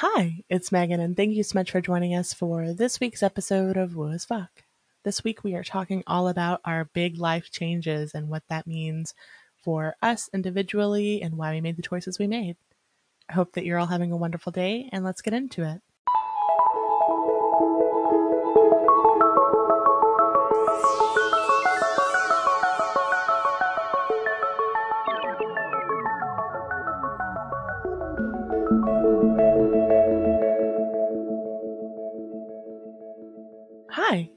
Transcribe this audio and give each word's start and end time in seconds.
Hi, 0.00 0.44
it's 0.48 0.70
Megan, 0.70 1.00
and 1.00 1.16
thank 1.16 1.34
you 1.34 1.42
so 1.42 1.58
much 1.58 1.72
for 1.72 1.80
joining 1.80 2.14
us 2.14 2.32
for 2.32 2.72
this 2.72 3.00
week's 3.00 3.20
episode 3.20 3.76
of 3.76 3.96
Woo 3.96 4.12
as 4.12 4.24
Fuck. 4.24 4.62
This 5.02 5.24
week 5.24 5.42
we 5.42 5.56
are 5.56 5.64
talking 5.64 6.04
all 6.06 6.28
about 6.28 6.60
our 6.64 6.84
big 6.84 7.18
life 7.18 7.50
changes 7.50 8.14
and 8.14 8.28
what 8.28 8.44
that 8.48 8.68
means 8.68 9.12
for 9.64 9.96
us 10.00 10.30
individually 10.32 11.20
and 11.20 11.36
why 11.36 11.50
we 11.50 11.60
made 11.60 11.76
the 11.76 11.82
choices 11.82 12.16
we 12.16 12.28
made. 12.28 12.56
I 13.28 13.32
hope 13.32 13.54
that 13.54 13.64
you're 13.64 13.80
all 13.80 13.86
having 13.86 14.12
a 14.12 14.16
wonderful 14.16 14.52
day, 14.52 14.88
and 14.92 15.04
let's 15.04 15.20
get 15.20 15.34
into 15.34 15.64
it. 15.64 15.80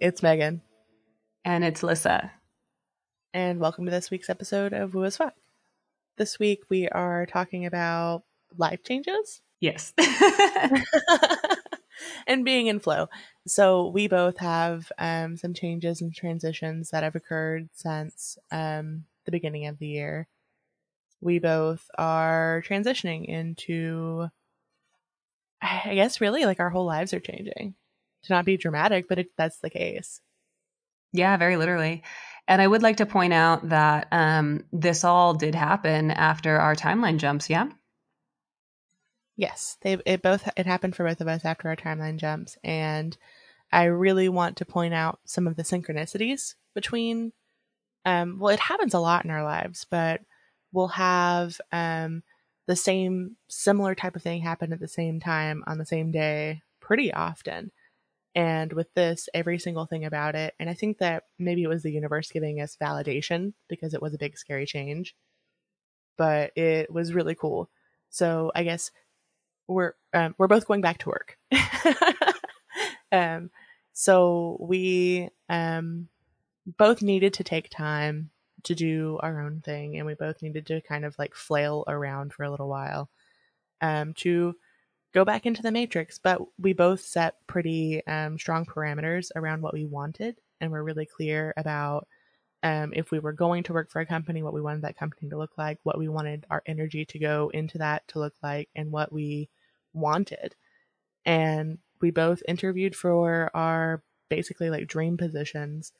It's 0.02 0.24
Megan, 0.24 0.62
And 1.46 1.64
it's 1.64 1.84
Lissa. 1.84 2.32
and 3.34 3.60
welcome 3.60 3.86
to 3.86 3.92
this 3.92 4.12
week's 4.12 4.30
episode 4.30 4.74
of 4.74 4.94
Woo 4.94 5.06
as 5.06 5.18
Fuck. 5.18 5.34
This 6.18 6.38
week 6.40 6.64
we 6.70 6.90
are 6.90 7.26
talking 7.26 7.66
about 7.66 8.24
life 8.58 8.84
changes 8.84 9.42
Yes. 9.60 9.94
and 12.28 12.44
being 12.44 12.66
in 12.68 12.80
flow. 12.80 13.08
So 13.46 13.88
we 13.90 14.08
both 14.08 14.40
have 14.40 14.92
um, 14.98 15.38
some 15.38 15.54
changes 15.54 16.02
and 16.02 16.12
transitions 16.14 16.90
that 16.90 17.04
have 17.04 17.16
occurred 17.16 17.70
since 17.74 18.40
um, 18.52 19.06
the 19.26 19.32
beginning 19.32 19.68
of 19.68 19.78
the 19.78 19.86
year. 19.88 20.28
We 21.22 21.38
both 21.38 21.88
are 21.96 22.64
transitioning 22.68 23.26
into, 23.26 24.30
I 25.62 25.94
guess, 25.94 26.20
really 26.22 26.46
like 26.46 26.60
our 26.60 26.72
whole 26.72 26.86
lives 26.88 27.14
are 27.14 27.20
changing. 27.20 27.76
To 28.24 28.34
not 28.34 28.46
be 28.46 28.58
dramatic, 28.58 29.08
but 29.08 29.20
it, 29.20 29.28
that's 29.38 29.60
the 29.60 29.70
case. 29.70 30.22
yeah, 31.14 31.38
very 31.38 31.58
literally. 31.58 32.04
And 32.48 32.62
I 32.62 32.68
would 32.68 32.82
like 32.82 32.98
to 32.98 33.06
point 33.06 33.34
out 33.34 33.70
that 33.70 34.08
um, 34.12 34.66
this 34.74 35.04
all 35.04 35.34
did 35.34 35.56
happen 35.56 36.12
after 36.12 36.58
our 36.60 36.76
timeline 36.76 37.18
jumps. 37.18 37.50
Yeah. 37.50 37.70
Yes, 39.36 39.78
they 39.82 39.98
it 40.06 40.22
both 40.22 40.50
it 40.58 40.66
happened 40.66 40.96
for 40.96 41.06
both 41.06 41.22
of 41.22 41.28
us 41.28 41.46
after 41.46 41.70
our 41.70 41.76
timeline 41.76 42.18
jumps, 42.18 42.58
and 42.64 43.18
I 43.72 43.86
really 43.86 44.30
want 44.30 44.58
to 44.58 44.66
point 44.66 44.94
out 44.94 45.20
some 45.26 45.48
of 45.48 45.56
the 45.56 45.64
synchronicities 45.64 46.56
between. 46.76 47.34
Um, 48.06 48.40
well, 48.40 48.54
it 48.54 48.60
happens 48.60 48.94
a 48.94 49.00
lot 49.00 49.26
in 49.26 49.32
our 49.32 49.44
lives, 49.44 49.86
but 49.90 50.22
we'll 50.74 50.90
have 50.90 51.60
um, 51.72 52.24
the 52.68 52.76
same 52.76 53.38
similar 53.48 53.96
type 53.96 54.16
of 54.16 54.24
thing 54.24 54.42
happen 54.42 54.74
at 54.74 54.80
the 54.80 54.88
same 54.88 55.20
time 55.20 55.64
on 55.68 55.78
the 55.78 55.86
same 55.86 56.12
day 56.12 56.62
pretty 56.80 57.14
often. 57.14 57.72
And 58.34 58.72
with 58.72 58.94
this, 58.94 59.28
every 59.34 59.60
single 59.60 59.86
thing 59.86 60.06
about 60.06 60.36
it, 60.36 60.54
and 60.60 60.70
I 60.70 60.74
think 60.74 61.00
that 61.00 61.24
maybe 61.38 61.64
it 61.64 61.68
was 61.68 61.84
the 61.84 61.92
universe 61.92 62.32
giving 62.32 62.62
us 62.62 62.78
validation 62.82 63.54
because 63.68 63.94
it 63.94 64.02
was 64.02 64.14
a 64.14 64.18
big 64.18 64.38
scary 64.38 64.66
change, 64.66 65.16
but 66.18 66.52
it 66.56 66.92
was 66.92 67.14
really 67.14 67.36
cool. 67.36 67.70
So 68.10 68.52
I 68.56 68.64
guess 68.64 68.92
we're 69.68 69.94
um, 70.14 70.36
we're 70.38 70.48
both 70.48 70.68
going 70.68 70.82
back 70.82 71.00
to 71.00 71.10
work. 71.10 71.38
um, 73.12 73.50
so 73.94 74.58
we 74.62 75.30
um, 75.50 76.08
both 76.78 77.02
needed 77.02 77.34
to 77.36 77.44
take 77.44 77.70
time 77.70 78.30
to 78.64 78.76
do 78.76 79.20
our 79.22 79.42
own 79.42 79.62
thing, 79.62 79.98
and 79.98 80.06
we 80.06 80.14
both 80.14 80.42
needed 80.42 80.68
to 80.68 80.82
kind 80.82 81.04
of 81.04 81.18
like 81.20 81.36
flail 81.36 81.84
around 81.88 82.34
for 82.34 82.44
a 82.44 82.52
little 82.52 82.70
while 82.70 83.10
um, 83.82 84.14
to 84.14 84.56
go 85.14 85.26
back 85.26 85.46
into 85.46 85.62
the 85.62 85.72
matrix. 85.72 86.20
But 86.20 86.42
we 86.58 86.74
both 86.74 87.02
set 87.02 87.36
pretty 87.48 88.06
um, 88.08 88.38
strong 88.38 88.66
parameters 88.66 89.30
around 89.36 89.62
what 89.62 89.74
we 89.74 89.86
wanted, 89.86 90.38
and 90.60 90.72
we're 90.72 90.84
really 90.84 91.06
clear 91.06 91.54
about 91.58 92.08
um, 92.64 92.94
if 92.96 93.12
we 93.12 93.20
were 93.20 93.34
going 93.34 93.64
to 93.64 93.74
work 93.74 93.90
for 93.90 94.02
a 94.02 94.06
company, 94.06 94.44
what 94.44 94.54
we 94.54 94.62
wanted 94.62 94.84
that 94.84 94.98
company 94.98 95.30
to 95.30 95.38
look 95.38 95.58
like, 95.58 95.80
what 95.84 95.98
we 95.98 96.08
wanted 96.08 96.46
our 96.50 96.62
energy 96.66 97.06
to 97.06 97.20
go 97.20 97.50
into 97.54 97.80
that 97.80 98.08
to 98.10 98.20
look 98.20 98.36
like, 98.44 98.70
and 98.76 98.92
what 98.92 99.12
we 99.12 99.50
wanted. 99.94 100.56
And 101.26 101.80
we 102.00 102.12
both 102.12 102.42
interviewed 102.48 102.96
for 102.96 103.52
our 103.54 104.04
basically 104.30 104.70
like 104.70 104.88
dream 104.88 105.18
positions 105.18 105.92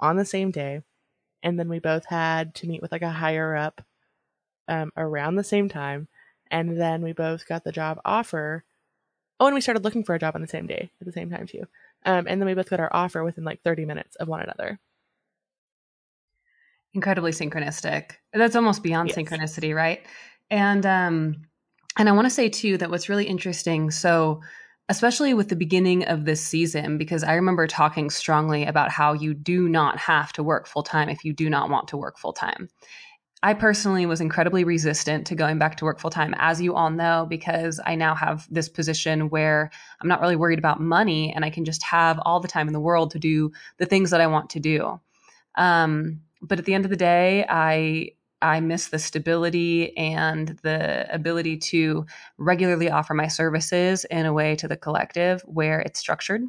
on 0.00 0.16
the 0.16 0.24
same 0.24 0.50
day. 0.50 0.80
And 1.42 1.58
then 1.58 1.68
we 1.68 1.78
both 1.78 2.06
had 2.06 2.54
to 2.56 2.66
meet 2.66 2.82
with 2.82 2.92
like 2.92 3.02
a 3.02 3.10
higher 3.10 3.56
up 3.56 3.82
um, 4.68 4.90
around 4.96 5.36
the 5.36 5.44
same 5.44 5.68
time. 5.68 6.08
And 6.52 6.80
then 6.80 7.02
we 7.02 7.12
both 7.12 7.48
got 7.48 7.64
the 7.64 7.72
job 7.72 8.00
offer. 8.04 8.64
Oh, 9.40 9.46
and 9.46 9.54
we 9.54 9.60
started 9.60 9.84
looking 9.84 10.04
for 10.04 10.14
a 10.14 10.20
job 10.20 10.36
on 10.36 10.42
the 10.42 10.48
same 10.48 10.68
day 10.68 10.92
at 11.00 11.06
the 11.06 11.12
same 11.12 11.30
time 11.30 11.46
too. 11.48 11.64
Um, 12.06 12.26
and 12.28 12.40
then 12.40 12.46
we 12.46 12.54
both 12.54 12.70
got 12.70 12.80
our 12.80 12.90
offer 12.94 13.24
within 13.24 13.44
like 13.44 13.62
30 13.62 13.86
minutes 13.86 14.16
of 14.16 14.28
one 14.28 14.42
another. 14.42 14.78
Incredibly 16.94 17.32
synchronistic. 17.32 18.12
That's 18.34 18.54
almost 18.54 18.82
beyond 18.82 19.08
Yes. 19.08 19.16
synchronicity, 19.16 19.74
right? 19.74 20.04
And 20.50 20.84
um, 20.84 21.42
and 21.98 22.08
I 22.08 22.12
want 22.12 22.26
to 22.26 22.30
say 22.30 22.50
too 22.50 22.76
that 22.78 22.90
what's 22.90 23.08
really 23.08 23.26
interesting. 23.26 23.90
So 23.90 24.42
especially 24.90 25.32
with 25.32 25.48
the 25.48 25.56
beginning 25.56 26.04
of 26.04 26.26
this 26.26 26.44
season, 26.44 26.98
because 26.98 27.24
I 27.24 27.34
remember 27.34 27.66
talking 27.66 28.10
strongly 28.10 28.66
about 28.66 28.90
how 28.90 29.14
you 29.14 29.32
do 29.32 29.68
not 29.68 29.96
have 29.98 30.32
to 30.34 30.42
work 30.42 30.66
full 30.66 30.82
time 30.82 31.08
if 31.08 31.24
you 31.24 31.32
do 31.32 31.48
not 31.48 31.70
want 31.70 31.88
to 31.88 31.96
work 31.96 32.18
full 32.18 32.34
time. 32.34 32.68
I 33.44 33.54
personally 33.54 34.06
was 34.06 34.20
incredibly 34.20 34.62
resistant 34.62 35.26
to 35.26 35.34
going 35.34 35.58
back 35.58 35.76
to 35.76 35.84
work 35.84 35.98
full 35.98 36.10
time, 36.10 36.32
as 36.38 36.60
you 36.60 36.74
all 36.74 36.90
know, 36.90 37.26
because 37.28 37.80
I 37.84 37.96
now 37.96 38.14
have 38.14 38.46
this 38.48 38.68
position 38.68 39.30
where 39.30 39.70
I'm 40.00 40.08
not 40.08 40.20
really 40.20 40.36
worried 40.36 40.60
about 40.60 40.80
money 40.80 41.32
and 41.32 41.44
I 41.44 41.50
can 41.50 41.64
just 41.64 41.82
have 41.82 42.20
all 42.24 42.38
the 42.38 42.46
time 42.46 42.68
in 42.68 42.72
the 42.72 42.80
world 42.80 43.10
to 43.12 43.18
do 43.18 43.50
the 43.78 43.86
things 43.86 44.10
that 44.10 44.20
I 44.20 44.28
want 44.28 44.50
to 44.50 44.60
do. 44.60 45.00
Um, 45.56 46.20
but 46.40 46.60
at 46.60 46.66
the 46.66 46.74
end 46.74 46.84
of 46.84 46.90
the 46.90 46.96
day, 46.96 47.44
I 47.48 48.10
I 48.40 48.58
miss 48.60 48.88
the 48.88 48.98
stability 48.98 49.96
and 49.96 50.58
the 50.62 51.06
ability 51.14 51.58
to 51.58 52.06
regularly 52.38 52.90
offer 52.90 53.14
my 53.14 53.28
services 53.28 54.04
in 54.06 54.26
a 54.26 54.32
way 54.32 54.56
to 54.56 54.66
the 54.66 54.76
collective 54.76 55.42
where 55.42 55.80
it's 55.80 56.00
structured. 56.00 56.42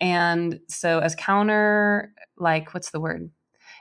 And 0.00 0.60
so, 0.68 1.00
as 1.00 1.14
counter, 1.14 2.14
like, 2.38 2.72
what's 2.72 2.90
the 2.90 3.00
word? 3.00 3.30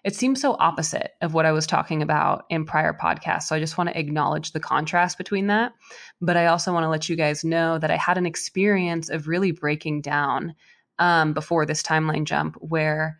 It 0.03 0.15
seems 0.15 0.41
so 0.41 0.55
opposite 0.59 1.11
of 1.21 1.33
what 1.33 1.45
I 1.45 1.51
was 1.51 1.67
talking 1.67 2.01
about 2.01 2.45
in 2.49 2.65
prior 2.65 2.93
podcasts. 2.93 3.43
So, 3.43 3.55
I 3.55 3.59
just 3.59 3.77
want 3.77 3.89
to 3.89 3.99
acknowledge 3.99 4.51
the 4.51 4.59
contrast 4.59 5.17
between 5.17 5.47
that. 5.47 5.73
But 6.21 6.37
I 6.37 6.47
also 6.47 6.73
want 6.73 6.83
to 6.83 6.89
let 6.89 7.09
you 7.09 7.15
guys 7.15 7.43
know 7.43 7.77
that 7.79 7.91
I 7.91 7.97
had 7.97 8.17
an 8.17 8.25
experience 8.25 9.09
of 9.09 9.27
really 9.27 9.51
breaking 9.51 10.01
down 10.01 10.55
um, 10.99 11.33
before 11.33 11.65
this 11.65 11.83
timeline 11.83 12.25
jump 12.25 12.55
where 12.59 13.19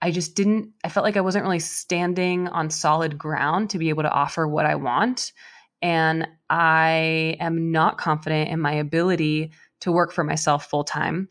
I 0.00 0.10
just 0.10 0.34
didn't, 0.34 0.72
I 0.82 0.88
felt 0.88 1.04
like 1.04 1.16
I 1.16 1.20
wasn't 1.20 1.44
really 1.44 1.60
standing 1.60 2.48
on 2.48 2.70
solid 2.70 3.16
ground 3.16 3.70
to 3.70 3.78
be 3.78 3.88
able 3.88 4.02
to 4.02 4.10
offer 4.10 4.48
what 4.48 4.66
I 4.66 4.74
want. 4.74 5.32
And 5.80 6.26
I 6.50 7.36
am 7.38 7.70
not 7.70 7.98
confident 7.98 8.50
in 8.50 8.60
my 8.60 8.72
ability 8.72 9.52
to 9.80 9.92
work 9.92 10.12
for 10.12 10.24
myself 10.24 10.66
full 10.66 10.84
time. 10.84 11.28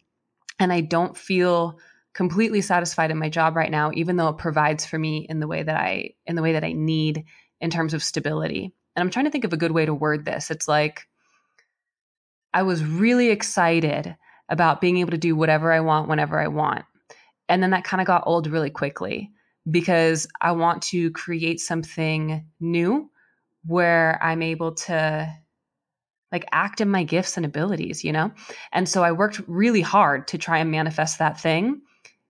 And 0.59 0.71
I 0.71 0.81
don't 0.81 1.17
feel 1.17 1.79
completely 2.13 2.61
satisfied 2.61 3.11
in 3.11 3.17
my 3.17 3.29
job 3.29 3.55
right 3.55 3.71
now, 3.71 3.91
even 3.93 4.15
though 4.15 4.29
it 4.29 4.37
provides 4.37 4.85
for 4.85 4.99
me 4.99 5.25
in 5.29 5.39
the 5.39 5.47
way 5.47 5.63
that 5.63 5.75
I, 5.75 6.11
in 6.25 6.35
the 6.35 6.41
way 6.41 6.53
that 6.53 6.63
I 6.63 6.73
need 6.73 7.23
in 7.59 7.69
terms 7.69 7.93
of 7.93 8.03
stability. 8.03 8.73
And 8.95 9.01
I'm 9.01 9.09
trying 9.09 9.25
to 9.25 9.31
think 9.31 9.45
of 9.45 9.53
a 9.53 9.57
good 9.57 9.71
way 9.71 9.85
to 9.85 9.93
word 9.93 10.25
this. 10.25 10.51
It's 10.51 10.67
like, 10.67 11.07
I 12.53 12.63
was 12.63 12.83
really 12.83 13.29
excited 13.29 14.15
about 14.49 14.81
being 14.81 14.97
able 14.97 15.11
to 15.11 15.17
do 15.17 15.35
whatever 15.35 15.71
I 15.71 15.79
want 15.79 16.09
whenever 16.09 16.37
I 16.37 16.47
want. 16.47 16.83
And 17.47 17.63
then 17.63 17.69
that 17.71 17.85
kind 17.85 18.01
of 18.01 18.07
got 18.07 18.23
old 18.25 18.47
really 18.47 18.69
quickly 18.69 19.31
because 19.69 20.27
I 20.41 20.51
want 20.51 20.81
to 20.83 21.11
create 21.11 21.61
something 21.61 22.45
new 22.59 23.09
where 23.65 24.19
I'm 24.21 24.41
able 24.41 24.73
to 24.73 25.33
like 26.31 26.45
act 26.51 26.81
in 26.81 26.89
my 26.89 27.03
gifts 27.03 27.37
and 27.37 27.45
abilities, 27.45 28.03
you 28.03 28.11
know? 28.11 28.31
And 28.71 28.89
so 28.89 29.03
I 29.03 29.11
worked 29.11 29.41
really 29.47 29.81
hard 29.81 30.27
to 30.29 30.37
try 30.37 30.57
and 30.57 30.71
manifest 30.71 31.19
that 31.19 31.39
thing 31.39 31.81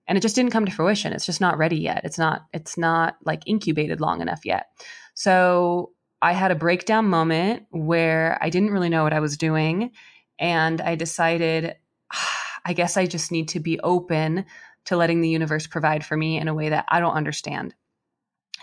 and 0.06 0.18
it 0.18 0.20
just 0.20 0.34
didn't 0.34 0.52
come 0.52 0.64
to 0.64 0.72
fruition. 0.72 1.12
It's 1.12 1.26
just 1.26 1.40
not 1.40 1.58
ready 1.58 1.76
yet. 1.76 2.02
It's 2.04 2.18
not 2.18 2.46
it's 2.52 2.76
not 2.76 3.16
like 3.24 3.42
incubated 3.46 4.00
long 4.00 4.20
enough 4.20 4.44
yet. 4.44 4.66
So 5.14 5.92
I 6.20 6.32
had 6.32 6.50
a 6.50 6.56
breakdown 6.56 7.06
moment 7.06 7.64
where 7.70 8.38
I 8.40 8.50
didn't 8.50 8.70
really 8.70 8.88
know 8.88 9.02
what 9.02 9.12
I 9.12 9.20
was 9.20 9.36
doing 9.36 9.92
and 10.38 10.80
I 10.80 10.94
decided 10.94 11.76
I 12.64 12.74
guess 12.74 12.96
I 12.96 13.06
just 13.06 13.32
need 13.32 13.48
to 13.48 13.60
be 13.60 13.80
open 13.80 14.44
to 14.84 14.96
letting 14.96 15.20
the 15.20 15.28
universe 15.28 15.66
provide 15.66 16.04
for 16.04 16.16
me 16.16 16.38
in 16.38 16.48
a 16.48 16.54
way 16.54 16.68
that 16.68 16.84
I 16.88 17.00
don't 17.00 17.14
understand. 17.14 17.74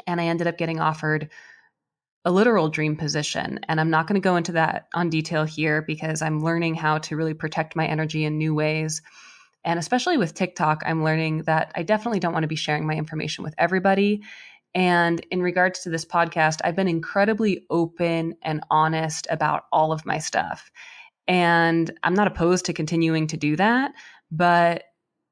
And 0.07 0.21
I 0.21 0.25
ended 0.25 0.47
up 0.47 0.57
getting 0.57 0.79
offered 0.79 1.29
a 2.25 2.31
literal 2.31 2.69
dream 2.69 2.95
position. 2.95 3.59
And 3.67 3.79
I'm 3.79 3.89
not 3.89 4.07
going 4.07 4.19
to 4.19 4.25
go 4.25 4.35
into 4.35 4.53
that 4.53 4.87
on 4.93 5.09
detail 5.09 5.45
here 5.45 5.81
because 5.81 6.21
I'm 6.21 6.43
learning 6.43 6.75
how 6.75 6.97
to 6.99 7.15
really 7.15 7.33
protect 7.33 7.75
my 7.75 7.85
energy 7.85 8.25
in 8.25 8.37
new 8.37 8.53
ways. 8.53 9.01
And 9.63 9.77
especially 9.79 10.17
with 10.17 10.33
TikTok, 10.33 10.83
I'm 10.85 11.03
learning 11.03 11.43
that 11.43 11.71
I 11.75 11.83
definitely 11.83 12.19
don't 12.19 12.33
want 12.33 12.43
to 12.43 12.47
be 12.47 12.55
sharing 12.55 12.87
my 12.87 12.95
information 12.95 13.43
with 13.43 13.53
everybody. 13.57 14.21
And 14.73 15.25
in 15.31 15.41
regards 15.41 15.79
to 15.81 15.89
this 15.89 16.05
podcast, 16.05 16.61
I've 16.63 16.75
been 16.75 16.87
incredibly 16.87 17.65
open 17.69 18.35
and 18.41 18.63
honest 18.69 19.27
about 19.29 19.63
all 19.71 19.91
of 19.91 20.05
my 20.05 20.19
stuff. 20.19 20.71
And 21.27 21.91
I'm 22.03 22.13
not 22.13 22.27
opposed 22.27 22.65
to 22.65 22.73
continuing 22.73 23.27
to 23.27 23.37
do 23.37 23.55
that, 23.55 23.91
but 24.31 24.83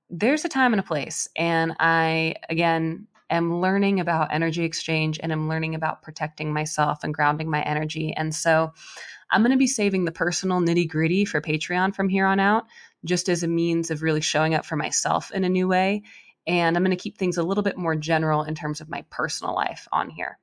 there's 0.09 0.45
a 0.45 0.49
time 0.49 0.73
and 0.73 0.79
a 0.79 0.83
place. 0.83 1.27
And 1.35 1.75
I, 1.79 2.35
again, 2.49 3.07
am 3.29 3.59
learning 3.59 3.99
about 3.99 4.33
energy 4.33 4.63
exchange 4.63 5.19
and 5.21 5.31
I'm 5.31 5.49
learning 5.49 5.75
about 5.75 6.01
protecting 6.01 6.53
myself 6.53 7.03
and 7.03 7.13
grounding 7.13 7.49
my 7.49 7.61
energy. 7.61 8.13
And 8.15 8.33
so 8.33 8.73
I'm 9.31 9.41
going 9.41 9.51
to 9.51 9.57
be 9.57 9.67
saving 9.67 10.05
the 10.05 10.11
personal 10.11 10.61
nitty 10.61 10.87
gritty 10.87 11.25
for 11.25 11.41
Patreon 11.41 11.93
from 11.93 12.09
here 12.09 12.25
on 12.25 12.39
out, 12.39 12.65
just 13.05 13.29
as 13.29 13.43
a 13.43 13.47
means 13.47 13.91
of 13.91 14.01
really 14.01 14.21
showing 14.21 14.53
up 14.53 14.65
for 14.65 14.75
myself 14.75 15.31
in 15.31 15.43
a 15.43 15.49
new 15.49 15.67
way. 15.67 16.03
And 16.45 16.75
I'm 16.75 16.83
going 16.83 16.95
to 16.95 17.01
keep 17.01 17.17
things 17.17 17.37
a 17.37 17.43
little 17.43 17.63
bit 17.63 17.77
more 17.77 17.95
general 17.95 18.43
in 18.43 18.55
terms 18.55 18.81
of 18.81 18.89
my 18.89 19.03
personal 19.09 19.53
life 19.53 19.87
on 19.91 20.09
here. 20.09 20.39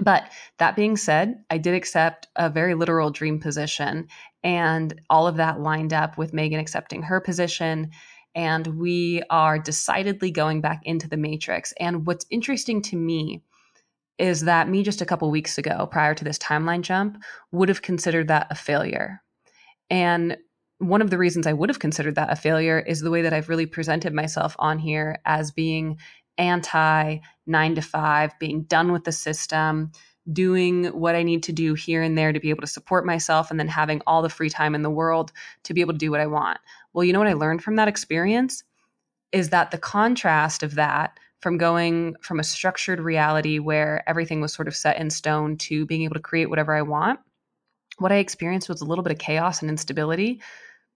But 0.00 0.30
that 0.58 0.76
being 0.76 0.96
said, 0.96 1.42
I 1.50 1.58
did 1.58 1.74
accept 1.74 2.28
a 2.36 2.48
very 2.48 2.74
literal 2.74 3.10
dream 3.10 3.40
position, 3.40 4.06
and 4.44 5.00
all 5.10 5.26
of 5.26 5.36
that 5.36 5.60
lined 5.60 5.92
up 5.92 6.16
with 6.16 6.32
Megan 6.32 6.60
accepting 6.60 7.02
her 7.02 7.20
position. 7.20 7.90
And 8.34 8.78
we 8.78 9.22
are 9.30 9.58
decidedly 9.58 10.30
going 10.30 10.60
back 10.60 10.82
into 10.84 11.08
the 11.08 11.16
matrix. 11.16 11.72
And 11.80 12.06
what's 12.06 12.26
interesting 12.30 12.80
to 12.82 12.96
me 12.96 13.42
is 14.18 14.42
that 14.42 14.68
me 14.68 14.82
just 14.82 15.00
a 15.00 15.06
couple 15.06 15.30
weeks 15.30 15.58
ago, 15.58 15.88
prior 15.90 16.14
to 16.14 16.24
this 16.24 16.38
timeline 16.38 16.82
jump, 16.82 17.18
would 17.50 17.68
have 17.68 17.82
considered 17.82 18.28
that 18.28 18.48
a 18.50 18.54
failure. 18.54 19.22
And 19.90 20.36
one 20.78 21.02
of 21.02 21.10
the 21.10 21.18
reasons 21.18 21.46
I 21.46 21.52
would 21.52 21.68
have 21.68 21.80
considered 21.80 22.14
that 22.14 22.30
a 22.30 22.36
failure 22.36 22.78
is 22.78 23.00
the 23.00 23.10
way 23.10 23.22
that 23.22 23.32
I've 23.32 23.48
really 23.48 23.66
presented 23.66 24.14
myself 24.14 24.54
on 24.58 24.78
here 24.78 25.18
as 25.24 25.50
being 25.50 25.98
anti 26.38 27.18
nine 27.46 27.74
to 27.74 27.82
five, 27.82 28.38
being 28.38 28.62
done 28.62 28.92
with 28.92 29.04
the 29.04 29.12
system, 29.12 29.90
doing 30.32 30.86
what 30.86 31.16
I 31.16 31.22
need 31.22 31.42
to 31.44 31.52
do 31.52 31.74
here 31.74 32.02
and 32.02 32.16
there 32.16 32.32
to 32.32 32.40
be 32.40 32.50
able 32.50 32.60
to 32.60 32.68
support 32.68 33.04
myself, 33.04 33.50
and 33.50 33.58
then 33.58 33.68
having 33.68 34.00
all 34.06 34.22
the 34.22 34.28
free 34.28 34.50
time 34.50 34.74
in 34.74 34.82
the 34.82 34.90
world 34.90 35.32
to 35.64 35.74
be 35.74 35.80
able 35.80 35.94
to 35.94 35.98
do 35.98 36.10
what 36.10 36.20
I 36.20 36.26
want. 36.26 36.58
Well, 36.92 37.04
you 37.04 37.12
know 37.12 37.18
what 37.18 37.28
I 37.28 37.32
learned 37.32 37.62
from 37.62 37.76
that 37.76 37.88
experience 37.88 38.62
is 39.32 39.50
that 39.50 39.72
the 39.72 39.78
contrast 39.78 40.62
of 40.62 40.76
that 40.76 41.18
from 41.40 41.58
going 41.58 42.16
from 42.20 42.40
a 42.40 42.44
structured 42.44 43.00
reality 43.00 43.58
where 43.58 44.08
everything 44.08 44.40
was 44.40 44.52
sort 44.52 44.68
of 44.68 44.76
set 44.76 44.98
in 44.98 45.10
stone 45.10 45.56
to 45.56 45.86
being 45.86 46.02
able 46.02 46.14
to 46.14 46.20
create 46.20 46.50
whatever 46.50 46.74
I 46.74 46.82
want, 46.82 47.20
what 47.98 48.12
I 48.12 48.16
experienced 48.16 48.68
was 48.68 48.80
a 48.80 48.84
little 48.84 49.02
bit 49.02 49.12
of 49.12 49.18
chaos 49.18 49.60
and 49.60 49.70
instability 49.70 50.40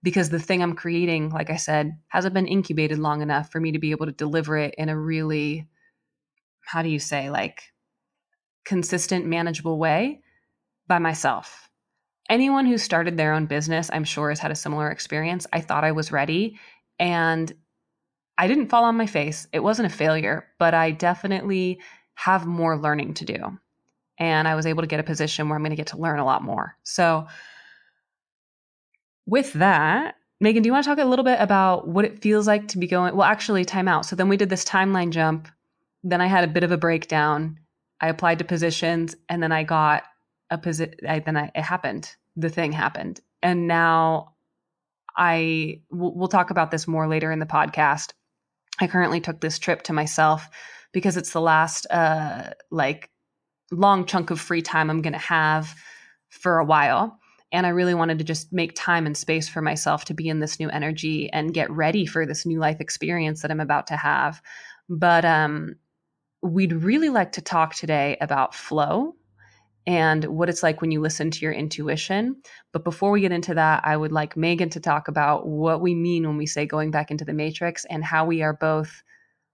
because 0.03 0.29
the 0.29 0.39
thing 0.39 0.61
I'm 0.61 0.75
creating, 0.75 1.29
like 1.29 1.49
I 1.49 1.55
said, 1.55 1.97
hasn't 2.09 2.33
been 2.33 2.47
incubated 2.47 2.99
long 2.99 3.21
enough 3.21 3.49
for 3.51 3.59
me 3.59 3.71
to 3.71 3.79
be 3.79 3.91
able 3.91 4.05
to 4.05 4.11
deliver 4.11 4.57
it 4.57 4.75
in 4.77 4.89
a 4.89 4.99
really, 4.99 5.67
how 6.65 6.81
do 6.81 6.89
you 6.89 6.99
say, 6.99 7.29
like 7.29 7.63
consistent, 8.65 9.25
manageable 9.25 9.79
way 9.79 10.21
by 10.87 10.99
myself. 10.99 11.69
Anyone 12.29 12.65
who 12.65 12.77
started 12.77 13.17
their 13.17 13.33
own 13.33 13.45
business, 13.45 13.89
I'm 13.91 14.03
sure, 14.03 14.29
has 14.29 14.39
had 14.39 14.51
a 14.51 14.55
similar 14.55 14.89
experience. 14.91 15.47
I 15.51 15.61
thought 15.61 15.83
I 15.83 15.91
was 15.91 16.11
ready 16.11 16.59
and 16.99 17.51
I 18.37 18.47
didn't 18.47 18.69
fall 18.69 18.83
on 18.83 18.97
my 18.97 19.05
face. 19.05 19.47
It 19.53 19.59
wasn't 19.59 19.91
a 19.91 19.95
failure, 19.95 20.47
but 20.59 20.73
I 20.73 20.91
definitely 20.91 21.79
have 22.15 22.45
more 22.45 22.77
learning 22.77 23.15
to 23.15 23.25
do. 23.25 23.57
And 24.19 24.47
I 24.47 24.55
was 24.55 24.65
able 24.65 24.83
to 24.83 24.87
get 24.87 24.99
a 24.99 25.03
position 25.03 25.47
where 25.47 25.55
I'm 25.55 25.63
going 25.63 25.71
to 25.71 25.77
get 25.77 25.87
to 25.87 25.97
learn 25.97 26.19
a 26.19 26.25
lot 26.25 26.43
more. 26.43 26.77
So, 26.83 27.27
with 29.25 29.53
that, 29.53 30.15
Megan, 30.39 30.61
do 30.61 30.67
you 30.67 30.73
want 30.73 30.83
to 30.83 30.89
talk 30.89 30.99
a 30.99 31.07
little 31.07 31.23
bit 31.23 31.39
about 31.39 31.87
what 31.87 32.05
it 32.05 32.21
feels 32.21 32.47
like 32.47 32.67
to 32.69 32.77
be 32.77 32.87
going? 32.87 33.15
Well, 33.15 33.27
actually, 33.27 33.63
time 33.63 33.87
out. 33.87 34.05
So 34.05 34.15
then 34.15 34.27
we 34.27 34.37
did 34.37 34.49
this 34.49 34.65
timeline 34.65 35.11
jump. 35.11 35.47
Then 36.03 36.19
I 36.19 36.27
had 36.27 36.43
a 36.43 36.51
bit 36.51 36.63
of 36.63 36.71
a 36.71 36.77
breakdown. 36.77 37.59
I 38.01 38.09
applied 38.09 38.39
to 38.39 38.45
positions, 38.45 39.15
and 39.29 39.41
then 39.41 39.53
I 39.53 39.63
got 39.63 40.03
a 40.49 40.57
position. 40.57 40.95
Then 41.01 41.37
I, 41.37 41.51
it 41.55 41.61
happened. 41.61 42.13
The 42.35 42.49
thing 42.49 42.73
happened, 42.73 43.21
and 43.41 43.67
now 43.67 44.33
I 45.15 45.81
we'll, 45.91 46.13
we'll 46.13 46.27
talk 46.27 46.49
about 46.49 46.71
this 46.71 46.87
more 46.87 47.07
later 47.07 47.31
in 47.31 47.39
the 47.39 47.45
podcast. 47.45 48.11
I 48.81 48.87
currently 48.87 49.21
took 49.21 49.39
this 49.39 49.59
trip 49.59 49.83
to 49.83 49.93
myself 49.93 50.49
because 50.91 51.15
it's 51.15 51.31
the 51.31 51.39
last 51.39 51.87
uh, 51.89 52.49
like 52.71 53.09
long 53.71 54.05
chunk 54.05 54.29
of 54.29 54.41
free 54.41 54.61
time 54.61 54.89
I'm 54.89 55.01
going 55.01 55.13
to 55.13 55.19
have 55.19 55.73
for 56.29 56.57
a 56.57 56.65
while 56.65 57.19
and 57.53 57.67
I 57.67 57.69
really 57.69 57.93
wanted 57.93 58.17
to 58.17 58.23
just 58.23 58.51
make 58.51 58.73
time 58.75 59.05
and 59.05 59.15
space 59.15 59.47
for 59.47 59.61
myself 59.61 60.05
to 60.05 60.13
be 60.13 60.27
in 60.27 60.39
this 60.39 60.59
new 60.59 60.69
energy 60.69 61.31
and 61.31 61.53
get 61.53 61.69
ready 61.71 62.05
for 62.07 62.25
this 62.25 62.45
new 62.45 62.59
life 62.59 62.81
experience 62.81 63.41
that 63.41 63.51
I'm 63.51 63.59
about 63.59 63.87
to 63.87 63.95
have. 63.95 64.41
But 64.89 65.23
um, 65.23 65.75
we'd 66.41 66.73
really 66.73 67.09
like 67.09 67.31
to 67.33 67.41
talk 67.41 67.75
today 67.75 68.17
about 68.19 68.55
flow 68.55 69.15
and 69.85 70.25
what 70.25 70.49
it's 70.49 70.63
like 70.63 70.81
when 70.81 70.91
you 70.91 70.99
listen 70.99 71.29
to 71.29 71.39
your 71.41 71.51
intuition. 71.51 72.37
But 72.71 72.83
before 72.83 73.11
we 73.11 73.21
get 73.21 73.31
into 73.31 73.53
that, 73.53 73.81
I 73.85 73.97
would 73.97 74.11
like 74.11 74.35
Megan 74.35 74.69
to 74.71 74.79
talk 74.79 75.07
about 75.07 75.47
what 75.47 75.79
we 75.79 75.93
mean 75.93 76.25
when 76.25 76.37
we 76.37 76.47
say 76.47 76.65
going 76.65 76.89
back 76.89 77.11
into 77.11 77.25
the 77.25 77.33
matrix 77.33 77.85
and 77.85 78.03
how 78.03 78.25
we 78.25 78.41
are 78.41 78.53
both 78.53 79.03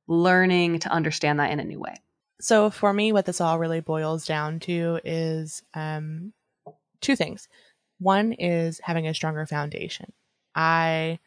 learning 0.07 0.79
to 0.79 0.89
understand 0.89 1.39
that 1.39 1.51
in 1.51 1.59
a 1.59 1.65
new 1.65 1.79
way. 1.79 1.95
So, 2.39 2.69
for 2.69 2.93
me, 2.93 3.11
what 3.11 3.25
this 3.25 3.41
all 3.41 3.59
really 3.59 3.81
boils 3.81 4.25
down 4.25 4.59
to 4.61 5.01
is 5.03 5.61
um, 5.73 6.31
two 7.01 7.17
things. 7.17 7.49
One 7.99 8.33
is 8.33 8.79
having 8.83 9.07
a 9.07 9.13
stronger 9.13 9.45
foundation. 9.45 10.13
I 10.55 11.19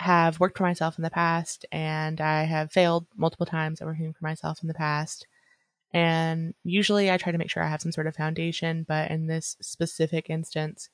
have 0.00 0.40
worked 0.40 0.58
for 0.58 0.64
myself 0.64 0.98
in 0.98 1.04
the 1.04 1.10
past 1.10 1.66
and 1.70 2.20
I 2.20 2.44
have 2.44 2.72
failed 2.72 3.06
multiple 3.16 3.46
times 3.46 3.80
at 3.80 3.86
working 3.86 4.12
for 4.12 4.24
myself 4.24 4.60
in 4.62 4.68
the 4.68 4.74
past. 4.74 5.26
And 5.92 6.54
usually 6.64 7.10
I 7.10 7.16
try 7.16 7.32
to 7.32 7.38
make 7.38 7.50
sure 7.50 7.62
I 7.62 7.68
have 7.68 7.82
some 7.82 7.92
sort 7.92 8.08
of 8.08 8.16
foundation, 8.16 8.84
but 8.88 9.10
in 9.10 9.26
this 9.26 9.56
specific 9.60 10.28
instance, 10.28 10.88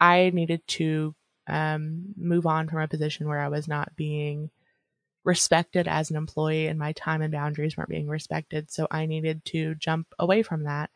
I 0.00 0.30
needed 0.34 0.66
to 0.68 1.14
um, 1.48 2.14
move 2.16 2.46
on 2.46 2.68
from 2.68 2.80
a 2.80 2.88
position 2.88 3.26
where 3.28 3.40
I 3.40 3.48
was 3.48 3.66
not 3.66 3.96
being 3.96 4.50
respected 5.24 5.88
as 5.88 6.10
an 6.10 6.16
employee 6.16 6.66
and 6.66 6.78
my 6.78 6.92
time 6.92 7.22
and 7.22 7.32
boundaries 7.32 7.76
weren't 7.76 7.88
being 7.88 8.08
respected. 8.08 8.70
So 8.70 8.86
I 8.90 9.06
needed 9.06 9.44
to 9.46 9.74
jump 9.76 10.08
away 10.18 10.42
from 10.42 10.64
that 10.64 10.90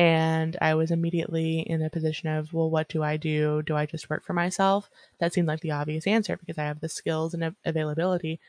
and 0.00 0.56
I 0.62 0.76
was 0.76 0.90
immediately 0.90 1.60
in 1.60 1.82
a 1.82 1.90
position 1.90 2.30
of, 2.30 2.54
well, 2.54 2.70
what 2.70 2.88
do 2.88 3.02
I 3.02 3.18
do? 3.18 3.60
Do 3.60 3.76
I 3.76 3.84
just 3.84 4.08
work 4.08 4.24
for 4.24 4.32
myself? 4.32 4.88
That 5.18 5.34
seemed 5.34 5.46
like 5.46 5.60
the 5.60 5.72
obvious 5.72 6.06
answer 6.06 6.38
because 6.38 6.56
I 6.56 6.64
have 6.64 6.80
the 6.80 6.88
skills 6.88 7.34
and 7.34 7.54
availability 7.66 8.40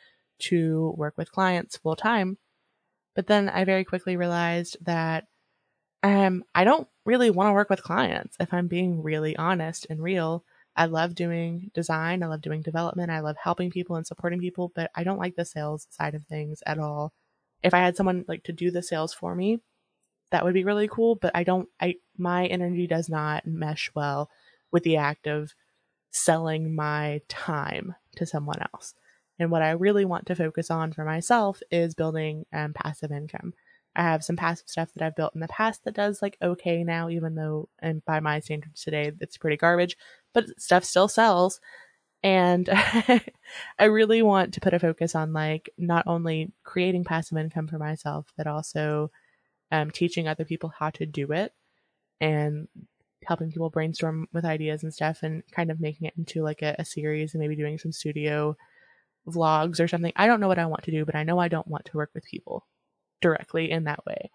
to 0.44 0.94
work 0.95 1.13
with 1.18 1.33
clients 1.33 1.75
full 1.75 1.98
time. 1.98 2.38
But 3.15 3.27
then 3.27 3.50
I 3.50 3.65
very 3.65 3.83
quickly 3.83 4.15
realized 4.15 4.77
that 4.86 5.27
um, 6.03 6.45
I 6.56 6.63
don't 6.63 6.88
really 7.03 7.30
want 7.30 7.50
to 7.50 7.53
work 7.53 7.69
with 7.69 7.83
clients 7.83 8.38
if 8.39 8.53
I'm 8.53 8.68
being 8.68 9.03
really 9.03 9.36
honest 9.36 9.88
and 9.89 10.01
real. 10.01 10.45
I 10.77 10.86
love 10.86 11.15
doing 11.15 11.69
design, 11.74 12.24
I 12.24 12.27
love 12.27 12.42
doing 12.42 12.62
development, 12.62 13.12
I 13.12 13.19
love 13.19 13.36
helping 13.36 13.72
people 13.72 13.98
and 13.98 14.08
supporting 14.08 14.39
people, 14.39 14.72
but 14.74 14.89
I 14.96 15.03
don't 15.03 15.20
like 15.20 15.36
the 15.36 15.43
sales 15.43 15.86
side 15.89 16.15
of 16.15 16.24
things 16.27 16.63
at 16.65 16.79
all. 16.79 17.12
If 17.62 17.74
I 17.74 17.79
had 17.79 17.98
someone 17.98 18.24
like 18.29 18.43
to 18.43 18.53
do 18.53 18.72
the 18.72 18.81
sales 18.81 19.13
for 19.13 19.36
me, 19.36 19.60
that 20.31 20.43
would 20.43 20.53
be 20.53 20.63
really 20.63 20.88
cool 20.88 21.15
but 21.15 21.31
i 21.35 21.43
don't 21.43 21.67
i 21.79 21.95
my 22.17 22.45
energy 22.47 22.88
does 22.88 23.09
not 23.09 23.45
mesh 23.45 23.91
well 23.95 24.29
with 24.71 24.83
the 24.83 24.97
act 24.97 25.27
of 25.27 25.53
selling 26.11 26.75
my 26.75 27.21
time 27.29 27.95
to 28.17 28.25
someone 28.25 28.59
else. 28.73 28.93
And 29.39 29.50
what 29.50 29.61
i 29.61 29.71
really 29.71 30.05
want 30.05 30.27
to 30.27 30.35
focus 30.35 30.69
on 30.69 30.93
for 30.93 31.05
myself 31.05 31.61
is 31.71 31.95
building 31.95 32.45
um, 32.53 32.73
passive 32.73 33.11
income. 33.11 33.53
I 33.95 34.03
have 34.03 34.23
some 34.23 34.35
passive 34.35 34.69
stuff 34.69 34.89
that 34.93 35.05
i've 35.05 35.15
built 35.15 35.33
in 35.33 35.41
the 35.41 35.47
past 35.47 35.83
that 35.83 35.95
does 35.95 36.21
like 36.21 36.38
okay 36.41 36.83
now 36.83 37.09
even 37.09 37.35
though 37.35 37.69
and 37.79 38.03
by 38.05 38.19
my 38.19 38.39
standards 38.39 38.83
today 38.83 39.11
it's 39.19 39.38
pretty 39.38 39.57
garbage 39.57 39.97
but 40.33 40.45
stuff 40.59 40.83
still 40.85 41.07
sells. 41.07 41.59
And 42.23 42.69
i 43.79 43.85
really 43.85 44.21
want 44.21 44.53
to 44.53 44.61
put 44.61 44.73
a 44.73 44.79
focus 44.79 45.15
on 45.15 45.33
like 45.33 45.69
not 45.77 46.05
only 46.07 46.51
creating 46.63 47.03
passive 47.03 47.38
income 47.38 47.67
for 47.67 47.79
myself 47.79 48.31
but 48.38 48.47
also 48.47 49.11
um, 49.72 49.92
teaching 49.92 50.28
other 50.28 50.46
people 50.46 50.74
how 50.78 50.90
to 50.92 51.06
do 51.06 51.32
it 51.32 51.54
and 52.20 52.68
helping 53.25 53.51
people 53.51 53.70
brainstorm 53.70 54.28
with 54.34 54.46
ideas 54.46 54.84
and 54.84 54.94
stuff 54.94 55.20
and 55.24 55.44
kind 55.51 55.72
of 55.72 55.80
making 55.80 56.08
it 56.08 56.13
into 56.18 56.42
like 56.42 56.62
a, 56.62 56.75
a 56.80 56.86
series 56.86 57.34
and 57.34 57.42
maybe 57.42 57.56
doing 57.56 57.78
some 57.78 57.92
studio 57.92 58.56
vlogs 59.28 59.80
or 59.80 59.88
something. 59.88 60.13
I 60.16 60.28
don't 60.28 60.40
know 60.40 60.48
what 60.48 60.60
I 60.60 60.66
want 60.66 60.84
to 60.84 60.92
do, 60.92 61.06
but 61.06 61.16
I 61.16 61.24
know 61.24 61.40
I 61.40 61.48
don't 61.48 61.68
want 61.68 61.86
to 61.86 61.98
work 61.98 62.12
with 62.13 62.25
people 62.25 62.66
directly 63.22 63.70
in 63.70 63.84
that 63.86 64.06
way. 64.06 64.32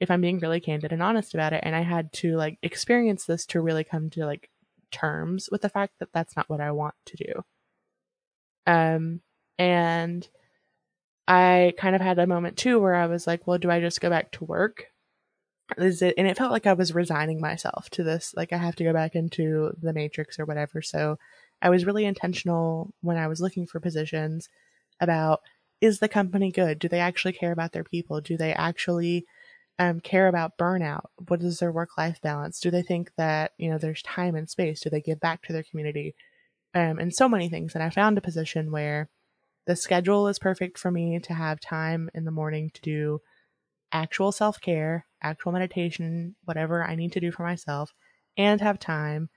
If 0.00 0.10
I'm 0.10 0.20
being 0.20 0.38
really 0.40 0.60
candid 0.60 0.92
and 0.92 1.02
honest 1.02 1.34
about 1.34 1.52
it, 1.52 1.62
and 1.64 1.76
I 1.76 1.82
had 1.82 2.12
to 2.14 2.36
like 2.36 2.58
experience 2.62 3.24
this 3.24 3.46
to 3.46 3.60
really 3.60 3.84
come 3.84 4.10
to 4.10 4.26
like 4.26 4.50
terms 4.90 5.48
with 5.52 5.62
the 5.62 5.68
fact 5.68 5.94
that 6.00 6.08
that's 6.12 6.36
not 6.36 6.48
what 6.48 6.60
I 6.60 6.72
want 6.72 6.94
to 7.06 7.16
do. 7.16 7.42
Um, 8.66 9.20
and 9.58 10.26
I 11.28 11.74
kind 11.78 11.94
of 11.94 12.00
had 12.00 12.18
a 12.18 12.26
moment 12.26 12.56
too 12.56 12.80
where 12.80 12.94
I 12.94 13.06
was 13.06 13.26
like, 13.26 13.46
well, 13.46 13.58
do 13.58 13.70
I 13.70 13.80
just 13.80 14.00
go 14.00 14.10
back 14.10 14.32
to 14.32 14.44
work? 14.44 14.86
Is 15.78 16.02
it, 16.02 16.14
and 16.18 16.26
it 16.26 16.36
felt 16.36 16.52
like 16.52 16.66
I 16.66 16.72
was 16.74 16.94
resigning 16.94 17.40
myself 17.40 17.88
to 17.90 18.02
this. 18.02 18.34
Like 18.36 18.52
I 18.52 18.58
have 18.58 18.76
to 18.76 18.84
go 18.84 18.92
back 18.92 19.14
into 19.14 19.74
the 19.80 19.92
matrix 19.92 20.38
or 20.38 20.44
whatever. 20.44 20.82
So 20.82 21.18
I 21.62 21.70
was 21.70 21.86
really 21.86 22.04
intentional 22.04 22.92
when 23.00 23.16
I 23.16 23.28
was 23.28 23.40
looking 23.40 23.66
for 23.66 23.80
positions 23.80 24.48
about 25.00 25.40
is 25.80 25.98
the 25.98 26.08
company 26.08 26.50
good? 26.52 26.78
Do 26.78 26.88
they 26.88 27.00
actually 27.00 27.32
care 27.32 27.52
about 27.52 27.72
their 27.72 27.84
people? 27.84 28.20
Do 28.20 28.36
they 28.36 28.52
actually 28.52 29.26
um, 29.78 30.00
care 30.00 30.28
about 30.28 30.56
burnout? 30.56 31.06
What 31.28 31.42
is 31.42 31.58
their 31.58 31.72
work 31.72 31.90
life 31.98 32.20
balance? 32.22 32.60
Do 32.60 32.70
they 32.70 32.82
think 32.82 33.10
that 33.16 33.52
you 33.58 33.70
know 33.70 33.78
there's 33.78 34.02
time 34.02 34.34
and 34.36 34.48
space? 34.48 34.80
Do 34.80 34.90
they 34.90 35.00
give 35.00 35.20
back 35.20 35.42
to 35.42 35.52
their 35.52 35.64
community? 35.64 36.14
Um, 36.74 36.98
and 36.98 37.14
so 37.14 37.28
many 37.28 37.48
things. 37.48 37.74
And 37.74 37.82
I 37.82 37.90
found 37.90 38.16
a 38.16 38.22
position 38.22 38.70
where 38.70 39.08
the 39.66 39.76
schedule 39.76 40.28
is 40.28 40.38
perfect 40.38 40.78
for 40.78 40.90
me 40.90 41.18
to 41.20 41.34
have 41.34 41.60
time 41.60 42.10
in 42.14 42.24
the 42.24 42.30
morning 42.30 42.70
to 42.74 42.80
do 42.80 43.20
actual 43.92 44.32
self 44.32 44.60
care, 44.60 45.06
actual 45.22 45.52
meditation, 45.52 46.34
whatever 46.44 46.82
I 46.82 46.94
need 46.94 47.12
to 47.12 47.20
do 47.20 47.30
for 47.30 47.44
myself, 47.44 47.92
and 48.36 48.60
have 48.60 48.78
time 48.78 49.28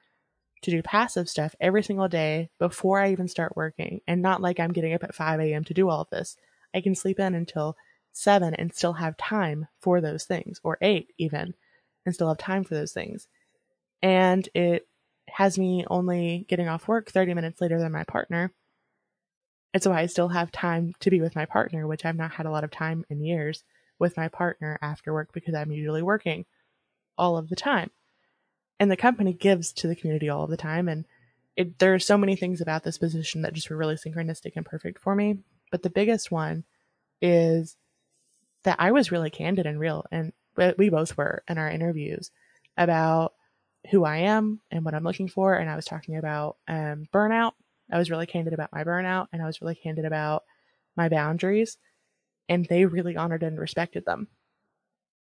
to 0.62 0.72
do 0.72 0.82
passive 0.82 1.30
stuff 1.30 1.54
every 1.60 1.84
single 1.84 2.08
day 2.08 2.50
before 2.58 3.00
I 3.00 3.12
even 3.12 3.28
start 3.28 3.56
working. 3.56 4.02
And 4.08 4.22
not 4.22 4.42
like 4.42 4.60
I'm 4.60 4.72
getting 4.72 4.94
up 4.94 5.04
at 5.04 5.14
5 5.14 5.40
a.m. 5.40 5.64
to 5.66 5.74
do 5.74 5.90
all 5.90 6.02
of 6.02 6.10
this. 6.10 6.38
I 6.74 6.82
can 6.82 6.96
sleep 6.96 7.20
in 7.20 7.36
until 7.36 7.76
7 8.14 8.54
and 8.56 8.74
still 8.74 8.94
have 8.94 9.18
time 9.18 9.68
for 9.80 10.02
those 10.02 10.24
things, 10.24 10.60
or 10.64 10.78
8 10.82 11.12
even, 11.18 11.54
and 12.06 12.16
still 12.16 12.30
have 12.30 12.38
time 12.38 12.64
for 12.64 12.74
those 12.74 12.94
things. 12.94 13.28
And 14.02 14.48
it 14.56 14.88
has 15.30 15.60
me 15.60 15.86
only 15.90 16.46
getting 16.48 16.68
off 16.68 16.88
work 16.88 17.12
30 17.12 17.34
minutes 17.34 17.62
later 17.62 17.80
than 17.80 17.92
my 17.92 18.04
partner. 18.04 18.52
And 19.76 19.84
so 19.84 19.92
I 19.92 20.06
still 20.06 20.30
have 20.30 20.54
time 20.54 20.94
to 21.02 21.10
be 21.10 21.20
with 21.20 21.36
my 21.36 21.44
partner, 21.44 21.86
which 21.86 22.06
I've 22.06 22.16
not 22.16 22.32
had 22.32 22.46
a 22.46 22.50
lot 22.50 22.64
of 22.64 22.72
time 22.72 23.04
in 23.10 23.20
years 23.20 23.66
with 24.00 24.16
my 24.16 24.30
partner 24.30 24.80
after 24.82 25.12
work 25.12 25.34
because 25.34 25.54
I'm 25.54 25.70
usually 25.70 26.02
working 26.02 26.46
all 27.18 27.36
of 27.36 27.50
the 27.50 27.58
time. 27.58 27.92
And 28.80 28.90
the 28.90 28.96
company 28.96 29.34
gives 29.34 29.74
to 29.74 29.90
the 29.90 29.96
community 29.98 30.30
all 30.30 30.46
of 30.46 30.50
the 30.50 30.56
time. 30.56 30.88
And 30.88 31.04
it, 31.58 31.78
there 31.78 31.94
are 31.94 32.00
so 32.00 32.18
many 32.18 32.38
things 32.38 32.62
about 32.62 32.84
this 32.86 32.98
position 32.98 33.42
that 33.42 33.52
just 33.52 33.70
were 33.70 33.76
really 33.76 33.96
synchronistic 33.96 34.54
and 34.56 34.66
perfect 34.66 35.02
for 35.02 35.14
me. 35.14 35.40
But 35.72 35.84
the 35.84 35.90
biggest 35.90 36.32
one 36.32 36.64
is 37.22 37.76
that 38.64 38.78
I 38.80 38.94
was 38.94 39.12
really 39.12 39.30
candid 39.30 39.66
and 39.66 39.78
real, 39.78 40.06
and 40.10 40.32
we 40.78 40.88
both 40.88 41.18
were 41.18 41.44
in 41.50 41.58
our 41.58 41.70
interviews 41.70 42.32
about 42.78 43.34
who 43.92 44.06
I 44.06 44.20
am 44.20 44.62
and 44.72 44.86
what 44.86 44.94
I'm 44.94 45.04
looking 45.04 45.28
for. 45.28 45.56
And 45.56 45.70
I 45.70 45.76
was 45.76 45.84
talking 45.84 46.16
about 46.16 46.56
um, 46.66 47.10
burnout. 47.14 47.56
I 47.92 47.98
was 47.98 48.10
really 48.10 48.26
candid 48.26 48.54
about 48.54 48.74
my 48.74 48.84
burnout, 48.84 49.28
and 49.32 49.42
I 49.42 49.46
was 49.46 49.62
really 49.62 49.76
candid 49.76 50.06
about 50.06 50.44
my 50.96 51.10
boundaries 51.10 51.78
and 52.48 52.66
they 52.66 52.86
really 52.86 53.16
honored 53.16 53.44
and 53.44 53.60
respected 53.60 54.06
them 54.06 54.28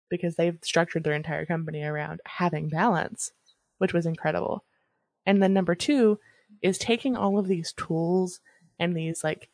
because 0.10 0.36
they've 0.36 0.60
structured 0.64 1.04
their 1.04 1.14
entire 1.14 1.46
company 1.46 1.84
around 1.84 2.22
having 2.26 2.70
balance, 2.70 3.32
which 3.78 3.94
was 3.94 4.06
incredible. 4.06 4.64
And 5.26 5.42
then 5.44 5.54
number 5.54 5.76
two 5.76 6.20
is 6.62 6.78
taking 6.78 7.18
all 7.18 7.38
of 7.38 7.48
these 7.48 7.74
tools 7.74 8.40
and 8.80 8.96
these 8.96 9.24
like 9.24 9.50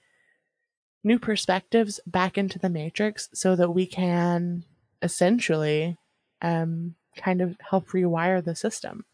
new 1.04 1.18
perspectives 1.18 2.00
back 2.06 2.38
into 2.38 2.60
the 2.60 2.70
matrix 2.70 3.30
so 3.34 3.56
that 3.56 3.72
we 3.72 3.86
can 3.86 4.64
essentially 5.02 5.98
um, 6.42 6.96
kind 7.18 7.42
of 7.42 7.58
help 7.70 7.90
rewire 7.90 8.44
the 8.44 8.56
system. 8.56 9.06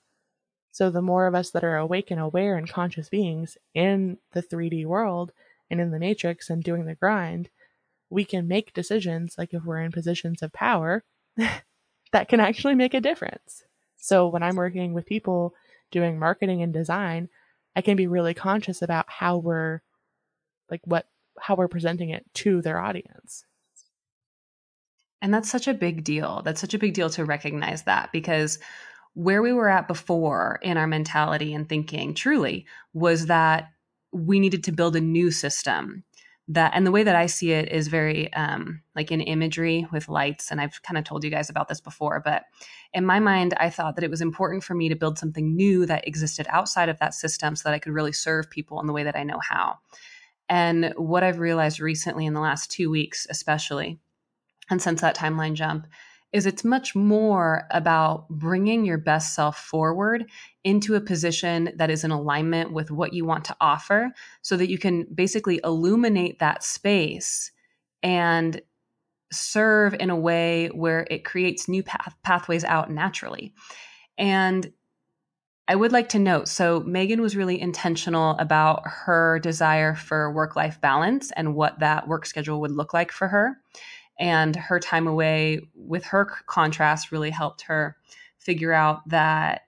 So 0.72 0.90
the 0.90 1.02
more 1.02 1.28
of 1.28 1.36
us 1.36 1.50
that 1.52 1.64
are 1.64 1.78
awake 1.78 2.12
and 2.12 2.20
aware 2.20 2.56
and 2.56 2.70
conscious 2.70 3.10
beings 3.10 3.58
in 3.74 4.18
the 4.34 4.44
3D 4.44 4.86
world 4.86 5.32
and 5.70 5.82
in 5.82 5.92
the 5.92 6.00
matrix 6.00 6.50
and 6.50 6.64
doing 6.64 6.86
the 6.86 6.96
grind, 6.96 7.50
we 8.10 8.26
can 8.26 8.48
make 8.48 8.74
decisions, 8.74 9.36
like 9.38 9.54
if 9.54 9.64
we're 9.64 9.82
in 9.82 9.92
positions 9.92 10.42
of 10.42 10.54
power, 10.54 11.04
that 12.12 12.30
can 12.30 12.40
actually 12.40 12.76
make 12.76 12.94
a 12.94 13.02
difference. 13.02 13.64
So 13.98 14.28
when 14.28 14.44
I'm 14.44 14.56
working 14.56 14.94
with 14.94 15.06
people 15.06 15.54
doing 15.92 16.18
marketing 16.18 16.62
and 16.62 16.74
design, 16.74 17.30
I 17.76 17.82
can 17.82 17.98
be 17.98 18.08
really 18.08 18.34
conscious 18.34 18.82
about 18.82 19.06
how 19.08 19.38
we're 19.38 19.82
like 20.70 20.82
what 20.86 21.08
how 21.40 21.56
we're 21.56 21.68
presenting 21.68 22.10
it 22.10 22.26
to 22.36 22.62
their 22.62 22.80
audience. 22.80 23.46
And 25.22 25.34
that's 25.34 25.50
such 25.50 25.68
a 25.68 25.74
big 25.74 26.04
deal. 26.04 26.42
That's 26.44 26.62
such 26.62 26.74
a 26.74 26.80
big 26.80 26.94
deal 26.94 27.10
to 27.12 27.26
recognize 27.26 27.84
that 27.84 28.12
because 28.12 28.60
where 29.14 29.42
we 29.42 29.54
were 29.54 29.70
at 29.70 29.88
before 29.88 30.60
in 30.62 30.78
our 30.78 30.88
mentality 30.88 31.54
and 31.54 31.68
thinking 31.68 32.14
truly 32.14 32.66
was 32.94 33.26
that 33.26 33.70
we 34.12 34.40
needed 34.40 34.64
to 34.64 34.72
build 34.72 34.96
a 34.96 35.02
new 35.02 35.32
system 35.32 36.04
that 36.50 36.72
and 36.74 36.86
the 36.86 36.92
way 36.92 37.04
that 37.04 37.16
i 37.16 37.28
see 37.28 37.52
it 37.52 37.72
is 37.72 37.88
very 37.88 38.34
um, 38.34 38.82
like 38.96 39.12
in 39.12 39.22
imagery 39.22 39.88
with 39.92 40.10
lights 40.10 40.52
and 40.52 40.60
i've 40.60 40.82
kind 40.82 40.98
of 40.98 41.04
told 41.04 41.24
you 41.24 41.30
guys 41.30 41.50
about 41.50 41.68
this 41.68 41.80
before 41.80 42.22
but 42.24 42.44
in 42.94 43.06
my 43.06 43.20
mind 43.20 43.54
i 43.58 43.70
thought 43.70 43.96
that 43.96 44.04
it 44.04 44.10
was 44.10 44.22
important 44.22 44.64
for 44.64 44.74
me 44.74 44.90
to 44.90 44.96
build 44.96 45.18
something 45.18 45.56
new 45.56 45.86
that 45.86 46.08
existed 46.08 46.48
outside 46.50 46.90
of 46.90 46.98
that 47.00 47.14
system 47.14 47.56
so 47.56 47.70
that 47.70 47.76
i 47.76 47.80
could 47.80 47.94
really 47.94 48.12
serve 48.12 48.50
people 48.50 48.80
in 48.82 48.88
the 48.88 48.94
way 48.94 49.04
that 49.04 49.16
i 49.16 49.24
know 49.24 49.40
how. 49.48 49.78
And 50.50 50.94
what 50.98 51.24
i've 51.24 51.40
realized 51.40 51.80
recently 51.80 52.26
in 52.26 52.34
the 52.34 52.42
last 52.42 52.72
two 52.72 52.90
weeks 52.90 53.28
especially 53.30 54.00
and 54.72 54.82
since 54.82 55.02
that 55.02 55.16
timeline 55.16 55.54
jump 55.54 55.86
is 56.32 56.46
it's 56.46 56.64
much 56.64 56.96
more 56.96 57.64
about 57.72 58.30
bringing 58.30 58.86
your 58.86 58.98
best 58.98 59.34
self 59.34 59.58
forward 59.58 60.26
into 60.64 60.96
a 60.96 61.02
position 61.02 61.72
that 61.76 61.90
is 61.90 62.04
in 62.04 62.12
alignment 62.12 62.72
with 62.72 62.92
what 62.92 63.14
you 63.14 63.26
want 63.26 63.46
to 63.46 63.56
offer 63.60 64.12
so 64.42 64.56
that 64.56 64.70
you 64.70 64.78
can 64.78 65.06
basically 65.14 65.60
illuminate 65.64 66.40
that 66.40 66.64
space 66.64 67.52
and 68.04 68.62
serve 69.32 69.96
in 70.00 70.10
a 70.10 70.16
way 70.16 70.68
where 70.68 71.06
it 71.10 71.26
creates 71.26 71.68
new 71.68 71.84
path, 71.84 72.16
pathways 72.24 72.64
out 72.64 72.92
naturally. 72.92 73.54
And 74.18 74.72
I 75.68 75.76
would 75.76 75.92
like 75.92 76.10
to 76.10 76.20
note 76.20 76.48
so, 76.48 76.80
Megan 76.80 77.22
was 77.22 77.36
really 77.36 77.62
intentional 77.62 78.32
about 78.40 78.82
her 78.86 79.40
desire 79.40 79.94
for 79.94 80.34
work 80.34 80.56
life 80.56 80.82
balance 80.82 81.32
and 81.32 81.54
what 81.54 81.80
that 81.80 82.08
work 82.08 82.26
schedule 82.26 82.60
would 82.62 82.72
look 82.72 82.94
like 82.94 83.12
for 83.12 83.28
her 83.28 83.58
and 84.20 84.56
her 84.56 84.80
time 84.80 85.08
away 85.08 85.62
with 85.74 86.04
her 86.06 86.26
contrast 86.46 87.12
really 87.12 87.30
helped 87.30 87.62
her 87.62 87.96
figure 88.38 88.74
out 88.74 89.08
that 89.08 89.62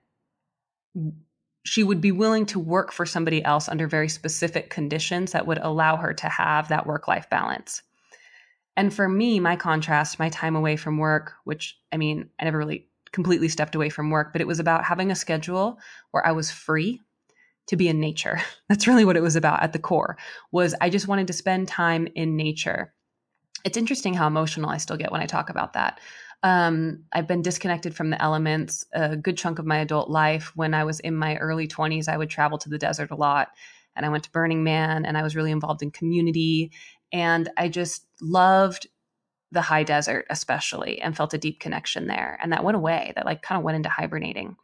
she 1.64 1.82
would 1.82 2.00
be 2.00 2.12
willing 2.12 2.44
to 2.46 2.58
work 2.58 2.92
for 2.92 3.06
somebody 3.06 3.42
else 3.44 3.68
under 3.68 3.86
very 3.86 4.08
specific 4.08 4.68
conditions 4.68 5.32
that 5.32 5.46
would 5.46 5.58
allow 5.58 5.96
her 5.96 6.12
to 6.12 6.28
have 6.28 6.68
that 6.68 6.86
work 6.86 7.08
life 7.08 7.30
balance. 7.30 7.82
And 8.76 8.92
for 8.92 9.08
me, 9.08 9.38
my 9.38 9.56
contrast, 9.56 10.18
my 10.18 10.28
time 10.28 10.56
away 10.56 10.76
from 10.76 10.98
work, 10.98 11.32
which 11.44 11.78
I 11.92 11.96
mean, 11.96 12.28
I 12.40 12.44
never 12.44 12.58
really 12.58 12.88
completely 13.12 13.48
stepped 13.48 13.74
away 13.74 13.90
from 13.90 14.10
work, 14.10 14.32
but 14.32 14.40
it 14.40 14.46
was 14.46 14.58
about 14.58 14.84
having 14.84 15.10
a 15.10 15.14
schedule 15.14 15.78
where 16.10 16.26
I 16.26 16.32
was 16.32 16.50
free 16.50 17.00
to 17.68 17.76
be 17.76 17.88
in 17.88 18.00
nature. 18.00 18.40
That's 18.68 18.86
really 18.86 19.04
what 19.04 19.16
it 19.16 19.22
was 19.22 19.36
about 19.36 19.62
at 19.62 19.72
the 19.72 19.78
core. 19.78 20.16
Was 20.50 20.74
I 20.80 20.90
just 20.90 21.08
wanted 21.08 21.26
to 21.28 21.32
spend 21.32 21.68
time 21.68 22.08
in 22.14 22.36
nature 22.36 22.92
it's 23.64 23.76
interesting 23.76 24.14
how 24.14 24.26
emotional 24.26 24.70
I 24.70 24.78
still 24.78 24.96
get 24.96 25.12
when 25.12 25.20
I 25.20 25.26
talk 25.26 25.50
about 25.50 25.74
that. 25.74 26.00
Um, 26.42 27.04
I've 27.12 27.28
been 27.28 27.42
disconnected 27.42 27.94
from 27.94 28.10
the 28.10 28.20
elements 28.20 28.84
a 28.92 29.16
good 29.16 29.36
chunk 29.36 29.58
of 29.58 29.66
my 29.66 29.78
adult 29.78 30.10
life. 30.10 30.52
When 30.56 30.74
I 30.74 30.84
was 30.84 30.98
in 31.00 31.14
my 31.14 31.36
early 31.36 31.68
20s, 31.68 32.08
I 32.08 32.16
would 32.16 32.30
travel 32.30 32.58
to 32.58 32.68
the 32.68 32.78
desert 32.78 33.10
a 33.10 33.16
lot. 33.16 33.48
And 33.94 34.04
I 34.04 34.08
went 34.08 34.24
to 34.24 34.30
Burning 34.30 34.64
Man 34.64 35.04
and 35.04 35.16
I 35.16 35.22
was 35.22 35.36
really 35.36 35.52
involved 35.52 35.82
in 35.82 35.90
community. 35.90 36.72
And 37.12 37.48
I 37.56 37.68
just 37.68 38.06
loved 38.20 38.88
the 39.52 39.60
high 39.60 39.84
desert, 39.84 40.26
especially, 40.30 41.00
and 41.00 41.16
felt 41.16 41.34
a 41.34 41.38
deep 41.38 41.60
connection 41.60 42.06
there. 42.06 42.38
And 42.42 42.52
that 42.52 42.64
went 42.64 42.76
away. 42.76 43.12
That 43.14 43.26
like 43.26 43.42
kind 43.42 43.58
of 43.58 43.64
went 43.64 43.76
into 43.76 43.90
hibernating 43.90 44.56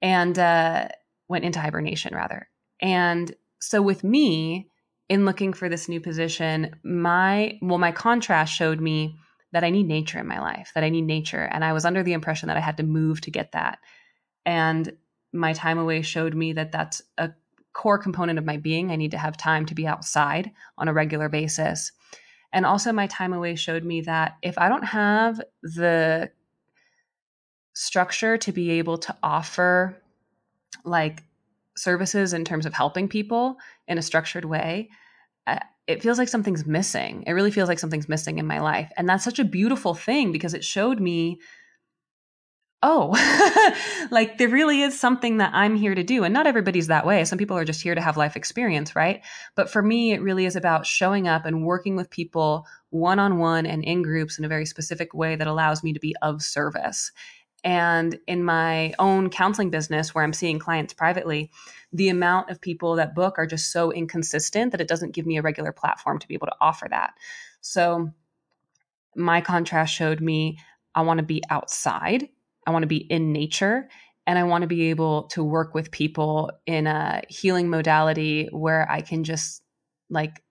and 0.00 0.38
uh, 0.38 0.88
went 1.28 1.44
into 1.44 1.60
hibernation, 1.60 2.14
rather. 2.14 2.48
And 2.80 3.34
so 3.60 3.82
with 3.82 4.04
me, 4.04 4.68
in 5.12 5.26
looking 5.26 5.52
for 5.52 5.68
this 5.68 5.90
new 5.90 6.00
position, 6.00 6.74
my 6.82 7.58
well, 7.60 7.76
my 7.76 7.92
contrast 7.92 8.50
showed 8.50 8.80
me 8.80 9.18
that 9.52 9.62
I 9.62 9.68
need 9.68 9.86
nature 9.86 10.18
in 10.18 10.26
my 10.26 10.40
life, 10.40 10.72
that 10.74 10.84
I 10.84 10.88
need 10.88 11.02
nature. 11.02 11.50
And 11.52 11.62
I 11.62 11.74
was 11.74 11.84
under 11.84 12.02
the 12.02 12.14
impression 12.14 12.46
that 12.46 12.56
I 12.56 12.60
had 12.60 12.78
to 12.78 12.82
move 12.82 13.20
to 13.20 13.30
get 13.30 13.52
that. 13.52 13.78
And 14.46 14.90
my 15.34 15.52
time 15.52 15.78
away 15.78 16.00
showed 16.00 16.34
me 16.34 16.54
that 16.54 16.72
that's 16.72 17.02
a 17.18 17.30
core 17.74 17.98
component 17.98 18.38
of 18.38 18.46
my 18.46 18.56
being. 18.56 18.90
I 18.90 18.96
need 18.96 19.10
to 19.10 19.18
have 19.18 19.36
time 19.36 19.66
to 19.66 19.74
be 19.74 19.86
outside 19.86 20.50
on 20.78 20.88
a 20.88 20.94
regular 20.94 21.28
basis. 21.28 21.92
And 22.50 22.64
also, 22.64 22.90
my 22.90 23.06
time 23.06 23.34
away 23.34 23.54
showed 23.54 23.84
me 23.84 24.00
that 24.00 24.38
if 24.40 24.56
I 24.56 24.70
don't 24.70 24.86
have 24.86 25.42
the 25.62 26.30
structure 27.74 28.38
to 28.38 28.50
be 28.50 28.70
able 28.70 28.96
to 28.96 29.14
offer 29.22 30.00
like 30.86 31.22
services 31.76 32.32
in 32.32 32.46
terms 32.46 32.64
of 32.64 32.72
helping 32.72 33.08
people 33.08 33.58
in 33.86 33.98
a 33.98 34.02
structured 34.02 34.46
way, 34.46 34.88
Uh, 35.46 35.58
it 35.86 36.02
feels 36.02 36.18
like 36.18 36.28
something's 36.28 36.66
missing. 36.66 37.24
It 37.26 37.32
really 37.32 37.50
feels 37.50 37.68
like 37.68 37.78
something's 37.78 38.08
missing 38.08 38.38
in 38.38 38.46
my 38.46 38.60
life. 38.60 38.90
And 38.96 39.08
that's 39.08 39.24
such 39.24 39.38
a 39.38 39.44
beautiful 39.44 39.94
thing 39.94 40.32
because 40.32 40.54
it 40.54 40.64
showed 40.64 41.00
me, 41.00 41.40
oh, 42.82 43.12
like 44.10 44.38
there 44.38 44.48
really 44.48 44.82
is 44.82 44.98
something 44.98 45.38
that 45.38 45.52
I'm 45.54 45.76
here 45.76 45.94
to 45.94 46.02
do. 46.02 46.24
And 46.24 46.34
not 46.34 46.46
everybody's 46.46 46.88
that 46.88 47.06
way. 47.06 47.24
Some 47.24 47.38
people 47.38 47.56
are 47.56 47.64
just 47.64 47.82
here 47.82 47.94
to 47.94 48.00
have 48.00 48.16
life 48.16 48.36
experience, 48.36 48.96
right? 48.96 49.24
But 49.54 49.70
for 49.70 49.82
me, 49.82 50.12
it 50.12 50.22
really 50.22 50.46
is 50.46 50.56
about 50.56 50.86
showing 50.86 51.28
up 51.28 51.46
and 51.46 51.64
working 51.64 51.96
with 51.96 52.10
people 52.10 52.66
one 52.90 53.18
on 53.18 53.38
one 53.38 53.66
and 53.66 53.84
in 53.84 54.02
groups 54.02 54.38
in 54.38 54.44
a 54.44 54.48
very 54.48 54.66
specific 54.66 55.14
way 55.14 55.36
that 55.36 55.46
allows 55.46 55.82
me 55.82 55.92
to 55.92 56.00
be 56.00 56.14
of 56.22 56.42
service. 56.42 57.12
And 57.64 58.18
in 58.26 58.44
my 58.44 58.92
own 58.98 59.30
counseling 59.30 59.70
business, 59.70 60.14
where 60.14 60.24
I'm 60.24 60.32
seeing 60.32 60.58
clients 60.58 60.94
privately, 60.94 61.50
the 61.92 62.08
amount 62.08 62.50
of 62.50 62.60
people 62.60 62.96
that 62.96 63.14
book 63.14 63.38
are 63.38 63.46
just 63.46 63.70
so 63.70 63.92
inconsistent 63.92 64.72
that 64.72 64.80
it 64.80 64.88
doesn't 64.88 65.12
give 65.12 65.26
me 65.26 65.36
a 65.36 65.42
regular 65.42 65.72
platform 65.72 66.18
to 66.18 66.26
be 66.26 66.34
able 66.34 66.48
to 66.48 66.56
offer 66.60 66.88
that. 66.90 67.14
So, 67.60 68.10
my 69.14 69.40
contrast 69.40 69.94
showed 69.94 70.20
me 70.20 70.58
I 70.94 71.02
want 71.02 71.18
to 71.18 71.24
be 71.24 71.42
outside. 71.50 72.28
I 72.66 72.70
want 72.70 72.82
to 72.82 72.88
be 72.88 72.98
in 72.98 73.32
nature. 73.32 73.88
And 74.26 74.38
I 74.38 74.44
want 74.44 74.62
to 74.62 74.68
be 74.68 74.90
able 74.90 75.24
to 75.28 75.42
work 75.42 75.74
with 75.74 75.90
people 75.90 76.50
in 76.66 76.86
a 76.86 77.22
healing 77.28 77.68
modality 77.68 78.48
where 78.52 78.90
I 78.90 79.00
can 79.00 79.24
just 79.24 79.62
like 80.10 80.42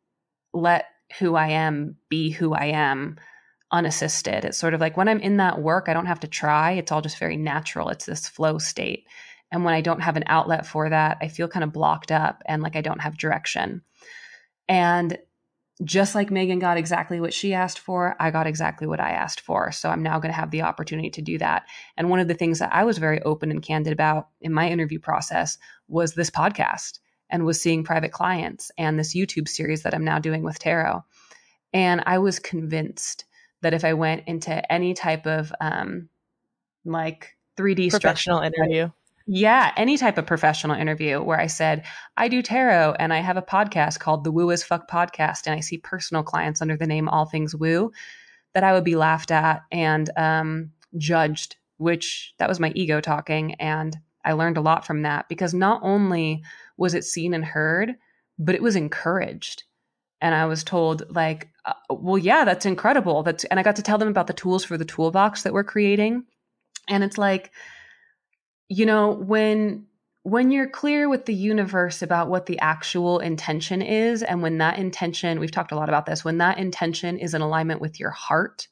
let 0.54 0.86
who 1.20 1.36
I 1.36 1.50
am 1.50 1.96
be 2.10 2.32
who 2.32 2.54
I 2.54 2.66
am 2.66 3.18
unassisted. 3.72 4.46
It's 4.46 4.58
sort 4.58 4.74
of 4.74 4.82
like 4.82 4.98
when 4.98 5.08
I'm 5.08 5.20
in 5.20 5.38
that 5.38 5.62
work, 5.62 5.86
I 5.88 5.94
don't 5.94 6.06
have 6.06 6.20
to 6.22 6.28
try. 6.28 6.72
It's 6.72 6.92
all 6.92 7.02
just 7.02 7.20
very 7.20 7.38
natural. 7.38 7.90
It's 7.90 8.06
this 8.06 8.28
flow 8.28 8.58
state. 8.58 9.06
And 9.52 9.66
when 9.66 9.74
I 9.74 9.82
don't 9.82 10.02
have 10.02 10.18
an 10.18 10.24
outlet 10.28 10.66
for 10.66 10.90
that, 10.90 11.18
I 11.22 11.28
feel 11.28 11.48
kind 11.48 11.64
of 11.64 11.74
blocked 11.74 12.12
up 12.12 12.42
and 12.46 12.62
like 12.62 12.76
I 12.76 12.82
don't 12.82 13.02
have 13.02 13.18
direction. 13.18 13.82
And 14.68 15.18
just 15.84 16.16
like 16.16 16.32
Megan 16.32 16.60
got 16.60 16.78
exactly 16.78 17.20
what 17.20 17.34
she 17.34 17.54
asked 17.54 17.80
for, 17.80 18.16
I 18.20 18.30
got 18.30 18.48
exactly 18.48 18.88
what 18.88 19.00
I 19.00 19.12
asked 19.12 19.42
for. 19.42 19.72
So 19.72 19.90
I'm 19.90 20.04
now 20.04 20.20
going 20.20 20.32
to 20.32 20.40
have 20.40 20.52
the 20.52 20.62
opportunity 20.62 21.10
to 21.10 21.22
do 21.22 21.38
that. 21.40 21.64
And 21.98 22.10
one 22.10 22.20
of 22.20 22.28
the 22.28 22.34
things 22.34 22.60
that 22.60 22.74
I 22.74 22.84
was 22.84 22.98
very 22.98 23.22
open 23.24 23.52
and 23.52 23.64
candid 23.64 23.92
about 23.92 24.30
in 24.42 24.54
my 24.54 24.70
interview 24.70 25.00
process 25.00 25.58
was 25.88 26.14
this 26.14 26.30
podcast 26.30 27.00
and 27.30 27.46
was 27.46 27.60
seeing 27.60 27.84
private 27.84 28.12
clients 28.12 28.72
and 28.78 29.00
this 29.00 29.16
YouTube 29.16 29.48
series 29.48 29.84
that 29.84 29.94
I'm 29.94 30.06
now 30.06 30.20
doing 30.20 30.44
with 30.44 30.60
Tarot. 30.60 31.04
And 31.74 32.04
I 32.06 32.20
was 32.20 32.38
convinced 32.38 33.26
that 33.62 33.74
if 33.74 33.86
I 33.86 33.94
went 33.94 34.24
into 34.28 34.72
any 34.72 34.94
type 34.94 35.26
of 35.26 35.54
um, 35.62 36.10
like 36.86 37.36
3D 37.58 37.92
professional 37.92 38.40
interview, 38.40 38.90
yeah, 39.28 39.72
any 39.78 39.98
type 39.98 40.18
of 40.18 40.26
professional 40.26 40.76
interview 40.76 41.22
where 41.22 41.40
I 41.40 41.48
said, 41.48 41.86
I 42.18 42.28
do 42.28 42.42
tarot 42.42 42.96
and 43.00 43.14
I 43.14 43.20
have 43.20 43.38
a 43.38 43.42
podcast 43.42 44.00
called 44.00 44.24
the 44.24 44.32
Woo 44.32 44.52
as 44.52 44.64
Fuck 44.64 44.90
Podcast, 44.90 45.46
and 45.46 45.56
I 45.56 45.60
see 45.60 45.78
personal 45.78 46.24
clients 46.24 46.62
under 46.62 46.76
the 46.76 46.88
name 46.88 47.08
All 47.08 47.26
Things 47.26 47.56
Woo, 47.56 47.92
that 48.54 48.64
I 48.64 48.74
would 48.74 48.84
be 48.84 48.96
laughed 48.96 49.32
at 49.32 49.62
and 49.72 50.10
um, 50.18 50.72
judged, 50.98 51.56
which 51.78 52.34
that 52.40 52.50
was 52.50 52.60
my 52.60 52.72
ego 52.76 53.00
talking. 53.00 53.54
And 53.56 53.96
I 54.26 54.34
learned 54.34 54.58
a 54.58 54.62
lot 54.62 54.86
from 54.86 55.04
that 55.04 55.30
because 55.30 55.54
not 55.54 55.82
only 55.84 56.44
was 56.78 56.94
it 56.94 57.06
seen 57.06 57.34
and 57.34 57.46
heard, 57.46 57.96
but 58.38 58.56
it 58.56 58.62
was 58.62 58.76
encouraged. 58.76 59.64
And 60.20 60.36
I 60.36 60.46
was 60.46 60.64
told, 60.64 61.04
like, 61.16 61.50
uh, 61.66 61.74
well, 61.90 62.18
yeah, 62.18 62.44
that's 62.44 62.66
incredible. 62.66 63.24
That's, 63.24 63.44
and 63.46 63.60
I 63.60 63.64
got 63.64 63.76
to 63.76 63.84
tell 63.84 63.98
them 63.98 64.08
about 64.08 64.28
the 64.28 64.34
tools 64.34 64.64
for 64.64 64.78
the 64.78 64.86
toolbox 64.86 65.44
that 65.44 65.54
we're 65.54 65.64
creating. 65.64 66.24
And 66.88 67.04
it's 67.04 67.18
like, 67.18 67.52
you 68.68 68.86
know, 68.86 69.12
when 69.12 69.86
when 70.24 70.52
you're 70.52 70.70
clear 70.70 71.10
with 71.10 71.26
the 71.26 71.34
universe 71.34 72.04
about 72.04 72.30
what 72.30 72.46
the 72.46 72.60
actual 72.60 73.20
intention 73.20 73.82
is 73.82 74.22
and 74.22 74.42
when 74.42 74.60
that 74.60 74.78
intention 74.78 75.40
we've 75.40 75.52
talked 75.52 75.72
a 75.72 75.76
lot 75.76 75.90
about 75.90 76.06
this 76.06 76.24
when 76.24 76.38
that 76.38 76.60
intention 76.60 77.18
is 77.18 77.34
in 77.34 77.42
alignment 77.42 77.82
with 77.82 78.00
your 78.00 78.12
heart 78.12 78.68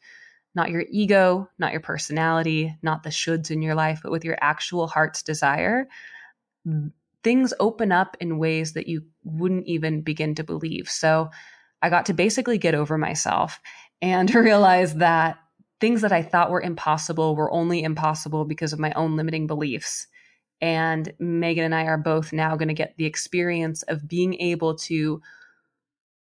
not 0.53 0.69
your 0.69 0.85
ego 0.91 1.49
not 1.57 1.71
your 1.71 1.81
personality 1.81 2.77
not 2.83 3.01
the 3.01 3.09
shoulds 3.09 3.49
in 3.49 3.61
your 3.61 3.73
life 3.73 3.99
but 4.03 4.11
with 4.11 4.23
your 4.23 4.37
actual 4.41 4.87
heart's 4.87 5.23
desire 5.23 5.87
things 7.23 7.53
open 7.59 7.91
up 7.91 8.15
in 8.19 8.37
ways 8.37 8.73
that 8.73 8.87
you 8.87 9.03
wouldn't 9.23 9.65
even 9.65 10.01
begin 10.01 10.35
to 10.35 10.43
believe 10.43 10.87
so 10.87 11.31
i 11.81 11.89
got 11.89 12.05
to 12.05 12.13
basically 12.13 12.57
get 12.57 12.75
over 12.75 12.97
myself 12.97 13.59
and 14.01 14.33
realize 14.35 14.95
that 14.95 15.37
things 15.79 16.01
that 16.01 16.11
I 16.11 16.21
thought 16.21 16.51
were 16.51 16.61
impossible 16.61 17.35
were 17.35 17.51
only 17.51 17.83
impossible 17.83 18.45
because 18.45 18.73
of 18.73 18.79
my 18.79 18.91
own 18.93 19.15
limiting 19.15 19.47
beliefs. 19.47 20.07
And 20.61 21.11
Megan 21.19 21.63
and 21.63 21.75
I 21.75 21.85
are 21.85 21.97
both 21.97 22.33
now 22.33 22.55
going 22.57 22.67
to 22.67 22.73
get 22.73 22.95
the 22.97 23.05
experience 23.05 23.83
of 23.83 24.07
being 24.07 24.33
able 24.41 24.75
to 24.75 25.21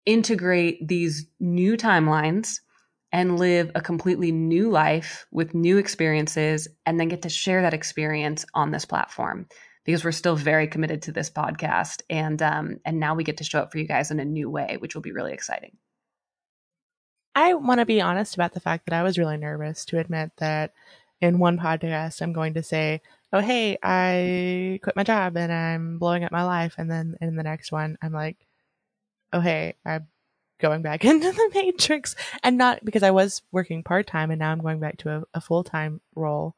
integrate 0.04 0.86
these 0.86 1.26
new 1.38 1.76
timelines 1.76 2.60
and 3.12 3.38
live 3.38 3.70
a 3.74 3.80
completely 3.80 4.30
new 4.30 4.70
life 4.70 5.26
with 5.32 5.54
new 5.54 5.78
experiences 5.78 6.68
and 6.86 7.00
then 7.00 7.08
get 7.08 7.22
to 7.22 7.28
share 7.28 7.62
that 7.62 7.74
experience 7.74 8.44
on 8.54 8.70
this 8.70 8.84
platform 8.84 9.46
because 9.90 10.04
we're 10.04 10.12
still 10.12 10.36
very 10.36 10.68
committed 10.68 11.02
to 11.02 11.12
this 11.12 11.28
podcast 11.28 12.02
and 12.08 12.40
um, 12.40 12.78
and 12.84 13.00
now 13.00 13.14
we 13.14 13.24
get 13.24 13.38
to 13.38 13.44
show 13.44 13.58
up 13.58 13.72
for 13.72 13.78
you 13.78 13.86
guys 13.86 14.12
in 14.12 14.20
a 14.20 14.24
new 14.24 14.48
way 14.48 14.76
which 14.78 14.94
will 14.94 15.02
be 15.02 15.10
really 15.10 15.32
exciting 15.32 15.76
I 17.34 17.54
want 17.54 17.80
to 17.80 17.86
be 17.86 18.00
honest 18.00 18.34
about 18.34 18.54
the 18.54 18.60
fact 18.60 18.86
that 18.86 18.94
I 18.94 19.02
was 19.02 19.18
really 19.18 19.36
nervous 19.36 19.84
to 19.86 19.98
admit 19.98 20.30
that 20.38 20.74
in 21.20 21.40
one 21.40 21.58
podcast 21.58 22.22
I'm 22.22 22.32
going 22.32 22.54
to 22.54 22.62
say, 22.62 23.02
"Oh, 23.32 23.40
hey, 23.40 23.78
I 23.82 24.78
quit 24.82 24.96
my 24.96 25.04
job 25.04 25.36
and 25.36 25.52
I'm 25.52 25.98
blowing 25.98 26.24
up 26.24 26.32
my 26.32 26.44
life," 26.44 26.74
and 26.78 26.90
then 26.90 27.16
in 27.20 27.36
the 27.36 27.42
next 27.42 27.72
one 27.72 27.98
I'm 28.00 28.12
like, 28.12 28.36
"Oh, 29.32 29.40
hey, 29.40 29.74
I'm 29.84 30.06
going 30.60 30.82
back 30.82 31.04
into 31.10 31.32
the 31.32 31.50
matrix," 31.54 32.14
and 32.42 32.56
not 32.58 32.84
because 32.84 33.02
I 33.02 33.10
was 33.10 33.42
working 33.52 33.82
part 33.82 34.06
time 34.06 34.30
and 34.30 34.38
now 34.38 34.52
I'm 34.52 34.60
going 34.60 34.80
back 34.80 34.98
to 34.98 35.10
a, 35.10 35.22
a 35.34 35.40
full 35.40 35.64
time 35.64 36.00
role, 36.14 36.54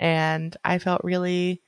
and 0.00 0.56
I 0.64 0.78
felt 0.78 1.04
really. 1.04 1.60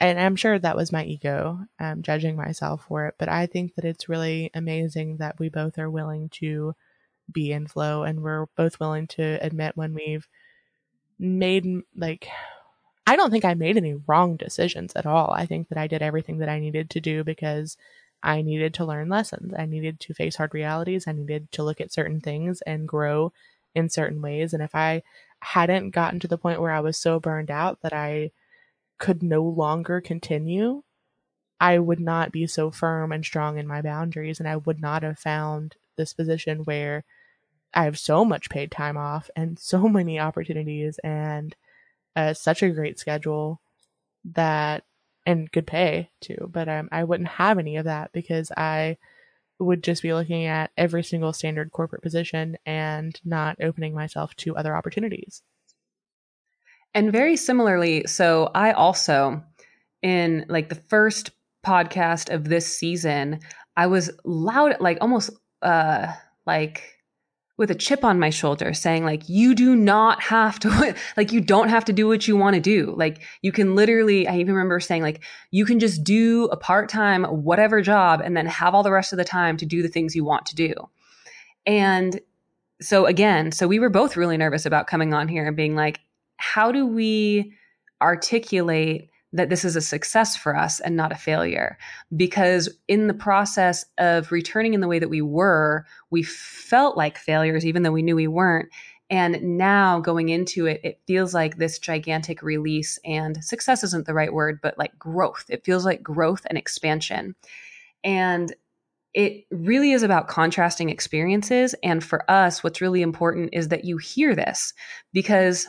And 0.00 0.20
I'm 0.20 0.36
sure 0.36 0.58
that 0.58 0.76
was 0.76 0.92
my 0.92 1.04
ego 1.04 1.60
um, 1.80 2.02
judging 2.02 2.36
myself 2.36 2.84
for 2.86 3.06
it, 3.06 3.14
but 3.18 3.28
I 3.28 3.46
think 3.46 3.74
that 3.74 3.84
it's 3.84 4.08
really 4.08 4.50
amazing 4.54 5.16
that 5.16 5.38
we 5.40 5.48
both 5.48 5.78
are 5.78 5.90
willing 5.90 6.28
to 6.34 6.74
be 7.30 7.52
in 7.52 7.66
flow 7.66 8.04
and 8.04 8.22
we're 8.22 8.46
both 8.56 8.80
willing 8.80 9.06
to 9.08 9.38
admit 9.44 9.76
when 9.76 9.94
we've 9.94 10.26
made 11.18 11.66
like 11.96 12.28
I 13.06 13.16
don't 13.16 13.30
think 13.30 13.44
I 13.44 13.54
made 13.54 13.76
any 13.76 13.94
wrong 14.06 14.36
decisions 14.36 14.92
at 14.94 15.06
all. 15.06 15.30
I 15.30 15.46
think 15.46 15.68
that 15.68 15.78
I 15.78 15.86
did 15.86 16.02
everything 16.02 16.38
that 16.38 16.48
I 16.48 16.60
needed 16.60 16.90
to 16.90 17.00
do 17.00 17.24
because 17.24 17.76
I 18.22 18.42
needed 18.42 18.74
to 18.74 18.84
learn 18.84 19.08
lessons. 19.08 19.54
I 19.56 19.64
needed 19.64 19.98
to 20.00 20.14
face 20.14 20.36
hard 20.36 20.52
realities. 20.52 21.08
I 21.08 21.12
needed 21.12 21.50
to 21.52 21.62
look 21.62 21.80
at 21.80 21.92
certain 21.92 22.20
things 22.20 22.60
and 22.62 22.86
grow 22.86 23.32
in 23.74 23.88
certain 23.88 24.20
ways. 24.20 24.52
And 24.52 24.62
if 24.62 24.74
I 24.74 25.02
hadn't 25.40 25.90
gotten 25.90 26.20
to 26.20 26.28
the 26.28 26.36
point 26.36 26.60
where 26.60 26.70
I 26.70 26.80
was 26.80 26.98
so 26.98 27.18
burned 27.18 27.50
out 27.50 27.80
that 27.82 27.94
I 27.94 28.30
could 28.98 29.22
no 29.22 29.42
longer 29.42 30.00
continue, 30.00 30.82
I 31.60 31.78
would 31.78 32.00
not 32.00 32.32
be 32.32 32.46
so 32.46 32.70
firm 32.70 33.12
and 33.12 33.24
strong 33.24 33.58
in 33.58 33.66
my 33.66 33.82
boundaries. 33.82 34.38
And 34.38 34.48
I 34.48 34.56
would 34.56 34.80
not 34.80 35.02
have 35.02 35.18
found 35.18 35.76
this 35.96 36.12
position 36.12 36.60
where 36.60 37.04
I 37.74 37.84
have 37.84 37.98
so 37.98 38.24
much 38.24 38.50
paid 38.50 38.70
time 38.70 38.96
off 38.96 39.30
and 39.36 39.58
so 39.60 39.88
many 39.88 40.18
opportunities 40.18 40.98
and 41.04 41.54
uh, 42.16 42.34
such 42.34 42.62
a 42.62 42.70
great 42.70 42.98
schedule 42.98 43.60
that 44.24 44.84
and 45.26 45.50
good 45.52 45.66
pay 45.66 46.10
too. 46.20 46.48
But 46.52 46.68
um, 46.68 46.88
I 46.90 47.04
wouldn't 47.04 47.28
have 47.28 47.58
any 47.58 47.76
of 47.76 47.84
that 47.84 48.12
because 48.12 48.50
I 48.56 48.96
would 49.58 49.82
just 49.82 50.02
be 50.02 50.14
looking 50.14 50.46
at 50.46 50.70
every 50.76 51.02
single 51.02 51.32
standard 51.32 51.72
corporate 51.72 52.02
position 52.02 52.56
and 52.64 53.20
not 53.24 53.58
opening 53.60 53.94
myself 53.94 54.34
to 54.36 54.56
other 54.56 54.74
opportunities. 54.76 55.42
And 56.94 57.12
very 57.12 57.36
similarly, 57.36 58.04
so 58.06 58.50
I 58.54 58.72
also, 58.72 59.42
in 60.02 60.46
like 60.48 60.68
the 60.68 60.74
first 60.74 61.30
podcast 61.64 62.32
of 62.32 62.44
this 62.44 62.66
season, 62.66 63.40
I 63.76 63.86
was 63.86 64.10
loud, 64.24 64.80
like 64.80 64.98
almost 65.00 65.30
uh 65.62 66.12
like 66.46 66.98
with 67.58 67.70
a 67.72 67.74
chip 67.74 68.04
on 68.04 68.20
my 68.20 68.30
shoulder 68.30 68.72
saying 68.72 69.04
like 69.04 69.28
you 69.28 69.52
do 69.54 69.74
not 69.74 70.22
have 70.22 70.60
to 70.60 70.94
like 71.16 71.32
you 71.32 71.40
don't 71.40 71.68
have 71.68 71.84
to 71.84 71.92
do 71.92 72.06
what 72.06 72.26
you 72.26 72.36
want 72.36 72.54
to 72.54 72.60
do. 72.60 72.94
Like 72.96 73.22
you 73.42 73.52
can 73.52 73.74
literally 73.74 74.26
i 74.26 74.36
even 74.36 74.54
remember 74.54 74.80
saying 74.80 75.02
like 75.02 75.22
you 75.50 75.66
can 75.66 75.78
just 75.78 76.04
do 76.04 76.46
a 76.46 76.56
part-time 76.56 77.24
whatever 77.24 77.82
job 77.82 78.20
and 78.24 78.36
then 78.36 78.46
have 78.46 78.74
all 78.74 78.82
the 78.82 78.92
rest 78.92 79.12
of 79.12 79.16
the 79.18 79.24
time 79.24 79.56
to 79.58 79.66
do 79.66 79.82
the 79.82 79.88
things 79.88 80.16
you 80.16 80.24
want 80.24 80.46
to 80.46 80.54
do. 80.54 80.72
And 81.66 82.20
so 82.80 83.06
again 83.06 83.50
so 83.50 83.66
we 83.66 83.80
were 83.80 83.90
both 83.90 84.16
really 84.16 84.36
nervous 84.36 84.64
about 84.64 84.86
coming 84.86 85.12
on 85.12 85.26
here 85.28 85.46
and 85.46 85.56
being 85.56 85.74
like 85.74 86.00
how 86.38 86.72
do 86.72 86.86
we 86.86 87.52
articulate 88.00 89.10
that 89.32 89.50
this 89.50 89.64
is 89.64 89.76
a 89.76 89.80
success 89.80 90.36
for 90.36 90.56
us 90.56 90.80
and 90.80 90.96
not 90.96 91.12
a 91.12 91.16
failure. 91.16 91.76
Because 92.16 92.68
in 92.88 93.08
the 93.08 93.14
process 93.14 93.84
of 93.98 94.32
returning 94.32 94.74
in 94.74 94.80
the 94.80 94.88
way 94.88 94.98
that 94.98 95.10
we 95.10 95.20
were, 95.20 95.84
we 96.10 96.22
felt 96.22 96.96
like 96.96 97.18
failures, 97.18 97.66
even 97.66 97.82
though 97.82 97.92
we 97.92 98.02
knew 98.02 98.16
we 98.16 98.26
weren't. 98.26 98.70
And 99.10 99.58
now 99.58 100.00
going 100.00 100.28
into 100.28 100.66
it, 100.66 100.80
it 100.82 101.00
feels 101.06 101.34
like 101.34 101.56
this 101.56 101.78
gigantic 101.78 102.42
release 102.42 102.98
and 103.04 103.42
success 103.42 103.82
isn't 103.84 104.06
the 104.06 104.14
right 104.14 104.32
word, 104.32 104.60
but 104.62 104.78
like 104.78 104.98
growth. 104.98 105.44
It 105.48 105.64
feels 105.64 105.84
like 105.84 106.02
growth 106.02 106.42
and 106.46 106.58
expansion. 106.58 107.34
And 108.04 108.54
it 109.14 109.46
really 109.50 109.92
is 109.92 110.02
about 110.02 110.28
contrasting 110.28 110.90
experiences. 110.90 111.74
And 111.82 112.04
for 112.04 112.30
us, 112.30 112.62
what's 112.62 112.80
really 112.80 113.02
important 113.02 113.50
is 113.52 113.68
that 113.68 113.84
you 113.84 113.96
hear 113.96 114.34
this 114.34 114.74
because 115.12 115.66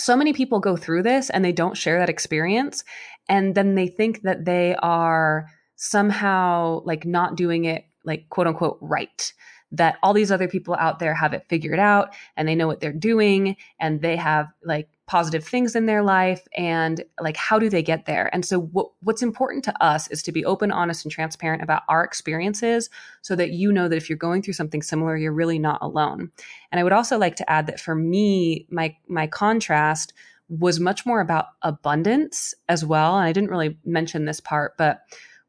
so 0.00 0.16
many 0.16 0.32
people 0.32 0.60
go 0.60 0.76
through 0.76 1.02
this 1.02 1.30
and 1.30 1.44
they 1.44 1.52
don't 1.52 1.76
share 1.76 1.98
that 1.98 2.08
experience 2.08 2.84
and 3.28 3.54
then 3.54 3.74
they 3.74 3.88
think 3.88 4.22
that 4.22 4.44
they 4.44 4.74
are 4.76 5.48
somehow 5.76 6.80
like 6.84 7.04
not 7.04 7.36
doing 7.36 7.64
it 7.64 7.84
like 8.04 8.28
quote 8.30 8.46
unquote 8.46 8.78
right 8.80 9.32
that 9.70 9.96
all 10.02 10.14
these 10.14 10.32
other 10.32 10.48
people 10.48 10.74
out 10.74 10.98
there 10.98 11.14
have 11.14 11.34
it 11.34 11.44
figured 11.48 11.78
out 11.78 12.14
and 12.36 12.48
they 12.48 12.54
know 12.54 12.66
what 12.66 12.80
they're 12.80 12.92
doing 12.92 13.56
and 13.78 14.00
they 14.00 14.16
have 14.16 14.46
like 14.64 14.88
positive 15.08 15.42
things 15.42 15.74
in 15.74 15.86
their 15.86 16.02
life 16.02 16.46
and 16.54 17.02
like 17.20 17.36
how 17.36 17.58
do 17.58 17.68
they 17.70 17.82
get 17.82 18.04
there? 18.04 18.28
And 18.32 18.44
so 18.44 18.60
what, 18.60 18.90
what's 19.00 19.22
important 19.22 19.64
to 19.64 19.82
us 19.82 20.06
is 20.08 20.22
to 20.22 20.32
be 20.32 20.44
open 20.44 20.70
honest 20.70 21.04
and 21.04 21.10
transparent 21.10 21.62
about 21.62 21.82
our 21.88 22.04
experiences 22.04 22.90
so 23.22 23.34
that 23.34 23.50
you 23.50 23.72
know 23.72 23.88
that 23.88 23.96
if 23.96 24.08
you're 24.08 24.18
going 24.18 24.42
through 24.42 24.52
something 24.52 24.82
similar 24.82 25.16
you're 25.16 25.32
really 25.32 25.58
not 25.58 25.80
alone. 25.82 26.30
And 26.70 26.78
i 26.78 26.84
would 26.84 26.92
also 26.92 27.18
like 27.18 27.36
to 27.36 27.50
add 27.50 27.66
that 27.66 27.80
for 27.80 27.94
me 27.94 28.66
my 28.70 28.94
my 29.08 29.26
contrast 29.26 30.12
was 30.50 30.78
much 30.78 31.04
more 31.04 31.20
about 31.20 31.46
abundance 31.62 32.54
as 32.68 32.84
well. 32.84 33.16
And 33.16 33.26
i 33.26 33.32
didn't 33.32 33.50
really 33.50 33.78
mention 33.84 34.26
this 34.26 34.40
part 34.40 34.76
but 34.76 35.00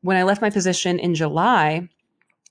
when 0.01 0.15
i 0.15 0.23
left 0.23 0.41
my 0.41 0.49
position 0.49 0.97
in 0.99 1.13
july 1.15 1.89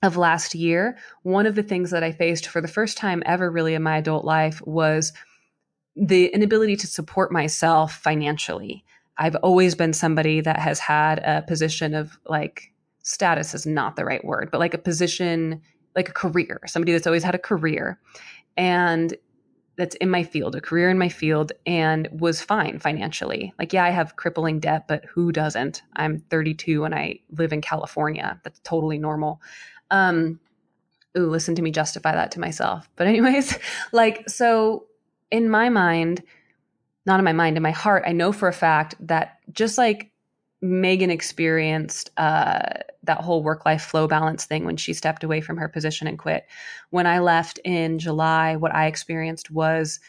of 0.03 0.15
last 0.15 0.53
year 0.53 0.97
one 1.23 1.47
of 1.47 1.55
the 1.55 1.63
things 1.63 1.89
that 1.89 2.03
i 2.03 2.11
faced 2.11 2.45
for 2.47 2.61
the 2.61 2.67
first 2.67 2.97
time 2.97 3.23
ever 3.25 3.51
really 3.51 3.73
in 3.73 3.83
my 3.83 3.97
adult 3.97 4.23
life 4.23 4.61
was 4.65 5.11
the 5.99 6.27
inability 6.27 6.75
to 6.77 6.87
support 6.87 7.31
myself 7.31 7.93
financially. 7.93 8.85
I've 9.17 9.35
always 9.37 9.75
been 9.75 9.93
somebody 9.93 10.39
that 10.41 10.59
has 10.59 10.79
had 10.79 11.19
a 11.19 11.43
position 11.47 11.93
of 11.93 12.17
like 12.25 12.71
status 13.03 13.53
is 13.53 13.65
not 13.65 13.95
the 13.95 14.05
right 14.05 14.23
word, 14.23 14.49
but 14.51 14.59
like 14.59 14.73
a 14.73 14.77
position, 14.77 15.61
like 15.95 16.07
a 16.07 16.13
career, 16.13 16.61
somebody 16.67 16.93
that's 16.93 17.07
always 17.07 17.23
had 17.23 17.35
a 17.35 17.39
career 17.39 17.99
and 18.55 19.15
that's 19.75 19.95
in 19.95 20.09
my 20.09 20.23
field, 20.23 20.55
a 20.55 20.61
career 20.61 20.89
in 20.89 20.97
my 20.97 21.07
field, 21.07 21.53
and 21.65 22.09
was 22.11 22.41
fine 22.41 22.79
financially. 22.79 23.53
Like, 23.57 23.71
yeah, 23.71 23.85
I 23.85 23.91
have 23.91 24.17
crippling 24.17 24.59
debt, 24.59 24.89
but 24.89 25.05
who 25.05 25.31
doesn't? 25.31 25.83
I'm 25.95 26.19
32 26.19 26.83
and 26.83 26.93
I 26.93 27.19
live 27.31 27.53
in 27.53 27.61
California. 27.61 28.41
That's 28.43 28.59
totally 28.59 28.97
normal. 28.97 29.41
Um, 29.89 30.41
ooh, 31.17 31.29
listen 31.29 31.55
to 31.55 31.61
me 31.61 31.71
justify 31.71 32.11
that 32.13 32.31
to 32.31 32.41
myself. 32.41 32.89
But, 32.97 33.07
anyways, 33.07 33.57
like, 33.93 34.29
so 34.29 34.88
in 35.31 35.49
my 35.49 35.69
mind, 35.69 36.23
not 37.05 37.19
in 37.19 37.25
my 37.25 37.33
mind, 37.33 37.57
in 37.57 37.63
my 37.63 37.71
heart, 37.71 38.03
I 38.05 38.11
know 38.11 38.31
for 38.31 38.47
a 38.47 38.53
fact 38.53 38.95
that 38.99 39.39
just 39.51 39.77
like 39.77 40.11
Megan 40.61 41.09
experienced 41.09 42.11
uh, 42.17 42.61
that 43.03 43.21
whole 43.21 43.43
work 43.43 43.65
life 43.65 43.81
flow 43.81 44.07
balance 44.07 44.45
thing 44.45 44.65
when 44.65 44.77
she 44.77 44.93
stepped 44.93 45.23
away 45.23 45.41
from 45.41 45.57
her 45.57 45.69
position 45.69 46.07
and 46.07 46.19
quit. 46.19 46.45
When 46.89 47.07
I 47.07 47.19
left 47.19 47.59
in 47.63 47.99
July, 47.99 48.55
what 48.57 48.75
I 48.75 48.87
experienced 48.87 49.49
was 49.51 49.99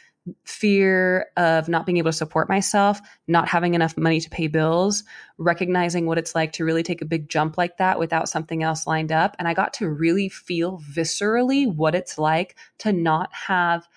fear 0.45 1.27
of 1.35 1.67
not 1.67 1.85
being 1.85 1.97
able 1.97 2.11
to 2.11 2.17
support 2.17 2.47
myself, 2.47 3.01
not 3.27 3.47
having 3.47 3.73
enough 3.73 3.97
money 3.97 4.19
to 4.19 4.29
pay 4.29 4.47
bills, 4.47 5.03
recognizing 5.37 6.05
what 6.05 6.17
it's 6.17 6.35
like 6.35 6.51
to 6.53 6.65
really 6.65 6.83
take 6.83 7.01
a 7.01 7.05
big 7.05 7.27
jump 7.27 7.57
like 7.57 7.77
that 7.77 7.97
without 7.97 8.29
something 8.29 8.61
else 8.61 8.85
lined 8.85 9.11
up. 9.11 9.35
And 9.39 9.47
I 9.47 9.53
got 9.53 9.73
to 9.75 9.89
really 9.89 10.29
feel 10.29 10.79
viscerally 10.79 11.73
what 11.73 11.95
it's 11.95 12.19
like 12.19 12.55
to 12.79 12.93
not 12.93 13.33
have 13.33 13.87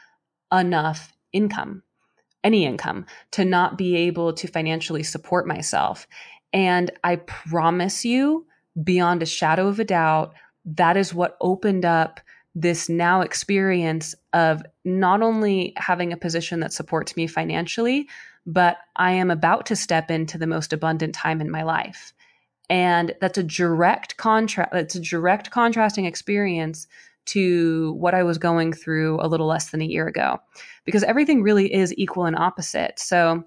enough 0.52 1.13
income, 1.34 1.82
any 2.42 2.64
income, 2.64 3.04
to 3.32 3.44
not 3.44 3.76
be 3.76 3.94
able 3.96 4.32
to 4.32 4.48
financially 4.48 5.02
support 5.02 5.46
myself. 5.46 6.06
And 6.54 6.90
I 7.02 7.16
promise 7.16 8.04
you, 8.04 8.46
beyond 8.82 9.22
a 9.22 9.26
shadow 9.26 9.68
of 9.68 9.78
a 9.78 9.84
doubt, 9.84 10.34
that 10.64 10.96
is 10.96 11.12
what 11.12 11.36
opened 11.42 11.84
up 11.84 12.20
this 12.54 12.88
now 12.88 13.20
experience 13.20 14.14
of 14.32 14.62
not 14.84 15.22
only 15.22 15.72
having 15.76 16.12
a 16.12 16.16
position 16.16 16.60
that 16.60 16.72
supports 16.72 17.16
me 17.16 17.26
financially, 17.26 18.08
but 18.46 18.78
I 18.96 19.12
am 19.12 19.30
about 19.30 19.66
to 19.66 19.76
step 19.76 20.10
into 20.10 20.38
the 20.38 20.46
most 20.46 20.72
abundant 20.72 21.14
time 21.14 21.40
in 21.40 21.50
my 21.50 21.62
life. 21.62 22.12
And 22.70 23.14
that's 23.20 23.38
a 23.38 23.42
direct 23.42 24.16
contrast, 24.16 24.70
that's 24.72 24.94
a 24.94 25.00
direct 25.00 25.50
contrasting 25.50 26.06
experience 26.06 26.86
to 27.26 27.92
what 27.94 28.14
I 28.14 28.22
was 28.22 28.38
going 28.38 28.72
through 28.72 29.18
a 29.20 29.28
little 29.28 29.46
less 29.46 29.70
than 29.70 29.80
a 29.80 29.86
year 29.86 30.06
ago 30.06 30.40
because 30.84 31.02
everything 31.02 31.42
really 31.42 31.72
is 31.72 31.94
equal 31.96 32.26
and 32.26 32.36
opposite. 32.36 32.98
So 32.98 33.44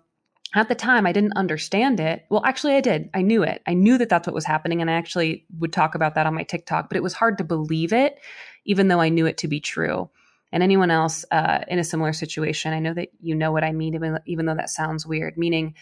at 0.55 0.69
the 0.69 0.75
time, 0.75 1.05
I 1.05 1.11
didn't 1.11 1.35
understand 1.35 1.99
it. 1.99 2.25
Well, 2.29 2.43
actually, 2.45 2.75
I 2.75 2.81
did. 2.81 3.09
I 3.13 3.21
knew 3.21 3.43
it. 3.43 3.61
I 3.67 3.73
knew 3.73 3.97
that 3.97 4.09
that's 4.09 4.27
what 4.27 4.33
was 4.33 4.45
happening. 4.45 4.81
And 4.81 4.89
I 4.89 4.93
actually 4.93 5.45
would 5.59 5.73
talk 5.73 5.93
about 5.93 6.15
that 6.15 6.25
on 6.25 6.33
my 6.33 6.43
TikTok, 6.43 6.89
but 6.89 6.95
it 6.95 7.03
was 7.03 7.13
hard 7.13 7.37
to 7.39 7.43
believe 7.43 7.91
it, 7.91 8.19
even 8.65 8.87
though 8.87 9.01
I 9.01 9.09
knew 9.09 9.25
it 9.25 9.37
to 9.39 9.47
be 9.47 9.59
true. 9.59 10.09
And 10.53 10.63
anyone 10.63 10.89
else 10.89 11.25
uh, 11.31 11.59
in 11.67 11.79
a 11.79 11.83
similar 11.83 12.13
situation, 12.13 12.73
I 12.73 12.79
know 12.79 12.93
that 12.93 13.09
you 13.19 13.35
know 13.35 13.51
what 13.51 13.65
I 13.65 13.73
mean, 13.73 13.93
even, 13.93 14.19
even 14.25 14.45
though 14.45 14.55
that 14.55 14.69
sounds 14.69 15.05
weird, 15.05 15.37
meaning 15.37 15.75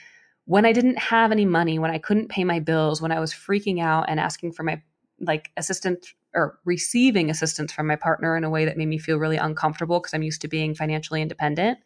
when 0.46 0.66
I 0.66 0.74
didn't 0.74 0.98
have 0.98 1.32
any 1.32 1.46
money, 1.46 1.78
when 1.78 1.92
I 1.92 2.00
couldn't 2.00 2.30
pay 2.30 2.44
my 2.44 2.60
bills, 2.60 3.02
when 3.02 3.12
I 3.12 3.20
was 3.20 3.34
freaking 3.34 3.82
out 3.82 4.06
and 4.08 4.20
asking 4.20 4.54
for 4.54 4.64
my 4.64 4.82
like 5.20 5.52
assistant 5.58 6.08
or 6.36 6.60
receiving 6.66 7.30
assistance 7.30 7.72
from 7.72 7.88
my 7.88 7.96
partner 7.96 8.36
in 8.36 8.44
a 8.44 8.50
way 8.50 8.66
that 8.66 8.78
made 8.78 8.88
me 8.88 8.98
feel 8.98 9.18
really 9.18 9.38
uncomfortable 9.38 10.00
because 10.00 10.14
I'm 10.14 10.24
used 10.24 10.42
to 10.42 10.48
being 10.48 10.76
financially 10.76 11.22
independent. 11.22 11.80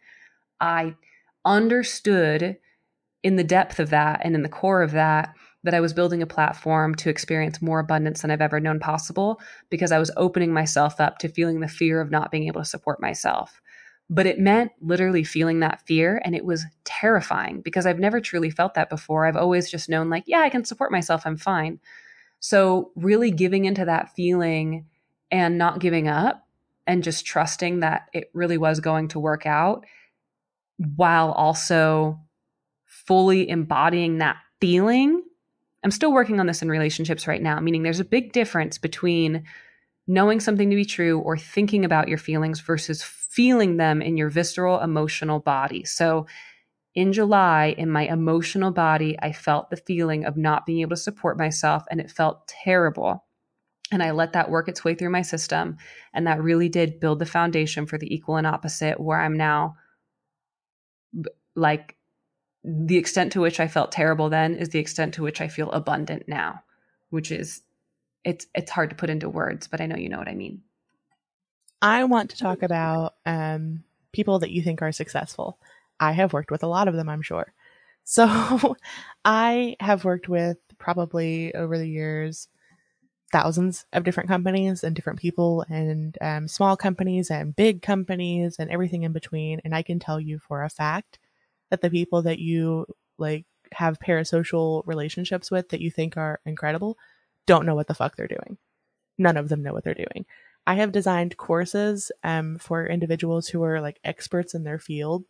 I 0.59 0.95
understood 1.45 2.57
in 3.23 3.35
the 3.35 3.43
depth 3.43 3.79
of 3.79 3.89
that 3.89 4.21
and 4.23 4.35
in 4.35 4.43
the 4.43 4.49
core 4.49 4.81
of 4.81 4.91
that 4.91 5.33
that 5.63 5.73
I 5.73 5.81
was 5.81 5.93
building 5.93 6.21
a 6.21 6.27
platform 6.27 6.95
to 6.95 7.09
experience 7.09 7.61
more 7.61 7.79
abundance 7.79 8.21
than 8.21 8.31
I've 8.31 8.41
ever 8.41 8.59
known 8.59 8.79
possible 8.79 9.41
because 9.69 9.91
I 9.91 9.99
was 9.99 10.11
opening 10.15 10.53
myself 10.53 11.01
up 11.01 11.17
to 11.19 11.27
feeling 11.27 11.59
the 11.59 11.67
fear 11.67 11.99
of 11.99 12.11
not 12.11 12.31
being 12.31 12.47
able 12.47 12.61
to 12.61 12.65
support 12.65 13.01
myself. 13.01 13.61
But 14.09 14.25
it 14.25 14.39
meant 14.39 14.71
literally 14.81 15.23
feeling 15.23 15.59
that 15.59 15.85
fear. 15.85 16.21
And 16.23 16.33
it 16.33 16.45
was 16.45 16.65
terrifying 16.85 17.61
because 17.61 17.85
I've 17.85 17.99
never 17.99 18.21
truly 18.21 18.49
felt 18.49 18.73
that 18.73 18.89
before. 18.89 19.25
I've 19.25 19.35
always 19.35 19.69
just 19.69 19.89
known, 19.89 20.09
like, 20.09 20.23
yeah, 20.25 20.39
I 20.39 20.49
can 20.49 20.65
support 20.65 20.91
myself. 20.91 21.23
I'm 21.25 21.37
fine. 21.37 21.79
So, 22.39 22.91
really 22.95 23.31
giving 23.31 23.65
into 23.65 23.85
that 23.85 24.15
feeling 24.15 24.85
and 25.31 25.57
not 25.57 25.79
giving 25.79 26.07
up 26.07 26.47
and 26.87 27.03
just 27.03 27.25
trusting 27.25 27.81
that 27.81 28.07
it 28.13 28.29
really 28.33 28.57
was 28.57 28.79
going 28.79 29.09
to 29.09 29.19
work 29.19 29.45
out 29.45 29.85
while 30.95 31.31
also 31.33 32.19
fully 32.85 33.47
embodying 33.49 34.17
that 34.19 34.37
feeling. 34.59 35.23
I'm 35.83 35.91
still 35.91 36.11
working 36.11 36.39
on 36.39 36.47
this 36.47 36.61
in 36.61 36.69
relationships 36.69 37.27
right 37.27 37.41
now, 37.41 37.59
meaning 37.59 37.83
there's 37.83 37.99
a 37.99 38.05
big 38.05 38.33
difference 38.33 38.77
between 38.77 39.43
knowing 40.07 40.39
something 40.39 40.69
to 40.69 40.75
be 40.75 40.85
true 40.85 41.19
or 41.19 41.37
thinking 41.37 41.85
about 41.85 42.07
your 42.07 42.17
feelings 42.17 42.59
versus 42.59 43.03
feeling 43.03 43.77
them 43.77 44.01
in 44.01 44.17
your 44.17 44.29
visceral 44.29 44.79
emotional 44.79 45.39
body. 45.39 45.85
So, 45.85 46.25
in 46.95 47.13
July, 47.13 47.75
in 47.77 47.89
my 47.89 48.07
emotional 48.07 48.71
body, 48.71 49.17
I 49.21 49.31
felt 49.31 49.69
the 49.69 49.77
feeling 49.77 50.25
of 50.25 50.37
not 50.37 50.65
being 50.65 50.81
able 50.81 50.95
to 50.95 51.01
support 51.01 51.37
myself, 51.37 51.83
and 51.91 51.99
it 51.99 52.11
felt 52.11 52.47
terrible. 52.47 53.25
And 53.91 54.03
I 54.03 54.11
let 54.11 54.33
that 54.33 54.49
work 54.49 54.67
its 54.67 54.83
way 54.83 54.95
through 54.95 55.09
my 55.09 55.21
system. 55.21 55.77
And 56.13 56.27
that 56.27 56.41
really 56.41 56.69
did 56.69 56.99
build 56.99 57.19
the 57.19 57.25
foundation 57.25 57.85
for 57.85 57.97
the 57.97 58.13
equal 58.13 58.37
and 58.37 58.47
opposite, 58.47 58.99
where 58.99 59.19
I'm 59.19 59.37
now 59.37 59.77
like 61.55 61.95
the 62.63 62.97
extent 62.97 63.31
to 63.33 63.41
which 63.41 63.59
I 63.59 63.67
felt 63.67 63.91
terrible 63.91 64.29
then 64.29 64.55
is 64.55 64.69
the 64.69 64.79
extent 64.79 65.13
to 65.15 65.23
which 65.23 65.41
I 65.41 65.47
feel 65.47 65.71
abundant 65.71 66.23
now, 66.27 66.63
which 67.09 67.31
is 67.31 67.61
it's 68.23 68.47
it's 68.53 68.71
hard 68.71 68.89
to 68.89 68.95
put 68.95 69.09
into 69.09 69.29
words, 69.29 69.67
but 69.67 69.81
I 69.81 69.85
know 69.85 69.95
you 69.95 70.09
know 70.09 70.17
what 70.17 70.27
I 70.27 70.35
mean. 70.35 70.61
I 71.81 72.03
want 72.03 72.31
to 72.31 72.37
talk 72.37 72.61
about 72.61 73.15
um, 73.25 73.83
people 74.11 74.39
that 74.39 74.51
you 74.51 74.61
think 74.61 74.81
are 74.81 74.91
successful. 74.91 75.59
I 75.99 76.13
have 76.13 76.33
worked 76.33 76.51
with 76.51 76.63
a 76.63 76.67
lot 76.67 76.87
of 76.87 76.95
them, 76.95 77.09
I'm 77.09 77.21
sure. 77.21 77.53
So 78.03 78.75
I 79.25 79.75
have 79.79 80.05
worked 80.05 80.29
with 80.29 80.57
probably 80.77 81.53
over 81.53 81.77
the 81.77 81.87
years 81.87 82.47
thousands 83.31 83.85
of 83.93 84.03
different 84.03 84.29
companies 84.29 84.83
and 84.83 84.95
different 84.95 85.19
people 85.19 85.63
and 85.69 86.17
um, 86.21 86.47
small 86.47 86.75
companies 86.75 87.29
and 87.29 87.55
big 87.55 87.81
companies 87.81 88.57
and 88.57 88.71
everything 88.71 89.03
in 89.03 89.11
between. 89.11 89.61
And 89.63 89.75
I 89.75 89.83
can 89.83 89.99
tell 89.99 90.19
you 90.19 90.39
for 90.39 90.63
a 90.63 90.69
fact 90.69 91.19
that 91.69 91.81
the 91.81 91.89
people 91.89 92.23
that 92.23 92.39
you 92.39 92.87
like 93.17 93.45
have 93.73 93.99
parasocial 93.99 94.81
relationships 94.85 95.51
with 95.51 95.69
that 95.69 95.81
you 95.81 95.91
think 95.91 96.17
are 96.17 96.39
incredible 96.45 96.97
don't 97.45 97.65
know 97.65 97.75
what 97.75 97.87
the 97.87 97.93
fuck 97.93 98.15
they're 98.15 98.27
doing. 98.27 98.57
None 99.17 99.37
of 99.37 99.49
them 99.49 99.61
know 99.61 99.73
what 99.73 99.83
they're 99.83 99.93
doing. 99.93 100.25
I 100.65 100.75
have 100.75 100.91
designed 100.91 101.37
courses 101.37 102.11
um, 102.23 102.57
for 102.57 102.87
individuals 102.87 103.47
who 103.47 103.63
are 103.63 103.81
like 103.81 103.99
experts 104.03 104.53
in 104.53 104.63
their 104.63 104.79
field 104.79 105.25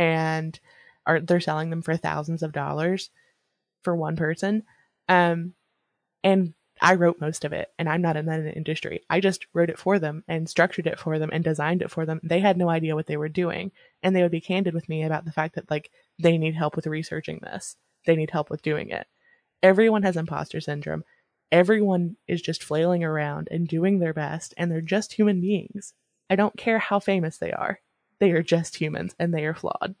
and 0.00 0.58
are 1.04 1.20
they're 1.20 1.40
selling 1.40 1.68
them 1.68 1.82
for 1.82 1.94
thousands 1.96 2.42
of 2.42 2.52
dollars 2.52 3.10
for 3.82 3.94
one 3.94 4.16
person. 4.16 4.62
Um, 5.08 5.52
and 6.24 6.54
I 6.80 6.94
wrote 6.94 7.20
most 7.20 7.44
of 7.44 7.52
it, 7.52 7.68
and 7.78 7.86
I'm 7.86 8.00
not 8.00 8.16
in 8.16 8.24
that 8.24 8.56
industry. 8.56 9.02
I 9.10 9.20
just 9.20 9.44
wrote 9.52 9.68
it 9.68 9.78
for 9.78 9.98
them 9.98 10.24
and 10.26 10.48
structured 10.48 10.86
it 10.86 10.98
for 10.98 11.18
them 11.18 11.28
and 11.30 11.44
designed 11.44 11.82
it 11.82 11.90
for 11.90 12.06
them. 12.06 12.18
They 12.22 12.40
had 12.40 12.56
no 12.56 12.70
idea 12.70 12.94
what 12.94 13.06
they 13.06 13.18
were 13.18 13.28
doing, 13.28 13.72
and 14.02 14.16
they 14.16 14.22
would 14.22 14.30
be 14.30 14.40
candid 14.40 14.72
with 14.72 14.88
me 14.88 15.02
about 15.02 15.26
the 15.26 15.32
fact 15.32 15.54
that 15.56 15.70
like 15.70 15.90
they 16.18 16.38
need 16.38 16.54
help 16.54 16.76
with 16.76 16.86
researching 16.86 17.40
this. 17.42 17.76
They 18.06 18.16
need 18.16 18.30
help 18.30 18.48
with 18.48 18.62
doing 18.62 18.88
it. 18.88 19.06
Everyone 19.62 20.02
has 20.04 20.16
imposter 20.16 20.62
syndrome. 20.62 21.04
Everyone 21.52 22.16
is 22.26 22.40
just 22.40 22.64
flailing 22.64 23.04
around 23.04 23.48
and 23.50 23.68
doing 23.68 23.98
their 23.98 24.14
best, 24.14 24.54
and 24.56 24.70
they're 24.70 24.80
just 24.80 25.12
human 25.12 25.42
beings. 25.42 25.92
I 26.30 26.36
don't 26.36 26.56
care 26.56 26.78
how 26.78 27.00
famous 27.00 27.36
they 27.36 27.52
are. 27.52 27.80
They 28.20 28.30
are 28.32 28.42
just 28.42 28.76
humans 28.76 29.14
and 29.18 29.34
they 29.34 29.44
are 29.44 29.54
flawed. 29.54 29.94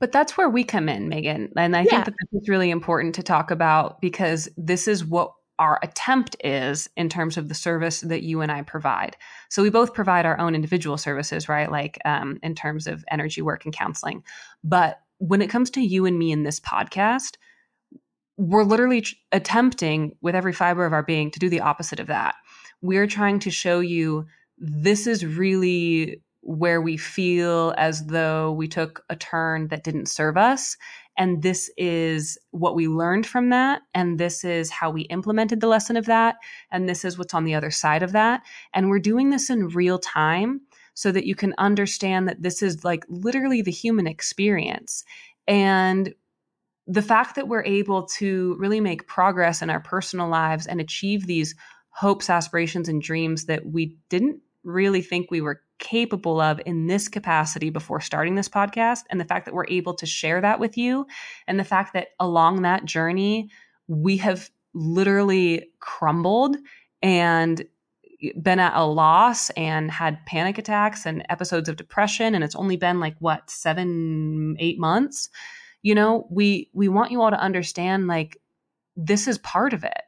But 0.00 0.10
that's 0.10 0.36
where 0.36 0.48
we 0.48 0.64
come 0.64 0.88
in, 0.88 1.08
Megan. 1.08 1.52
And 1.56 1.76
I 1.76 1.82
yeah. 1.82 1.90
think 1.90 2.04
that 2.06 2.14
this 2.32 2.42
is 2.42 2.48
really 2.48 2.70
important 2.70 3.14
to 3.16 3.22
talk 3.22 3.50
about 3.50 4.00
because 4.00 4.48
this 4.56 4.88
is 4.88 5.04
what 5.04 5.32
our 5.58 5.78
attempt 5.82 6.34
is 6.42 6.88
in 6.96 7.08
terms 7.08 7.36
of 7.36 7.48
the 7.48 7.54
service 7.54 8.00
that 8.00 8.22
you 8.22 8.40
and 8.40 8.50
I 8.50 8.62
provide. 8.62 9.16
So 9.48 9.62
we 9.62 9.70
both 9.70 9.94
provide 9.94 10.26
our 10.26 10.38
own 10.40 10.56
individual 10.56 10.96
services, 10.96 11.48
right? 11.48 11.70
Like 11.70 11.98
um, 12.04 12.40
in 12.42 12.56
terms 12.56 12.88
of 12.88 13.04
energy 13.12 13.42
work 13.42 13.64
and 13.64 13.72
counseling. 13.72 14.24
But 14.64 14.98
when 15.18 15.40
it 15.40 15.50
comes 15.50 15.70
to 15.70 15.80
you 15.80 16.04
and 16.04 16.18
me 16.18 16.32
in 16.32 16.42
this 16.42 16.58
podcast, 16.58 17.36
we're 18.36 18.64
literally 18.64 19.06
attempting 19.30 20.16
with 20.20 20.34
every 20.34 20.52
fiber 20.52 20.84
of 20.84 20.92
our 20.92 21.04
being 21.04 21.30
to 21.30 21.38
do 21.38 21.48
the 21.48 21.60
opposite 21.60 22.00
of 22.00 22.08
that. 22.08 22.34
We're 22.80 23.06
trying 23.06 23.38
to 23.40 23.50
show 23.50 23.78
you 23.78 24.26
this 24.58 25.06
is 25.06 25.24
really 25.24 26.22
where 26.42 26.80
we 26.80 26.96
feel 26.96 27.74
as 27.78 28.06
though 28.06 28.52
we 28.52 28.66
took 28.66 29.04
a 29.08 29.16
turn 29.16 29.68
that 29.68 29.84
didn't 29.84 30.06
serve 30.06 30.36
us 30.36 30.76
and 31.16 31.42
this 31.42 31.70
is 31.76 32.38
what 32.50 32.74
we 32.74 32.88
learned 32.88 33.26
from 33.26 33.50
that. 33.50 33.82
And 33.94 34.18
this 34.18 34.44
is 34.44 34.70
how 34.70 34.90
we 34.90 35.02
implemented 35.02 35.60
the 35.60 35.66
lesson 35.66 35.96
of 35.96 36.06
that. 36.06 36.36
And 36.70 36.88
this 36.88 37.04
is 37.04 37.18
what's 37.18 37.34
on 37.34 37.44
the 37.44 37.54
other 37.54 37.70
side 37.70 38.02
of 38.02 38.12
that. 38.12 38.42
And 38.72 38.88
we're 38.88 38.98
doing 38.98 39.30
this 39.30 39.50
in 39.50 39.68
real 39.68 39.98
time 39.98 40.62
so 40.94 41.12
that 41.12 41.26
you 41.26 41.34
can 41.34 41.54
understand 41.58 42.28
that 42.28 42.42
this 42.42 42.62
is 42.62 42.84
like 42.84 43.04
literally 43.08 43.62
the 43.62 43.70
human 43.70 44.06
experience. 44.06 45.04
And 45.46 46.14
the 46.86 47.02
fact 47.02 47.36
that 47.36 47.48
we're 47.48 47.64
able 47.64 48.04
to 48.04 48.56
really 48.58 48.80
make 48.80 49.06
progress 49.06 49.62
in 49.62 49.70
our 49.70 49.80
personal 49.80 50.28
lives 50.28 50.66
and 50.66 50.80
achieve 50.80 51.26
these 51.26 51.54
hopes, 51.90 52.30
aspirations, 52.30 52.88
and 52.88 53.02
dreams 53.02 53.44
that 53.46 53.66
we 53.66 53.96
didn't 54.08 54.40
really 54.64 55.02
think 55.02 55.30
we 55.30 55.40
were 55.40 55.62
capable 55.78 56.40
of 56.40 56.60
in 56.64 56.86
this 56.86 57.08
capacity 57.08 57.70
before 57.70 58.00
starting 58.00 58.36
this 58.36 58.48
podcast. 58.48 59.00
And 59.10 59.20
the 59.20 59.24
fact 59.24 59.46
that 59.46 59.54
we're 59.54 59.66
able 59.66 59.94
to 59.94 60.06
share 60.06 60.40
that 60.40 60.60
with 60.60 60.78
you, 60.78 61.06
and 61.46 61.58
the 61.58 61.64
fact 61.64 61.92
that 61.94 62.08
along 62.20 62.62
that 62.62 62.84
journey, 62.84 63.50
we 63.88 64.16
have 64.18 64.50
literally 64.74 65.70
crumbled 65.80 66.56
and 67.02 67.64
been 68.40 68.60
at 68.60 68.76
a 68.76 68.84
loss 68.84 69.50
and 69.50 69.90
had 69.90 70.24
panic 70.26 70.56
attacks 70.58 71.04
and 71.04 71.26
episodes 71.28 71.68
of 71.68 71.76
depression 71.76 72.34
and 72.34 72.44
it's 72.44 72.54
only 72.54 72.76
been 72.76 73.00
like 73.00 73.16
what 73.18 73.50
7 73.50 74.56
8 74.60 74.78
months 74.78 75.28
you 75.82 75.92
know 75.92 76.28
we 76.30 76.70
we 76.72 76.86
want 76.88 77.10
you 77.10 77.20
all 77.20 77.30
to 77.30 77.40
understand 77.40 78.06
like 78.06 78.38
this 78.96 79.26
is 79.26 79.38
part 79.38 79.72
of 79.72 79.82
it 79.82 80.02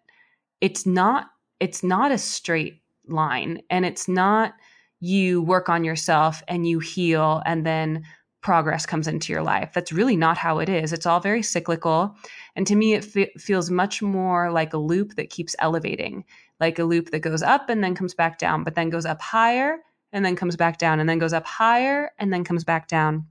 it's 0.61 0.87
not 0.87 1.27
it's 1.59 1.83
not 1.83 2.13
a 2.13 2.19
straight 2.19 2.84
line 3.07 3.61
and 3.71 3.85
it's 3.85 4.09
not 4.09 4.55
you 5.01 5.43
work 5.43 5.69
on 5.69 5.85
yourself 5.85 6.43
and 6.49 6.67
you 6.67 6.79
heal 6.79 7.43
and 7.45 7.67
then 7.67 8.05
progress 8.41 8.85
comes 8.85 9.09
into 9.09 9.33
your 9.33 9.43
life. 9.43 9.73
That's 9.75 9.93
really 9.93 10.17
not 10.17 10.37
how 10.37 10.59
it 10.59 10.69
is. 10.69 10.93
It's 10.93 11.07
all 11.07 11.19
very 11.19 11.43
cyclical. 11.43 12.15
And 12.57 12.67
to 12.67 12.77
me, 12.77 12.93
it 12.93 13.17
f- 13.17 13.41
feels 13.41 13.71
much 13.71 14.03
more 14.03 14.53
like 14.53 14.75
a 14.75 14.79
loop 14.79 15.17
that 15.17 15.31
keeps 15.31 15.57
elevating, 15.61 16.25
like 16.61 16.79
a 16.79 16.85
loop 16.85 17.11
that 17.11 17.21
goes 17.21 17.43
up 17.43 17.71
and 17.71 17.83
then 17.83 17.95
comes 17.95 18.15
back 18.15 18.39
down, 18.39 18.63
but 18.63 18.75
then 18.75 18.91
goes 18.91 19.07
up 19.07 19.21
higher 19.23 19.79
and 20.13 20.25
then 20.25 20.37
comes 20.37 20.57
back 20.57 20.77
down 20.77 21.01
and 21.01 21.09
then 21.09 21.19
goes 21.19 21.33
up 21.33 21.47
higher 21.47 22.13
and 22.19 22.33
then 22.33 22.45
comes 22.45 22.65
back 22.65 22.87
down. 22.87 23.27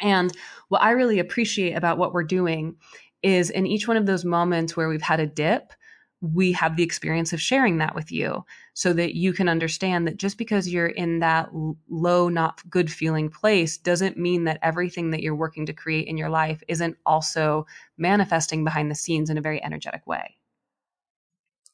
And 0.00 0.30
what 0.68 0.82
I 0.82 0.90
really 0.90 1.18
appreciate 1.18 1.72
about 1.72 1.96
what 1.96 2.12
we're 2.12 2.22
doing 2.22 2.76
is 3.22 3.48
in 3.48 3.66
each 3.66 3.88
one 3.88 3.96
of 3.96 4.06
those 4.06 4.24
moments 4.26 4.76
where 4.76 4.88
we've 4.88 5.02
had 5.02 5.20
a 5.20 5.26
dip, 5.26 5.72
we 6.20 6.52
have 6.52 6.76
the 6.76 6.82
experience 6.82 7.32
of 7.32 7.40
sharing 7.40 7.78
that 7.78 7.94
with 7.94 8.12
you 8.12 8.44
so 8.74 8.92
that 8.92 9.14
you 9.14 9.32
can 9.32 9.48
understand 9.48 10.06
that 10.06 10.18
just 10.18 10.36
because 10.36 10.68
you're 10.68 10.86
in 10.86 11.20
that 11.20 11.48
low, 11.88 12.28
not 12.28 12.60
good 12.68 12.92
feeling 12.92 13.30
place 13.30 13.78
doesn't 13.78 14.18
mean 14.18 14.44
that 14.44 14.58
everything 14.62 15.10
that 15.10 15.22
you're 15.22 15.34
working 15.34 15.64
to 15.64 15.72
create 15.72 16.06
in 16.06 16.18
your 16.18 16.28
life 16.28 16.62
isn't 16.68 16.96
also 17.06 17.66
manifesting 17.96 18.64
behind 18.64 18.90
the 18.90 18.94
scenes 18.94 19.30
in 19.30 19.38
a 19.38 19.42
very 19.42 19.62
energetic 19.64 20.06
way. 20.06 20.36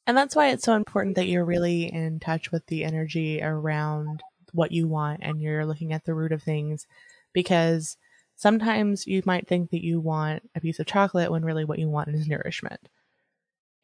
And 0.05 0.15
that's 0.15 0.35
why 0.35 0.49
it's 0.49 0.63
so 0.63 0.75
important 0.75 1.17
that 1.17 1.27
you're 1.27 1.43
really 1.43 1.91
in 1.91 2.21
touch 2.21 2.49
with 2.49 2.65
the 2.67 2.85
energy 2.85 3.41
around 3.41 4.21
what 4.53 4.71
you 4.71 4.87
want 4.87 5.19
and 5.23 5.41
you're 5.41 5.65
looking 5.65 5.91
at 5.91 6.05
the 6.05 6.13
root 6.13 6.31
of 6.31 6.41
things 6.41 6.87
because 7.33 7.97
sometimes 8.37 9.05
you 9.05 9.21
might 9.25 9.45
think 9.45 9.71
that 9.71 9.83
you 9.83 9.99
want 9.99 10.49
a 10.55 10.61
piece 10.61 10.79
of 10.79 10.85
chocolate 10.85 11.29
when 11.29 11.43
really 11.43 11.65
what 11.65 11.79
you 11.79 11.89
want 11.89 12.07
is 12.07 12.27
nourishment 12.27 12.87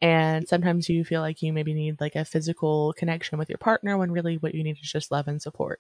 and 0.04 0.46
sometimes 0.50 0.90
you 0.90 1.06
feel 1.06 1.22
like 1.22 1.42
you 1.42 1.54
maybe 1.54 1.74
need 1.74 2.02
like 2.02 2.16
a 2.16 2.26
physical 2.26 2.94
connection 2.98 3.38
with 3.38 3.48
your 3.50 3.58
partner 3.58 3.98
when 3.98 4.12
really 4.12 4.36
what 4.36 4.54
you 4.54 4.62
need 4.62 4.78
is 4.82 4.92
just 4.92 5.12
love 5.12 5.30
and 5.30 5.42
support. 5.42 5.80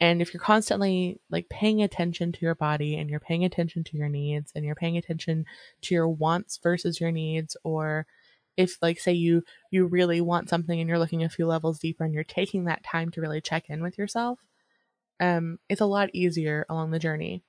And 0.00 0.20
if 0.20 0.34
you're 0.34 0.42
constantly 0.42 1.20
like 1.30 1.48
paying 1.48 1.80
attention 1.80 2.32
to 2.32 2.40
your 2.40 2.56
body 2.56 2.96
and 2.96 3.08
you're 3.08 3.20
paying 3.20 3.44
attention 3.44 3.84
to 3.84 3.96
your 3.96 4.08
needs 4.08 4.50
and 4.56 4.64
you're 4.64 4.74
paying 4.74 4.96
attention 4.96 5.46
to 5.82 5.94
your 5.94 6.08
wants 6.08 6.58
versus 6.60 7.00
your 7.00 7.12
needs 7.12 7.56
or 7.62 8.04
if 8.56 8.78
like 8.82 8.98
say 8.98 9.12
you 9.12 9.44
you 9.70 9.86
really 9.86 10.20
want 10.20 10.48
something 10.48 10.80
and 10.80 10.88
you're 10.88 10.98
looking 10.98 11.22
a 11.22 11.28
few 11.28 11.46
levels 11.46 11.78
deeper 11.78 12.04
and 12.04 12.14
you're 12.14 12.24
taking 12.24 12.64
that 12.64 12.82
time 12.82 13.10
to 13.12 13.20
really 13.20 13.40
check 13.40 13.70
in 13.70 13.80
with 13.80 13.96
yourself 13.96 14.40
um 15.20 15.58
it's 15.68 15.80
a 15.80 15.86
lot 15.86 16.10
easier 16.12 16.66
along 16.68 16.90
the 16.90 16.98
journey 16.98 17.44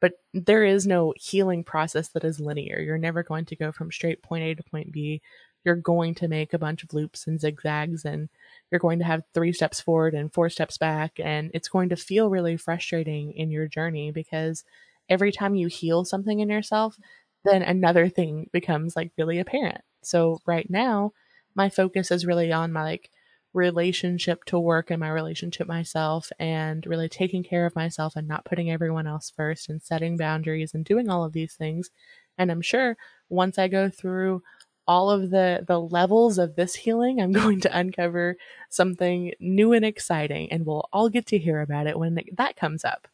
but 0.00 0.12
there 0.32 0.64
is 0.64 0.86
no 0.86 1.14
healing 1.16 1.64
process 1.64 2.08
that 2.08 2.24
is 2.24 2.40
linear. 2.40 2.80
You're 2.80 2.98
never 2.98 3.22
going 3.22 3.44
to 3.46 3.56
go 3.56 3.72
from 3.72 3.92
straight 3.92 4.22
point 4.22 4.44
A 4.44 4.54
to 4.54 4.62
point 4.62 4.92
B. 4.92 5.20
You're 5.64 5.76
going 5.76 6.14
to 6.16 6.28
make 6.28 6.54
a 6.54 6.58
bunch 6.58 6.82
of 6.82 6.94
loops 6.94 7.26
and 7.26 7.38
zigzags, 7.40 8.04
and 8.04 8.28
you're 8.70 8.78
going 8.78 8.98
to 9.00 9.04
have 9.04 9.22
three 9.34 9.52
steps 9.52 9.80
forward 9.80 10.14
and 10.14 10.32
four 10.32 10.48
steps 10.48 10.78
back. 10.78 11.20
And 11.22 11.50
it's 11.52 11.68
going 11.68 11.90
to 11.90 11.96
feel 11.96 12.30
really 12.30 12.56
frustrating 12.56 13.32
in 13.32 13.50
your 13.50 13.68
journey 13.68 14.10
because 14.10 14.64
every 15.08 15.32
time 15.32 15.54
you 15.54 15.66
heal 15.68 16.04
something 16.04 16.40
in 16.40 16.48
yourself, 16.48 16.96
then 17.44 17.62
another 17.62 18.08
thing 18.08 18.48
becomes 18.52 18.96
like 18.96 19.12
really 19.18 19.38
apparent. 19.38 19.82
So, 20.02 20.40
right 20.46 20.68
now, 20.70 21.12
my 21.54 21.68
focus 21.68 22.10
is 22.10 22.24
really 22.26 22.52
on 22.52 22.72
my 22.72 22.82
like 22.82 23.10
relationship 23.52 24.44
to 24.44 24.58
work 24.58 24.90
and 24.90 25.00
my 25.00 25.10
relationship 25.10 25.66
myself 25.66 26.30
and 26.38 26.86
really 26.86 27.08
taking 27.08 27.42
care 27.42 27.66
of 27.66 27.74
myself 27.74 28.14
and 28.14 28.28
not 28.28 28.44
putting 28.44 28.70
everyone 28.70 29.06
else 29.06 29.32
first 29.34 29.68
and 29.68 29.82
setting 29.82 30.16
boundaries 30.16 30.72
and 30.72 30.84
doing 30.84 31.08
all 31.08 31.24
of 31.24 31.32
these 31.32 31.54
things. 31.54 31.90
And 32.38 32.50
i'm 32.50 32.62
sure 32.62 32.96
once 33.28 33.58
i 33.58 33.68
go 33.68 33.90
through 33.90 34.42
all 34.86 35.10
of 35.10 35.30
the 35.30 35.64
the 35.66 35.80
levels 35.80 36.38
of 36.38 36.56
this 36.56 36.74
healing 36.74 37.20
i'm 37.20 37.32
going 37.42 37.60
to 37.60 37.76
uncover 37.76 38.36
something 38.70 39.32
new 39.40 39.72
and 39.72 39.84
exciting 39.84 40.50
and 40.52 40.64
we'll 40.64 40.88
all 40.92 41.08
get 41.08 41.26
to 41.26 41.38
hear 41.38 41.60
about 41.60 41.86
it 41.86 41.98
when 41.98 42.18
that 42.36 42.56
comes 42.56 42.84
up. 42.84 43.08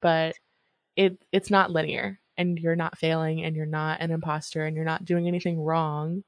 But 0.00 0.36
it 0.96 1.18
it's 1.32 1.50
not 1.50 1.72
linear 1.72 2.20
and 2.36 2.58
you're 2.58 2.76
not 2.76 2.98
failing 2.98 3.44
and 3.44 3.56
you're 3.56 3.66
not 3.66 4.00
an 4.00 4.10
imposter 4.12 4.64
and 4.64 4.76
you're 4.76 4.84
not 4.84 5.04
doing 5.04 5.26
anything 5.26 5.60
wrong. 5.60 6.22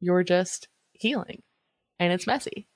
You're 0.00 0.24
just 0.24 0.68
healing 0.92 1.42
and 1.98 2.12
it's 2.12 2.26
messy. 2.26 2.68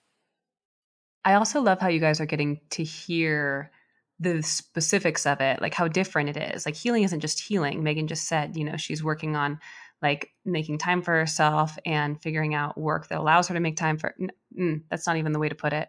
I 1.24 1.34
also 1.34 1.60
love 1.60 1.80
how 1.80 1.88
you 1.88 2.00
guys 2.00 2.20
are 2.20 2.26
getting 2.26 2.60
to 2.70 2.82
hear 2.82 3.70
the 4.18 4.42
specifics 4.42 5.26
of 5.26 5.40
it, 5.40 5.60
like 5.60 5.74
how 5.74 5.88
different 5.88 6.30
it 6.30 6.36
is. 6.36 6.66
Like 6.66 6.76
healing 6.76 7.02
isn't 7.02 7.20
just 7.20 7.40
healing. 7.40 7.82
Megan 7.82 8.06
just 8.06 8.28
said, 8.28 8.56
you 8.56 8.64
know, 8.64 8.76
she's 8.76 9.02
working 9.02 9.36
on 9.36 9.58
like 10.00 10.30
making 10.44 10.78
time 10.78 11.02
for 11.02 11.12
herself 11.12 11.78
and 11.86 12.20
figuring 12.20 12.54
out 12.54 12.78
work 12.78 13.08
that 13.08 13.18
allows 13.18 13.48
her 13.48 13.54
to 13.54 13.60
make 13.60 13.76
time 13.76 13.98
for 13.98 14.14
mm, 14.58 14.82
that's 14.90 15.06
not 15.06 15.16
even 15.16 15.32
the 15.32 15.38
way 15.38 15.48
to 15.48 15.54
put 15.54 15.72
it. 15.72 15.88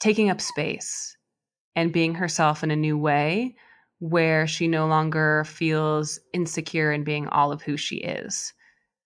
Taking 0.00 0.30
up 0.30 0.40
space 0.40 1.16
and 1.76 1.92
being 1.92 2.14
herself 2.14 2.62
in 2.62 2.70
a 2.70 2.76
new 2.76 2.96
way 2.96 3.56
where 3.98 4.46
she 4.46 4.68
no 4.68 4.86
longer 4.86 5.44
feels 5.44 6.20
insecure 6.32 6.92
in 6.92 7.04
being 7.04 7.28
all 7.28 7.52
of 7.52 7.62
who 7.62 7.76
she 7.76 7.96
is. 7.96 8.52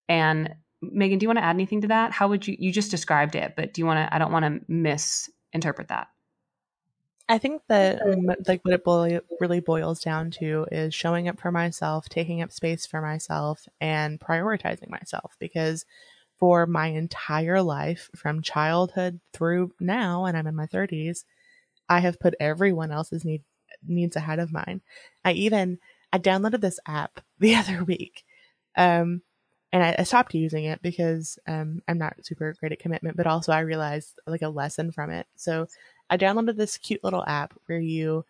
And 0.09 0.55
Megan, 0.81 1.19
do 1.19 1.25
you 1.25 1.29
want 1.29 1.39
to 1.39 1.45
add 1.45 1.57
anything 1.57 1.81
to 1.83 1.89
that? 1.89 2.13
How 2.13 2.29
would 2.29 2.47
you 2.47 2.57
you 2.59 2.73
just 2.73 2.91
described 2.91 3.35
it, 3.35 3.55
but 3.57 3.75
do 3.75 3.81
you 3.81 3.87
want 3.87 3.99
to 3.99 4.15
I 4.15 4.19
don't 4.19 4.33
want 4.33 4.45
to 4.45 4.73
misinterpret 4.73 5.89
that. 5.89 6.09
I 7.29 7.37
think 7.37 7.63
that 7.69 8.01
um, 8.01 8.31
like 8.47 8.65
what 8.65 8.73
it 8.73 8.85
boil, 8.85 9.21
really 9.39 9.61
boils 9.61 10.01
down 10.01 10.31
to 10.33 10.67
is 10.73 10.95
showing 10.95 11.29
up 11.29 11.39
for 11.39 11.53
myself, 11.53 12.09
taking 12.09 12.41
up 12.41 12.51
space 12.53 12.87
for 12.87 13.03
myself 13.03 13.69
and 13.81 14.19
prioritizing 14.19 14.89
myself 14.89 15.37
because 15.39 15.85
for 16.39 16.67
my 16.67 16.87
entire 16.87 17.61
life 17.61 18.09
from 18.17 18.41
childhood 18.41 19.21
through 19.33 19.73
now 19.79 20.25
and 20.25 20.37
I'm 20.37 20.47
in 20.47 20.57
my 20.57 20.67
30s, 20.67 21.25
I 21.89 21.99
have 21.99 22.21
put 22.21 22.35
everyone 22.41 22.93
else's 22.93 23.25
need, 23.25 23.43
needs 23.87 24.17
ahead 24.17 24.39
of 24.39 24.53
mine. 24.53 24.81
I 25.25 25.33
even 25.33 25.79
I 26.13 26.19
downloaded 26.19 26.63
this 26.63 26.81
app 26.87 27.21
the 27.39 27.57
other 27.57 27.85
week. 27.85 28.25
Um 28.75 29.21
and 29.73 29.83
I, 29.83 29.97
I, 29.99 30.03
stopped 30.05 30.35
using 30.35 30.65
it 30.65 30.81
because 30.83 31.39
um, 31.47 31.83
I'm 31.87 31.99
not 31.99 32.25
super 32.25 32.55
great 32.59 32.73
at 32.73 32.79
commitment, 32.79 33.17
but 33.17 33.27
also 33.27 33.53
I 33.53 33.61
realized 33.61 34.19
like 34.27 34.43
a 34.43 34.49
lesson 34.49 34.93
from 34.93 35.11
it. 35.11 35.27
So 35.37 35.67
I 36.09 36.17
downloaded 36.17 36.57
this 36.57 36.79
cute 36.79 37.05
little 37.05 37.25
app 37.27 37.55
where 37.67 37.79
you 37.79 38.25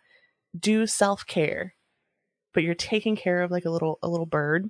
do 0.59 0.85
self 0.85 1.25
care, 1.25 1.75
but 2.53 2.63
you're 2.63 2.75
taking 2.75 3.15
care 3.15 3.41
of 3.41 3.51
like 3.51 3.65
a 3.65 3.69
little 3.69 3.99
a 4.03 4.09
little 4.09 4.25
bird, 4.25 4.69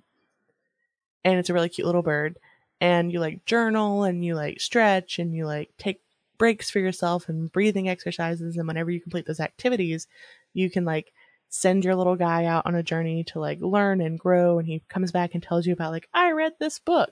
and 1.24 1.40
it's 1.40 1.50
a 1.50 1.54
really 1.54 1.70
cute 1.70 1.88
little 1.88 2.04
bird, 2.04 2.38
and 2.80 3.12
you 3.12 3.20
like 3.20 3.46
journal 3.46 4.04
and 4.04 4.24
you 4.24 4.36
like 4.36 4.62
stretch 4.62 5.20
and 5.20 5.34
you 5.34 5.46
like 5.46 5.72
take 5.78 6.02
breaks 6.38 6.70
for 6.70 6.80
yourself 6.80 7.30
and 7.30 7.52
breathing 7.52 7.90
exercises, 7.90 8.58
and 8.58 8.68
whenever 8.68 8.92
you 8.92 9.02
complete 9.02 9.26
those 9.26 9.40
activities, 9.40 10.08
you 10.54 10.70
can 10.70 10.86
like 10.86 11.12
send 11.50 11.84
your 11.84 11.96
little 11.96 12.16
guy 12.16 12.46
out 12.46 12.66
on 12.66 12.76
a 12.76 12.84
journey 12.84 13.24
to 13.24 13.40
like 13.40 13.60
learn 13.60 14.02
and 14.02 14.20
grow 14.20 14.60
and 14.60 14.68
he 14.68 14.84
comes 14.88 15.12
back 15.12 15.34
and 15.34 15.42
tells 15.42 15.66
you 15.66 15.74
about 15.74 15.92
like 15.92 16.08
I 16.14 16.32
read 16.32 16.54
this 16.60 16.80
book 16.80 17.12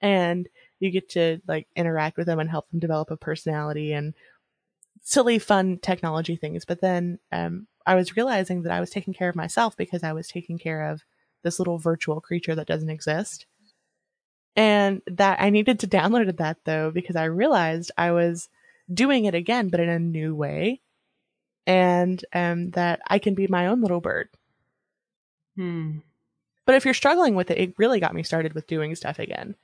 and 0.00 0.48
you 0.78 0.90
get 0.90 1.08
to 1.10 1.40
like 1.48 1.66
interact 1.74 2.16
with 2.16 2.26
them 2.26 2.38
and 2.38 2.48
help 2.50 2.70
them 2.70 2.80
develop 2.80 3.10
a 3.10 3.16
personality 3.16 3.92
and 3.92 4.14
silly, 5.02 5.38
fun 5.38 5.78
technology 5.78 6.36
things. 6.36 6.64
But 6.64 6.80
then 6.80 7.18
um, 7.32 7.66
I 7.86 7.94
was 7.94 8.16
realizing 8.16 8.62
that 8.62 8.72
I 8.72 8.80
was 8.80 8.90
taking 8.90 9.14
care 9.14 9.28
of 9.28 9.36
myself 9.36 9.76
because 9.76 10.02
I 10.02 10.12
was 10.12 10.28
taking 10.28 10.58
care 10.58 10.90
of 10.90 11.02
this 11.42 11.58
little 11.58 11.78
virtual 11.78 12.20
creature 12.20 12.54
that 12.54 12.66
doesn't 12.66 12.90
exist. 12.90 13.46
And 14.54 15.02
that 15.06 15.40
I 15.40 15.50
needed 15.50 15.80
to 15.80 15.86
download 15.88 16.36
that 16.36 16.58
though 16.64 16.90
because 16.90 17.16
I 17.16 17.24
realized 17.24 17.90
I 17.96 18.12
was 18.12 18.48
doing 18.92 19.24
it 19.24 19.34
again, 19.34 19.68
but 19.68 19.80
in 19.80 19.88
a 19.88 19.98
new 19.98 20.34
way, 20.34 20.80
and 21.68 22.24
um, 22.32 22.70
that 22.70 23.00
I 23.06 23.18
can 23.18 23.34
be 23.34 23.46
my 23.46 23.66
own 23.66 23.82
little 23.82 24.00
bird. 24.00 24.30
Hmm. 25.54 25.98
But 26.64 26.74
if 26.74 26.84
you're 26.84 26.94
struggling 26.94 27.34
with 27.34 27.50
it, 27.50 27.58
it 27.58 27.74
really 27.78 28.00
got 28.00 28.14
me 28.14 28.22
started 28.22 28.54
with 28.54 28.66
doing 28.66 28.94
stuff 28.94 29.18
again 29.18 29.54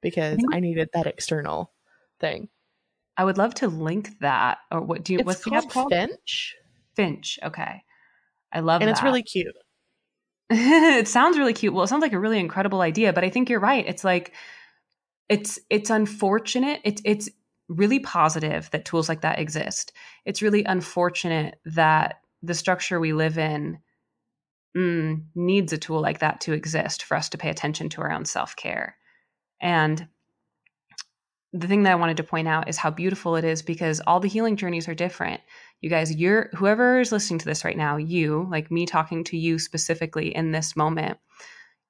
because 0.00 0.38
I, 0.52 0.56
I 0.56 0.60
needed 0.60 0.90
that 0.94 1.06
external 1.06 1.72
thing. 2.20 2.48
I 3.16 3.24
would 3.24 3.38
love 3.38 3.54
to 3.56 3.68
link 3.68 4.18
that. 4.20 4.58
Or 4.70 4.80
what 4.80 5.04
do 5.04 5.12
you? 5.12 5.18
It's 5.18 5.26
what's 5.26 5.44
called 5.44 5.62
the 5.62 5.66
app 5.66 5.72
called? 5.72 5.92
Finch, 5.92 6.56
Finch. 6.94 7.38
Okay, 7.42 7.82
I 8.52 8.60
love 8.60 8.80
that. 8.80 8.84
and 8.84 8.88
that. 8.88 8.98
it's 8.98 9.02
really 9.02 9.22
cute. 9.22 9.56
it 10.50 11.08
sounds 11.08 11.38
really 11.38 11.54
cute. 11.54 11.74
Well, 11.74 11.84
it 11.84 11.88
sounds 11.88 12.02
like 12.02 12.12
a 12.12 12.18
really 12.20 12.38
incredible 12.38 12.80
idea, 12.80 13.12
but 13.12 13.24
I 13.24 13.30
think 13.30 13.50
you're 13.50 13.60
right. 13.60 13.86
It's 13.86 14.04
like 14.04 14.32
it's 15.28 15.58
it's 15.70 15.90
unfortunate. 15.90 16.80
It's 16.84 17.02
it's 17.04 17.28
really 17.72 18.00
positive 18.00 18.70
that 18.70 18.84
tools 18.84 19.08
like 19.08 19.22
that 19.22 19.38
exist. 19.38 19.92
It's 20.24 20.42
really 20.42 20.64
unfortunate 20.64 21.58
that 21.64 22.20
the 22.42 22.54
structure 22.54 23.00
we 23.00 23.12
live 23.12 23.38
in 23.38 23.78
mm, 24.76 25.22
needs 25.34 25.72
a 25.72 25.78
tool 25.78 26.00
like 26.00 26.18
that 26.20 26.40
to 26.42 26.52
exist 26.52 27.04
for 27.04 27.16
us 27.16 27.28
to 27.30 27.38
pay 27.38 27.50
attention 27.50 27.88
to 27.90 28.00
our 28.02 28.12
own 28.12 28.24
self 28.24 28.56
care. 28.56 28.96
And 29.60 30.08
the 31.52 31.68
thing 31.68 31.82
that 31.82 31.92
I 31.92 31.96
wanted 31.96 32.16
to 32.16 32.24
point 32.24 32.48
out 32.48 32.68
is 32.68 32.78
how 32.78 32.90
beautiful 32.90 33.36
it 33.36 33.44
is 33.44 33.60
because 33.60 34.00
all 34.06 34.20
the 34.20 34.28
healing 34.28 34.56
journeys 34.56 34.88
are 34.88 34.94
different. 34.94 35.40
You 35.82 35.90
guys, 35.90 36.14
you're 36.14 36.48
whoever 36.54 36.98
is 36.98 37.12
listening 37.12 37.38
to 37.40 37.44
this 37.44 37.64
right 37.64 37.76
now, 37.76 37.96
you, 37.98 38.48
like 38.50 38.70
me 38.70 38.86
talking 38.86 39.22
to 39.24 39.36
you 39.36 39.58
specifically 39.58 40.34
in 40.34 40.52
this 40.52 40.76
moment, 40.76 41.18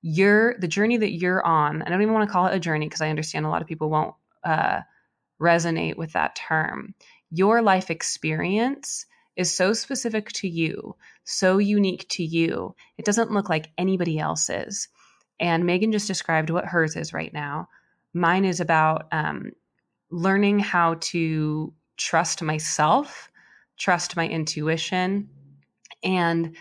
you're 0.01 0.59
the 0.59 0.66
journey 0.66 0.97
that 0.97 1.12
you're 1.12 1.47
on. 1.47 1.83
I 1.83 1.88
don't 1.88 2.03
even 2.03 2.12
want 2.12 2.29
to 2.29 2.33
call 2.33 2.47
it 2.47 2.57
a 2.57 2.61
journey 2.61 2.87
because 2.87 3.01
I 3.01 3.09
understand 3.09 3.47
a 3.47 3.51
lot 3.51 3.62
of 3.62 3.68
people 3.68 3.88
won't 3.88 4.14
uh, 4.42 4.81
resonate 5.42 5.96
with 5.96 6.12
that 6.12 6.37
term. 6.37 6.94
Your 7.31 7.62
life 7.62 7.90
experience 7.90 9.07
is 9.37 9.55
so 9.55 9.72
specific 9.72 10.31
to 10.33 10.48
you, 10.48 10.94
so 11.24 11.59
unique 11.59 12.07
to 12.11 12.22
you. 12.22 12.74
It 12.98 13.05
doesn't 13.05 13.33
look 13.33 13.48
like 13.48 13.70
anybody 13.78 14.18
else's. 14.18 14.88
And 15.40 15.64
Megan 15.64 15.92
just 15.92 16.07
described 16.07 16.50
what 16.50 16.66
hers 16.66 16.96
is 16.96 17.12
right 17.12 17.33
now. 17.33 17.68
Mine 18.14 18.44
is 18.44 18.61
about 18.61 19.09
um, 19.12 19.52
learning 20.11 20.59
how 20.59 20.96
to 21.00 21.72
trust 21.96 22.42
myself, 22.42 23.31
trust 23.78 24.16
my 24.16 24.28
intuition, 24.28 25.28
and 26.05 26.57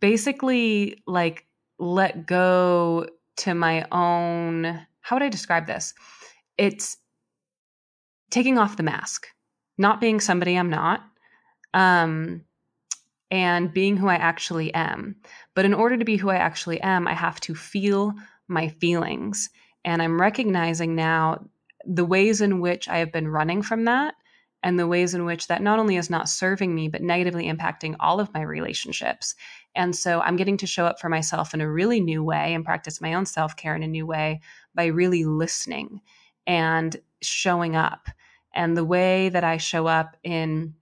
basically 0.00 1.02
like 1.06 1.46
let 1.78 2.26
go 2.26 3.06
to 3.36 3.54
my 3.54 3.86
own. 3.92 4.86
How 5.00 5.16
would 5.16 5.22
I 5.22 5.28
describe 5.28 5.66
this? 5.66 5.94
It's 6.58 6.96
taking 8.34 8.58
off 8.58 8.76
the 8.76 8.82
mask, 8.82 9.28
not 9.78 10.00
being 10.00 10.18
somebody 10.18 10.56
I'm 10.56 10.68
not, 10.68 11.04
um, 11.72 12.42
and 13.30 13.72
being 13.72 13.96
who 13.96 14.08
I 14.08 14.16
actually 14.16 14.74
am. 14.74 15.14
But 15.54 15.64
in 15.64 15.72
order 15.72 15.96
to 15.96 16.04
be 16.04 16.16
who 16.16 16.30
I 16.30 16.36
actually 16.36 16.80
am, 16.80 17.06
I 17.06 17.14
have 17.14 17.38
to 17.42 17.54
feel 17.54 18.12
my 18.48 18.68
feelings. 18.68 19.50
And 19.84 20.02
I'm 20.02 20.20
recognizing 20.20 20.96
now 20.96 21.48
the 21.86 22.04
ways 22.04 22.40
in 22.40 22.58
which 22.58 22.88
I 22.88 22.98
have 22.98 23.12
been 23.12 23.28
running 23.28 23.62
from 23.62 23.84
that 23.84 24.14
and 24.64 24.80
the 24.80 24.88
ways 24.88 25.14
in 25.14 25.24
which 25.24 25.46
that 25.46 25.62
not 25.62 25.78
only 25.78 25.96
is 25.96 26.10
not 26.10 26.28
serving 26.28 26.74
me, 26.74 26.88
but 26.88 27.02
negatively 27.02 27.44
impacting 27.44 27.94
all 28.00 28.18
of 28.18 28.34
my 28.34 28.42
relationships. 28.42 29.36
And 29.76 29.94
so 29.94 30.20
I'm 30.20 30.36
getting 30.36 30.56
to 30.56 30.66
show 30.66 30.86
up 30.86 30.98
for 30.98 31.08
myself 31.08 31.54
in 31.54 31.60
a 31.60 31.70
really 31.70 32.00
new 32.00 32.24
way 32.24 32.52
and 32.52 32.64
practice 32.64 33.00
my 33.00 33.14
own 33.14 33.26
self 33.26 33.54
care 33.56 33.76
in 33.76 33.84
a 33.84 33.88
new 33.88 34.06
way 34.06 34.40
by 34.74 34.86
really 34.86 35.24
listening 35.24 36.00
and 36.48 36.96
showing 37.22 37.76
up. 37.76 38.08
And 38.54 38.76
the 38.76 38.84
way 38.84 39.28
that 39.28 39.44
I 39.44 39.56
show 39.56 39.86
up 39.86 40.16
in 40.22 40.74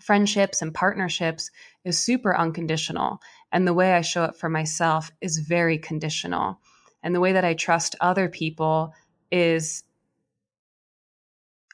friendships 0.00 0.62
and 0.62 0.72
partnerships 0.72 1.50
is 1.84 1.98
super 1.98 2.36
unconditional. 2.36 3.20
And 3.52 3.66
the 3.66 3.74
way 3.74 3.94
I 3.94 4.00
show 4.00 4.22
up 4.22 4.36
for 4.36 4.48
myself 4.48 5.10
is 5.20 5.38
very 5.38 5.78
conditional. 5.78 6.60
And 7.02 7.14
the 7.14 7.20
way 7.20 7.32
that 7.32 7.44
I 7.44 7.54
trust 7.54 7.96
other 8.00 8.28
people 8.28 8.92
is 9.30 9.82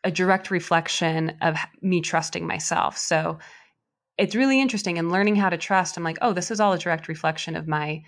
a 0.02 0.10
direct 0.10 0.50
reflection 0.50 1.36
of 1.40 1.56
me 1.80 2.00
trusting 2.00 2.46
myself. 2.46 2.98
So 2.98 3.38
it's 4.18 4.34
really 4.34 4.60
interesting 4.60 4.98
and 4.98 5.10
learning 5.10 5.36
how 5.36 5.48
to 5.48 5.56
trust. 5.56 5.96
I'm 5.96 6.04
like, 6.04 6.18
oh, 6.20 6.32
this 6.32 6.50
is 6.50 6.60
all 6.60 6.72
a 6.72 6.78
direct 6.78 7.08
reflection 7.08 7.56
of 7.56 7.66
my 7.66 8.02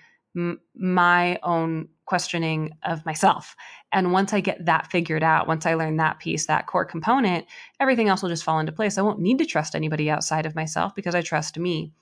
my 0.74 1.38
own 1.42 1.88
questioning 2.06 2.76
of 2.84 3.04
myself. 3.04 3.54
And 3.92 4.12
once 4.12 4.32
I 4.32 4.40
get 4.40 4.64
that 4.64 4.90
figured 4.90 5.22
out, 5.22 5.46
once 5.46 5.66
I 5.66 5.74
learn 5.74 5.96
that 5.96 6.18
piece, 6.18 6.46
that 6.46 6.66
core 6.66 6.84
component, 6.84 7.46
everything 7.80 8.08
else 8.08 8.22
will 8.22 8.30
just 8.30 8.44
fall 8.44 8.58
into 8.58 8.72
place. 8.72 8.96
I 8.96 9.02
won't 9.02 9.20
need 9.20 9.38
to 9.38 9.46
trust 9.46 9.74
anybody 9.74 10.08
outside 10.08 10.46
of 10.46 10.54
myself 10.54 10.94
because 10.94 11.14
I 11.14 11.22
trust 11.22 11.58
me. 11.58 11.92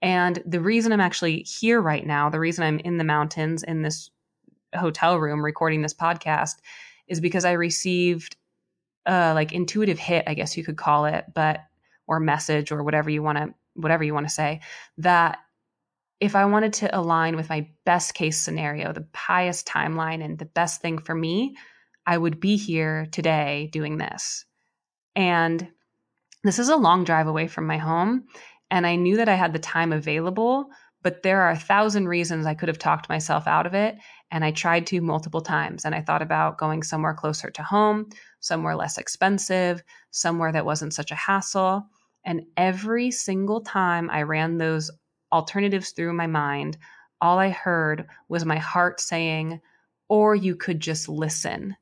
And 0.00 0.42
the 0.44 0.60
reason 0.60 0.92
I'm 0.92 1.00
actually 1.00 1.42
here 1.42 1.80
right 1.80 2.04
now, 2.04 2.28
the 2.28 2.40
reason 2.40 2.64
I'm 2.64 2.80
in 2.80 2.96
the 2.96 3.04
mountains 3.04 3.62
in 3.62 3.82
this 3.82 4.10
hotel 4.74 5.18
room 5.18 5.44
recording 5.44 5.82
this 5.82 5.94
podcast 5.94 6.56
is 7.06 7.20
because 7.20 7.44
I 7.44 7.52
received 7.52 8.36
a 9.06 9.32
like 9.34 9.52
intuitive 9.52 9.98
hit, 9.98 10.24
I 10.26 10.34
guess 10.34 10.56
you 10.56 10.64
could 10.64 10.76
call 10.76 11.04
it, 11.04 11.26
but 11.34 11.60
or 12.06 12.20
message 12.20 12.72
or 12.72 12.82
whatever 12.82 13.10
you 13.10 13.22
want 13.22 13.38
to 13.38 13.54
whatever 13.74 14.04
you 14.04 14.12
want 14.12 14.26
to 14.26 14.34
say 14.34 14.60
that 14.98 15.38
if 16.22 16.36
I 16.36 16.44
wanted 16.44 16.72
to 16.74 16.96
align 16.96 17.34
with 17.34 17.48
my 17.48 17.68
best 17.84 18.14
case 18.14 18.40
scenario, 18.40 18.92
the 18.92 19.04
highest 19.12 19.66
timeline 19.66 20.24
and 20.24 20.38
the 20.38 20.44
best 20.44 20.80
thing 20.80 20.98
for 20.98 21.16
me, 21.16 21.56
I 22.06 22.16
would 22.16 22.38
be 22.38 22.56
here 22.56 23.08
today 23.10 23.68
doing 23.72 23.98
this. 23.98 24.44
And 25.16 25.66
this 26.44 26.60
is 26.60 26.68
a 26.68 26.76
long 26.76 27.02
drive 27.02 27.26
away 27.26 27.48
from 27.48 27.66
my 27.66 27.76
home. 27.76 28.26
And 28.70 28.86
I 28.86 28.94
knew 28.94 29.16
that 29.16 29.28
I 29.28 29.34
had 29.34 29.52
the 29.52 29.58
time 29.58 29.92
available, 29.92 30.68
but 31.02 31.24
there 31.24 31.42
are 31.42 31.50
a 31.50 31.58
thousand 31.58 32.06
reasons 32.06 32.46
I 32.46 32.54
could 32.54 32.68
have 32.68 32.78
talked 32.78 33.08
myself 33.08 33.48
out 33.48 33.66
of 33.66 33.74
it. 33.74 33.96
And 34.30 34.44
I 34.44 34.52
tried 34.52 34.86
to 34.86 35.00
multiple 35.00 35.42
times. 35.42 35.84
And 35.84 35.92
I 35.92 36.02
thought 36.02 36.22
about 36.22 36.56
going 36.56 36.84
somewhere 36.84 37.14
closer 37.14 37.50
to 37.50 37.64
home, 37.64 38.10
somewhere 38.38 38.76
less 38.76 38.96
expensive, 38.96 39.82
somewhere 40.12 40.52
that 40.52 40.66
wasn't 40.66 40.94
such 40.94 41.10
a 41.10 41.16
hassle. 41.16 41.84
And 42.24 42.42
every 42.56 43.10
single 43.10 43.60
time 43.60 44.08
I 44.08 44.22
ran 44.22 44.58
those 44.58 44.88
alternatives 45.32 45.90
through 45.90 46.12
my 46.12 46.26
mind, 46.26 46.76
all 47.20 47.38
I 47.38 47.50
heard 47.50 48.06
was 48.28 48.44
my 48.44 48.58
heart 48.58 49.00
saying, 49.00 49.60
or 50.08 50.34
you 50.34 50.56
could 50.56 50.80
just 50.80 51.08
listen. 51.08 51.76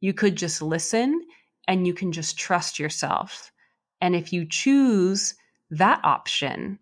You 0.00 0.12
could 0.12 0.36
just 0.36 0.60
listen 0.60 1.22
and 1.68 1.86
you 1.86 1.94
can 1.94 2.12
just 2.12 2.38
trust 2.38 2.78
yourself. 2.78 3.52
And 4.00 4.16
if 4.16 4.32
you 4.32 4.44
choose 4.44 5.34
that 5.70 6.00
option, 6.04 6.78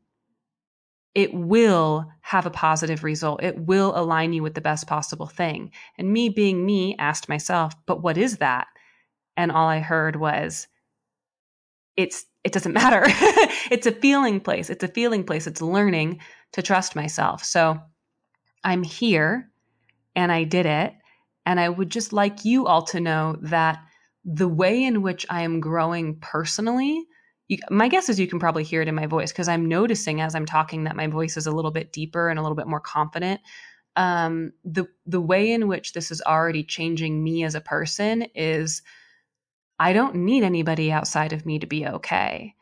it 1.15 1.35
will 1.35 2.07
have 2.23 2.47
a 2.47 2.51
positive 2.51 3.05
result. 3.05 3.43
It 3.43 3.59
will 3.59 3.93
align 3.97 4.33
you 4.33 4.43
with 4.43 4.55
the 4.55 4.61
best 4.61 4.87
possible 4.87 5.27
thing. 5.27 5.73
And 5.99 6.13
me 6.13 6.29
being 6.29 6.65
me 6.65 6.97
asked 6.99 7.29
myself, 7.29 7.75
but 7.87 8.03
what 8.03 8.17
is 8.17 8.39
that? 8.39 8.69
And 9.37 9.53
all 9.53 9.69
I 9.69 9.81
heard 9.81 10.17
was, 10.17 10.69
it's 11.97 12.25
it 12.45 12.53
doesn't 12.53 12.73
matter. 12.83 13.03
it's 13.71 13.87
a 13.87 13.93
feeling 13.93 14.41
place. 14.41 14.71
It's 14.71 14.85
a 14.85 14.89
feeling 14.89 15.25
place. 15.25 15.47
It's 15.47 15.63
learning 15.63 16.21
to 16.53 16.63
trust 16.63 16.97
myself. 16.97 17.45
So 17.45 17.81
I'm 18.65 18.83
here 18.83 19.51
and 20.15 20.31
I 20.33 20.45
did 20.45 20.67
it. 20.67 20.95
And 21.47 21.59
I 21.59 21.69
would 21.69 21.91
just 21.91 22.13
like 22.13 22.45
you 22.45 22.67
all 22.67 22.83
to 22.87 23.01
know 23.01 23.37
that 23.43 23.79
the 24.25 24.49
way 24.49 24.85
in 24.85 25.03
which 25.03 25.27
I 25.31 25.43
am 25.43 25.61
growing 25.61 26.19
personally, 26.21 27.07
you, 27.49 27.59
my 27.71 27.89
guess 27.89 28.09
is 28.09 28.21
you 28.21 28.27
can 28.27 28.39
probably 28.39 28.65
hear 28.65 28.83
it 28.83 28.89
in 28.89 28.95
my 28.95 29.07
voice 29.07 29.33
because 29.33 29.49
I'm 29.49 29.67
noticing 29.67 30.21
as 30.21 30.35
I'm 30.35 30.47
talking 30.47 30.85
that 30.85 30.97
my 30.97 31.07
voice 31.07 31.37
is 31.37 31.47
a 31.47 31.51
little 31.51 31.71
bit 31.71 31.93
deeper 31.93 32.29
and 32.29 32.39
a 32.39 32.43
little 32.43 32.57
bit 32.57 32.67
more 32.67 32.81
confident. 32.81 33.41
Um, 33.97 34.53
the 34.65 34.87
the 35.07 35.21
way 35.21 35.51
in 35.51 35.67
which 35.67 35.95
this 35.95 36.11
is 36.11 36.23
already 36.23 36.63
changing 36.63 37.25
me 37.25 37.43
as 37.43 37.55
a 37.55 37.61
person 37.61 38.27
is 38.35 38.83
I 39.81 39.95
don't 39.95 40.15
need 40.15 40.45
anybody 40.45 40.93
outside 40.93 41.33
of 41.33 41.47
me 41.47 41.59
to 41.59 41.67
be 41.67 41.87
okay. 41.87 42.55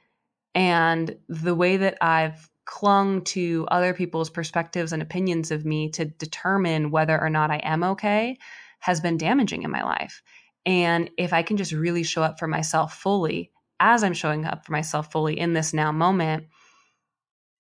And 0.54 1.16
the 1.28 1.54
way 1.54 1.76
that 1.76 1.98
I've 2.00 2.48
clung 2.64 3.24
to 3.24 3.66
other 3.70 3.92
people's 3.92 4.30
perspectives 4.30 4.92
and 4.92 5.02
opinions 5.02 5.50
of 5.50 5.64
me 5.64 5.90
to 5.90 6.04
determine 6.04 6.92
whether 6.92 7.20
or 7.20 7.28
not 7.28 7.50
I 7.50 7.56
am 7.56 7.82
okay 7.82 8.38
has 8.78 9.00
been 9.00 9.16
damaging 9.16 9.64
in 9.64 9.70
my 9.70 9.82
life. 9.82 10.22
And 10.64 11.10
if 11.18 11.32
I 11.32 11.42
can 11.42 11.56
just 11.56 11.72
really 11.72 12.04
show 12.04 12.22
up 12.22 12.38
for 12.38 12.46
myself 12.46 12.94
fully, 12.94 13.50
as 13.80 14.04
I'm 14.04 14.14
showing 14.14 14.44
up 14.44 14.64
for 14.64 14.72
myself 14.72 15.10
fully 15.10 15.38
in 15.38 15.54
this 15.54 15.74
now 15.74 15.90
moment, 15.90 16.44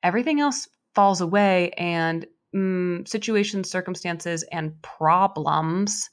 everything 0.04 0.40
else 0.40 0.68
falls 0.94 1.20
away 1.20 1.70
and 1.70 2.26
mm, 2.54 3.08
situations, 3.08 3.70
circumstances, 3.70 4.44
and 4.52 4.80
problems 4.82 6.10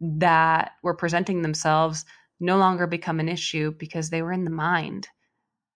that 0.00 0.72
were 0.82 0.94
presenting 0.94 1.40
themselves 1.40 2.04
no 2.42 2.58
longer 2.58 2.86
become 2.86 3.20
an 3.20 3.28
issue 3.28 3.70
because 3.78 4.10
they 4.10 4.20
were 4.20 4.32
in 4.32 4.44
the 4.44 4.50
mind. 4.50 5.08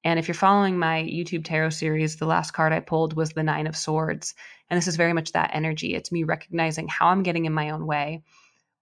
And 0.04 0.18
if 0.18 0.28
you're 0.28 0.34
following 0.34 0.78
my 0.78 1.02
YouTube 1.02 1.44
tarot 1.44 1.70
series, 1.70 2.16
the 2.16 2.26
last 2.26 2.52
card 2.52 2.72
I 2.72 2.80
pulled 2.80 3.16
was 3.16 3.30
the 3.30 3.42
Nine 3.42 3.66
of 3.66 3.76
Swords. 3.76 4.34
And 4.68 4.76
this 4.76 4.86
is 4.86 4.96
very 4.96 5.12
much 5.12 5.32
that 5.32 5.50
energy. 5.52 5.94
It's 5.94 6.12
me 6.12 6.24
recognizing 6.24 6.88
how 6.88 7.08
I'm 7.08 7.22
getting 7.22 7.44
in 7.44 7.52
my 7.52 7.70
own 7.70 7.86
way, 7.86 8.22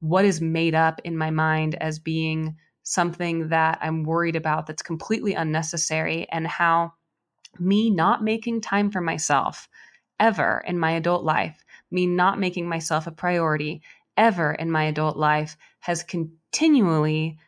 what 0.01 0.25
is 0.25 0.41
made 0.41 0.75
up 0.75 1.01
in 1.05 1.17
my 1.17 1.31
mind 1.31 1.77
as 1.77 1.99
being 1.99 2.57
something 2.83 3.49
that 3.49 3.79
I'm 3.81 4.05
worried 4.05 4.37
about 4.37 4.67
that's 4.67 4.83
completely 4.83 5.35
unnecessary, 5.35 6.27
and 6.31 6.47
how 6.47 6.93
me 7.59 7.89
not 7.89 8.23
making 8.23 8.61
time 8.61 8.91
for 8.91 9.01
myself 9.01 9.69
ever 10.21 10.63
in 10.67 10.79
my 10.79 10.93
adult 10.93 11.25
life, 11.25 11.65
me 11.91 12.07
not 12.07 12.39
making 12.39 12.69
myself 12.69 13.07
a 13.07 13.11
priority 13.11 13.83
ever 14.17 14.53
in 14.53 14.71
my 14.71 14.85
adult 14.85 15.17
life 15.17 15.57
has 15.81 16.03
continually 16.03 17.39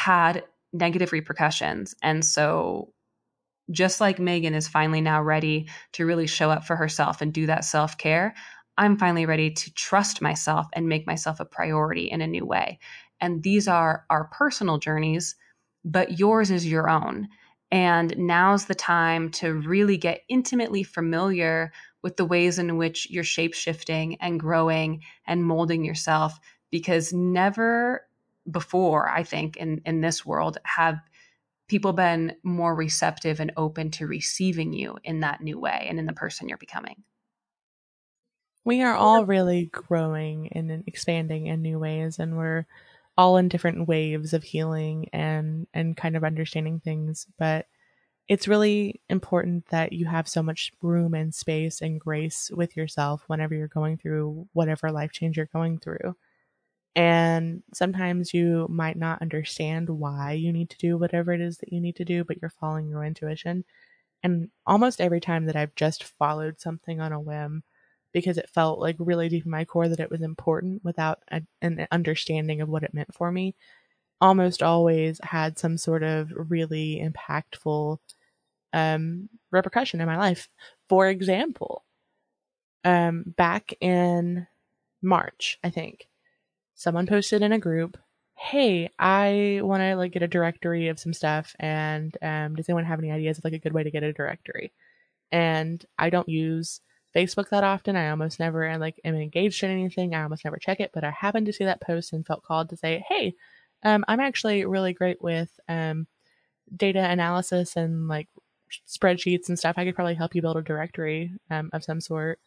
had 0.00 0.44
negative 0.72 1.12
repercussions. 1.12 1.94
And 2.02 2.24
so, 2.24 2.92
just 3.70 4.00
like 4.00 4.18
Megan 4.18 4.54
is 4.54 4.66
finally 4.66 5.00
now 5.00 5.22
ready 5.22 5.68
to 5.92 6.06
really 6.06 6.26
show 6.26 6.50
up 6.50 6.64
for 6.64 6.74
herself 6.74 7.20
and 7.20 7.32
do 7.32 7.46
that 7.46 7.64
self 7.64 7.98
care, 7.98 8.34
I'm 8.78 8.96
finally 8.96 9.26
ready 9.26 9.50
to 9.50 9.74
trust 9.74 10.22
myself 10.22 10.66
and 10.72 10.88
make 10.88 11.06
myself 11.06 11.38
a 11.38 11.44
priority 11.44 12.10
in 12.10 12.22
a 12.22 12.26
new 12.26 12.46
way. 12.46 12.78
And 13.20 13.42
these 13.42 13.68
are 13.68 14.06
our 14.08 14.24
personal 14.32 14.78
journeys, 14.78 15.36
but 15.84 16.18
yours 16.18 16.50
is 16.50 16.66
your 16.66 16.88
own. 16.88 17.28
And 17.70 18.16
now's 18.16 18.64
the 18.64 18.74
time 18.74 19.30
to 19.32 19.52
really 19.52 19.98
get 19.98 20.22
intimately 20.28 20.82
familiar 20.82 21.72
with 22.02 22.16
the 22.16 22.24
ways 22.24 22.58
in 22.58 22.78
which 22.78 23.08
you're 23.10 23.22
shape 23.22 23.54
shifting 23.54 24.16
and 24.20 24.40
growing 24.40 25.02
and 25.26 25.44
molding 25.44 25.84
yourself 25.84 26.40
because 26.70 27.12
never 27.12 28.06
before 28.50 29.08
i 29.08 29.22
think 29.22 29.56
in 29.56 29.80
in 29.84 30.00
this 30.00 30.24
world 30.24 30.58
have 30.64 30.98
people 31.68 31.92
been 31.92 32.34
more 32.42 32.74
receptive 32.74 33.40
and 33.40 33.52
open 33.56 33.90
to 33.90 34.06
receiving 34.06 34.72
you 34.72 34.96
in 35.04 35.20
that 35.20 35.40
new 35.40 35.58
way 35.58 35.86
and 35.88 35.98
in 35.98 36.06
the 36.06 36.12
person 36.12 36.48
you're 36.48 36.58
becoming 36.58 37.02
we 38.64 38.82
are 38.82 38.94
all 38.94 39.24
really 39.24 39.66
growing 39.66 40.48
and 40.52 40.84
expanding 40.86 41.46
in 41.46 41.62
new 41.62 41.78
ways 41.78 42.18
and 42.18 42.36
we're 42.36 42.66
all 43.16 43.36
in 43.36 43.48
different 43.48 43.86
waves 43.88 44.32
of 44.32 44.42
healing 44.42 45.08
and 45.12 45.66
and 45.74 45.96
kind 45.96 46.16
of 46.16 46.24
understanding 46.24 46.80
things 46.80 47.26
but 47.38 47.66
it's 48.30 48.46
really 48.46 49.00
important 49.10 49.66
that 49.70 49.92
you 49.92 50.06
have 50.06 50.28
so 50.28 50.40
much 50.40 50.72
room 50.82 51.14
and 51.14 51.34
space 51.34 51.80
and 51.80 51.98
grace 51.98 52.48
with 52.54 52.76
yourself 52.76 53.24
whenever 53.26 53.56
you're 53.56 53.66
going 53.66 53.96
through 53.96 54.46
whatever 54.52 54.92
life 54.92 55.10
change 55.10 55.36
you're 55.36 55.46
going 55.46 55.78
through. 55.80 56.14
And 56.96 57.62
sometimes 57.72 58.34
you 58.34 58.66
might 58.68 58.96
not 58.96 59.22
understand 59.22 59.88
why 59.88 60.32
you 60.32 60.52
need 60.52 60.70
to 60.70 60.78
do 60.78 60.98
whatever 60.98 61.32
it 61.32 61.40
is 61.40 61.58
that 61.58 61.72
you 61.72 61.80
need 61.80 61.96
to 61.96 62.04
do, 62.04 62.24
but 62.24 62.38
you're 62.42 62.50
following 62.50 62.88
your 62.88 63.04
intuition. 63.04 63.64
And 64.22 64.50
almost 64.66 65.00
every 65.00 65.20
time 65.20 65.46
that 65.46 65.56
I've 65.56 65.74
just 65.76 66.04
followed 66.04 66.60
something 66.60 67.00
on 67.00 67.12
a 67.12 67.20
whim 67.20 67.62
because 68.12 68.38
it 68.38 68.50
felt 68.50 68.80
like 68.80 68.96
really 68.98 69.28
deep 69.28 69.44
in 69.44 69.50
my 69.50 69.64
core 69.64 69.88
that 69.88 70.00
it 70.00 70.10
was 70.10 70.22
important 70.22 70.84
without 70.84 71.20
a, 71.30 71.42
an 71.62 71.86
understanding 71.92 72.60
of 72.60 72.68
what 72.68 72.82
it 72.82 72.94
meant 72.94 73.14
for 73.14 73.30
me, 73.32 73.54
almost 74.20 74.62
always 74.62 75.20
had 75.22 75.58
some 75.58 75.78
sort 75.78 76.02
of 76.02 76.32
really 76.34 77.00
impactful 77.02 77.98
um, 78.72 79.28
repercussion 79.50 80.00
in 80.00 80.06
my 80.06 80.18
life. 80.18 80.48
For 80.88 81.08
example, 81.08 81.84
um, 82.84 83.24
back 83.36 83.74
in 83.80 84.46
March, 85.02 85.58
I 85.64 85.70
think, 85.70 86.08
someone 86.80 87.06
posted 87.06 87.42
in 87.42 87.52
a 87.52 87.58
group, 87.58 87.98
"Hey, 88.36 88.90
I 88.98 89.60
want 89.62 89.82
to 89.82 89.96
like 89.96 90.12
get 90.12 90.22
a 90.22 90.28
directory 90.28 90.88
of 90.88 90.98
some 91.00 91.12
stuff, 91.14 91.54
and 91.60 92.16
um, 92.22 92.56
does 92.56 92.68
anyone 92.68 92.84
have 92.86 92.98
any 93.00 93.10
ideas 93.12 93.38
of 93.38 93.44
like 93.44 93.52
a 93.54 93.58
good 93.58 93.72
way 93.74 93.84
to 93.84 93.90
get 93.90 94.02
a 94.04 94.12
directory?" 94.12 94.72
And 95.32 95.84
I 95.98 96.10
don't 96.10 96.28
use 96.28 96.80
Facebook 97.16 97.50
that 97.50 97.64
often. 97.64 97.96
I 97.96 98.10
almost 98.10 98.40
never 98.40 98.64
and 98.64 98.80
like 98.80 99.00
am 99.04 99.14
engaged 99.16 99.62
in 99.64 99.70
anything. 99.70 100.14
I 100.14 100.22
almost 100.24 100.44
never 100.44 100.58
check 100.58 100.80
it, 100.80 100.92
but 100.94 101.04
I 101.04 101.10
happened 101.10 101.46
to 101.46 101.52
see 101.52 101.64
that 101.64 101.82
post 101.82 102.12
and 102.12 102.26
felt 102.26 102.44
called 102.44 102.70
to 102.70 102.76
say, 102.76 103.04
"Hey, 103.08 103.34
um, 103.84 104.04
I'm 104.08 104.20
actually 104.20 104.64
really 104.66 104.92
great 104.94 105.22
with 105.22 105.50
um, 105.68 106.06
data 106.76 107.00
analysis 107.10 107.76
and 107.76 108.08
like 108.08 108.28
spreadsheets 108.88 109.48
and 109.48 109.58
stuff, 109.58 109.74
I 109.76 109.84
could 109.84 109.94
probably 109.94 110.14
help 110.14 110.34
you 110.34 110.42
build 110.42 110.56
a 110.56 110.62
directory 110.62 111.32
um, 111.50 111.70
of 111.72 111.84
some 111.84 112.00
sort. 112.00 112.40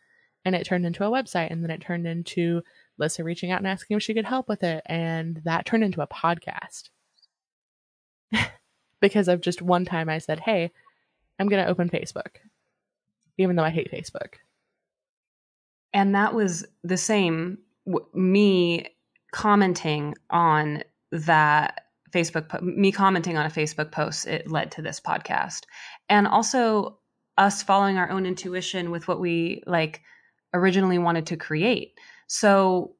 And 0.46 0.56
it 0.56 0.66
turned 0.66 0.86
into 0.86 1.06
a 1.06 1.10
website, 1.10 1.52
and 1.52 1.64
then 1.64 1.72
it 1.72 1.82
turned 1.82 2.06
into 2.06 2.64
Lissa 2.98 3.24
reaching 3.24 3.52
out 3.52 3.60
and 3.60 3.68
asking 3.68 3.98
if 3.98 4.04
she 4.04 4.14
could 4.14 4.26
help 4.26 4.48
with 4.48 4.64
it, 4.64 4.84
and 4.86 5.42
that 5.46 5.66
turned 5.66 5.84
into 5.84 6.02
a 6.02 6.08
podcast. 6.08 6.90
because 9.02 9.28
of 9.28 9.42
just 9.42 9.62
one 9.62 9.86
time 9.86 10.10
I 10.10 10.18
said, 10.20 10.40
"Hey, 10.40 10.72
I'm 11.40 11.48
going 11.48 11.64
to 11.64 11.70
open 11.70 11.90
Facebook," 11.90 12.38
even 13.38 13.56
though 13.56 13.64
I 13.64 13.70
hate 13.70 13.92
Facebook. 13.92 14.36
And 15.94 16.16
that 16.16 16.34
was 16.34 16.66
the 16.84 16.98
same. 16.98 17.60
W- 17.86 18.08
me 18.14 18.88
commenting 19.32 20.16
on 20.30 20.84
that 21.12 21.88
Facebook, 22.12 22.62
me 22.62 22.92
commenting 22.92 23.38
on 23.38 23.46
a 23.46 23.50
Facebook 23.50 23.92
post, 23.92 24.28
it 24.28 24.50
led 24.50 24.72
to 24.72 24.82
this 24.82 25.00
podcast. 25.00 25.64
And 26.10 26.28
also 26.28 27.00
us 27.38 27.64
following 27.64 27.98
our 27.98 28.10
own 28.10 28.26
intuition 28.26 28.92
with 28.92 29.08
what 29.08 29.20
we 29.20 29.64
like 29.66 30.02
originally 30.54 31.00
wanted 31.00 31.26
to 31.28 31.38
create. 31.38 31.98
So 32.34 32.96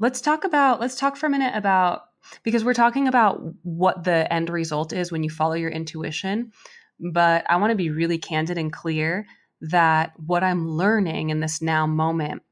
let's 0.00 0.20
talk 0.20 0.42
about, 0.42 0.80
let's 0.80 0.96
talk 0.96 1.16
for 1.16 1.26
a 1.26 1.30
minute 1.30 1.54
about, 1.54 2.02
because 2.42 2.64
we're 2.64 2.74
talking 2.74 3.06
about 3.06 3.40
what 3.62 4.02
the 4.02 4.30
end 4.32 4.50
result 4.50 4.92
is 4.92 5.12
when 5.12 5.22
you 5.22 5.30
follow 5.30 5.54
your 5.54 5.70
intuition. 5.70 6.50
But 6.98 7.48
I 7.48 7.56
want 7.58 7.70
to 7.70 7.76
be 7.76 7.90
really 7.90 8.18
candid 8.18 8.58
and 8.58 8.72
clear 8.72 9.24
that 9.60 10.14
what 10.16 10.42
I'm 10.42 10.68
learning 10.68 11.30
in 11.30 11.38
this 11.38 11.62
now 11.62 11.86
moment 11.86 12.42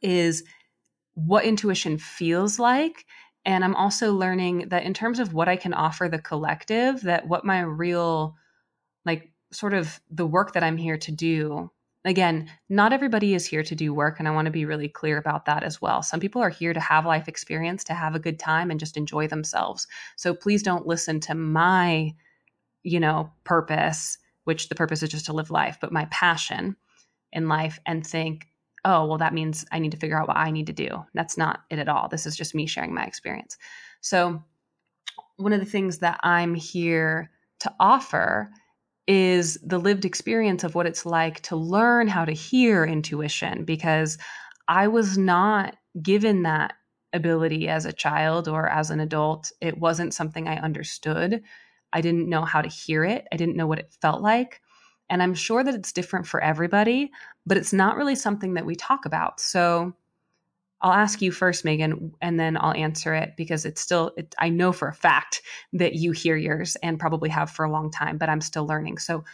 is 0.00 0.44
what 1.14 1.44
intuition 1.44 1.98
feels 1.98 2.60
like 2.60 3.04
and 3.44 3.64
i'm 3.64 3.74
also 3.74 4.12
learning 4.12 4.68
that 4.68 4.84
in 4.84 4.94
terms 4.94 5.18
of 5.18 5.34
what 5.34 5.48
i 5.48 5.56
can 5.56 5.74
offer 5.74 6.08
the 6.08 6.20
collective 6.20 7.02
that 7.02 7.26
what 7.26 7.44
my 7.44 7.60
real 7.60 8.36
like 9.04 9.32
sort 9.52 9.74
of 9.74 10.00
the 10.10 10.24
work 10.24 10.52
that 10.52 10.62
i'm 10.62 10.76
here 10.76 10.96
to 10.96 11.12
do 11.12 11.70
again 12.04 12.50
not 12.68 12.92
everybody 12.92 13.34
is 13.34 13.44
here 13.46 13.62
to 13.62 13.74
do 13.74 13.92
work 13.92 14.18
and 14.18 14.26
i 14.26 14.30
want 14.30 14.46
to 14.46 14.50
be 14.50 14.64
really 14.64 14.88
clear 14.88 15.18
about 15.18 15.44
that 15.44 15.62
as 15.62 15.80
well 15.80 16.02
some 16.02 16.20
people 16.20 16.42
are 16.42 16.50
here 16.50 16.72
to 16.72 16.80
have 16.80 17.04
life 17.04 17.28
experience 17.28 17.84
to 17.84 17.94
have 17.94 18.14
a 18.14 18.20
good 18.20 18.38
time 18.38 18.70
and 18.70 18.80
just 18.80 18.96
enjoy 18.96 19.26
themselves 19.26 19.86
so 20.16 20.34
please 20.34 20.62
don't 20.62 20.86
listen 20.86 21.20
to 21.20 21.34
my 21.34 22.12
you 22.82 23.00
know 23.00 23.30
purpose 23.44 24.18
which 24.44 24.68
the 24.68 24.74
purpose 24.74 25.02
is 25.02 25.10
just 25.10 25.26
to 25.26 25.32
live 25.32 25.50
life 25.50 25.78
but 25.80 25.92
my 25.92 26.06
passion 26.10 26.74
in 27.32 27.48
life 27.48 27.78
and 27.86 28.06
think 28.06 28.46
oh, 28.84 29.06
well, 29.06 29.18
that 29.18 29.34
means 29.34 29.66
I 29.72 29.78
need 29.78 29.92
to 29.92 29.98
figure 29.98 30.20
out 30.20 30.28
what 30.28 30.36
I 30.36 30.50
need 30.50 30.66
to 30.68 30.72
do. 30.72 31.04
That's 31.14 31.36
not 31.36 31.60
it 31.70 31.78
at 31.78 31.88
all. 31.88 32.08
This 32.08 32.26
is 32.26 32.36
just 32.36 32.54
me 32.54 32.66
sharing 32.66 32.94
my 32.94 33.04
experience. 33.04 33.58
So, 34.00 34.42
one 35.36 35.52
of 35.52 35.60
the 35.60 35.66
things 35.66 35.98
that 35.98 36.20
I'm 36.22 36.54
here 36.54 37.30
to 37.60 37.72
offer 37.80 38.50
is 39.10 39.58
the 39.64 39.78
lived 39.78 40.04
experience 40.04 40.62
of 40.62 40.76
what 40.76 40.86
it's 40.86 41.04
like 41.04 41.40
to 41.40 41.56
learn 41.56 42.06
how 42.06 42.24
to 42.24 42.30
hear 42.30 42.84
intuition 42.84 43.64
because 43.64 44.18
I 44.68 44.86
was 44.86 45.18
not 45.18 45.74
given 46.00 46.44
that 46.44 46.74
ability 47.12 47.66
as 47.66 47.86
a 47.86 47.92
child 47.92 48.46
or 48.46 48.68
as 48.68 48.88
an 48.88 49.00
adult. 49.00 49.50
It 49.60 49.78
wasn't 49.78 50.14
something 50.14 50.46
I 50.46 50.58
understood. 50.58 51.42
I 51.92 52.00
didn't 52.02 52.28
know 52.28 52.44
how 52.44 52.62
to 52.62 52.68
hear 52.68 53.04
it, 53.04 53.26
I 53.32 53.36
didn't 53.36 53.56
know 53.56 53.66
what 53.66 53.80
it 53.80 53.92
felt 54.00 54.22
like. 54.22 54.60
And 55.08 55.24
I'm 55.24 55.34
sure 55.34 55.64
that 55.64 55.74
it's 55.74 55.90
different 55.90 56.28
for 56.28 56.40
everybody, 56.40 57.10
but 57.44 57.56
it's 57.56 57.72
not 57.72 57.96
really 57.96 58.14
something 58.14 58.54
that 58.54 58.64
we 58.64 58.76
talk 58.76 59.06
about. 59.06 59.40
So 59.40 59.92
I'll 60.82 60.92
ask 60.92 61.20
you 61.20 61.30
first, 61.30 61.64
Megan, 61.64 62.12
and 62.22 62.40
then 62.40 62.56
I'll 62.56 62.72
answer 62.72 63.14
it 63.14 63.34
because 63.36 63.66
it's 63.66 63.80
still, 63.80 64.12
it, 64.16 64.34
I 64.38 64.48
know 64.48 64.72
for 64.72 64.88
a 64.88 64.94
fact 64.94 65.42
that 65.74 65.94
you 65.94 66.12
hear 66.12 66.36
yours 66.36 66.76
and 66.82 66.98
probably 66.98 67.28
have 67.28 67.50
for 67.50 67.64
a 67.64 67.70
long 67.70 67.90
time, 67.90 68.16
but 68.16 68.30
I'm 68.30 68.40
still 68.40 68.66
learning. 68.66 68.98
So 68.98 69.24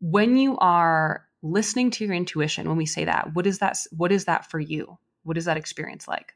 when 0.00 0.36
you 0.36 0.58
are 0.58 1.24
listening 1.42 1.90
to 1.92 2.04
your 2.04 2.14
intuition, 2.14 2.68
when 2.68 2.76
we 2.76 2.86
say 2.86 3.04
that, 3.06 3.32
what 3.34 3.46
is 3.46 3.58
that, 3.60 3.78
what 3.90 4.12
is 4.12 4.26
that 4.26 4.50
for 4.50 4.60
you? 4.60 4.98
What 5.22 5.38
is 5.38 5.46
that 5.46 5.56
experience 5.56 6.06
like? 6.06 6.34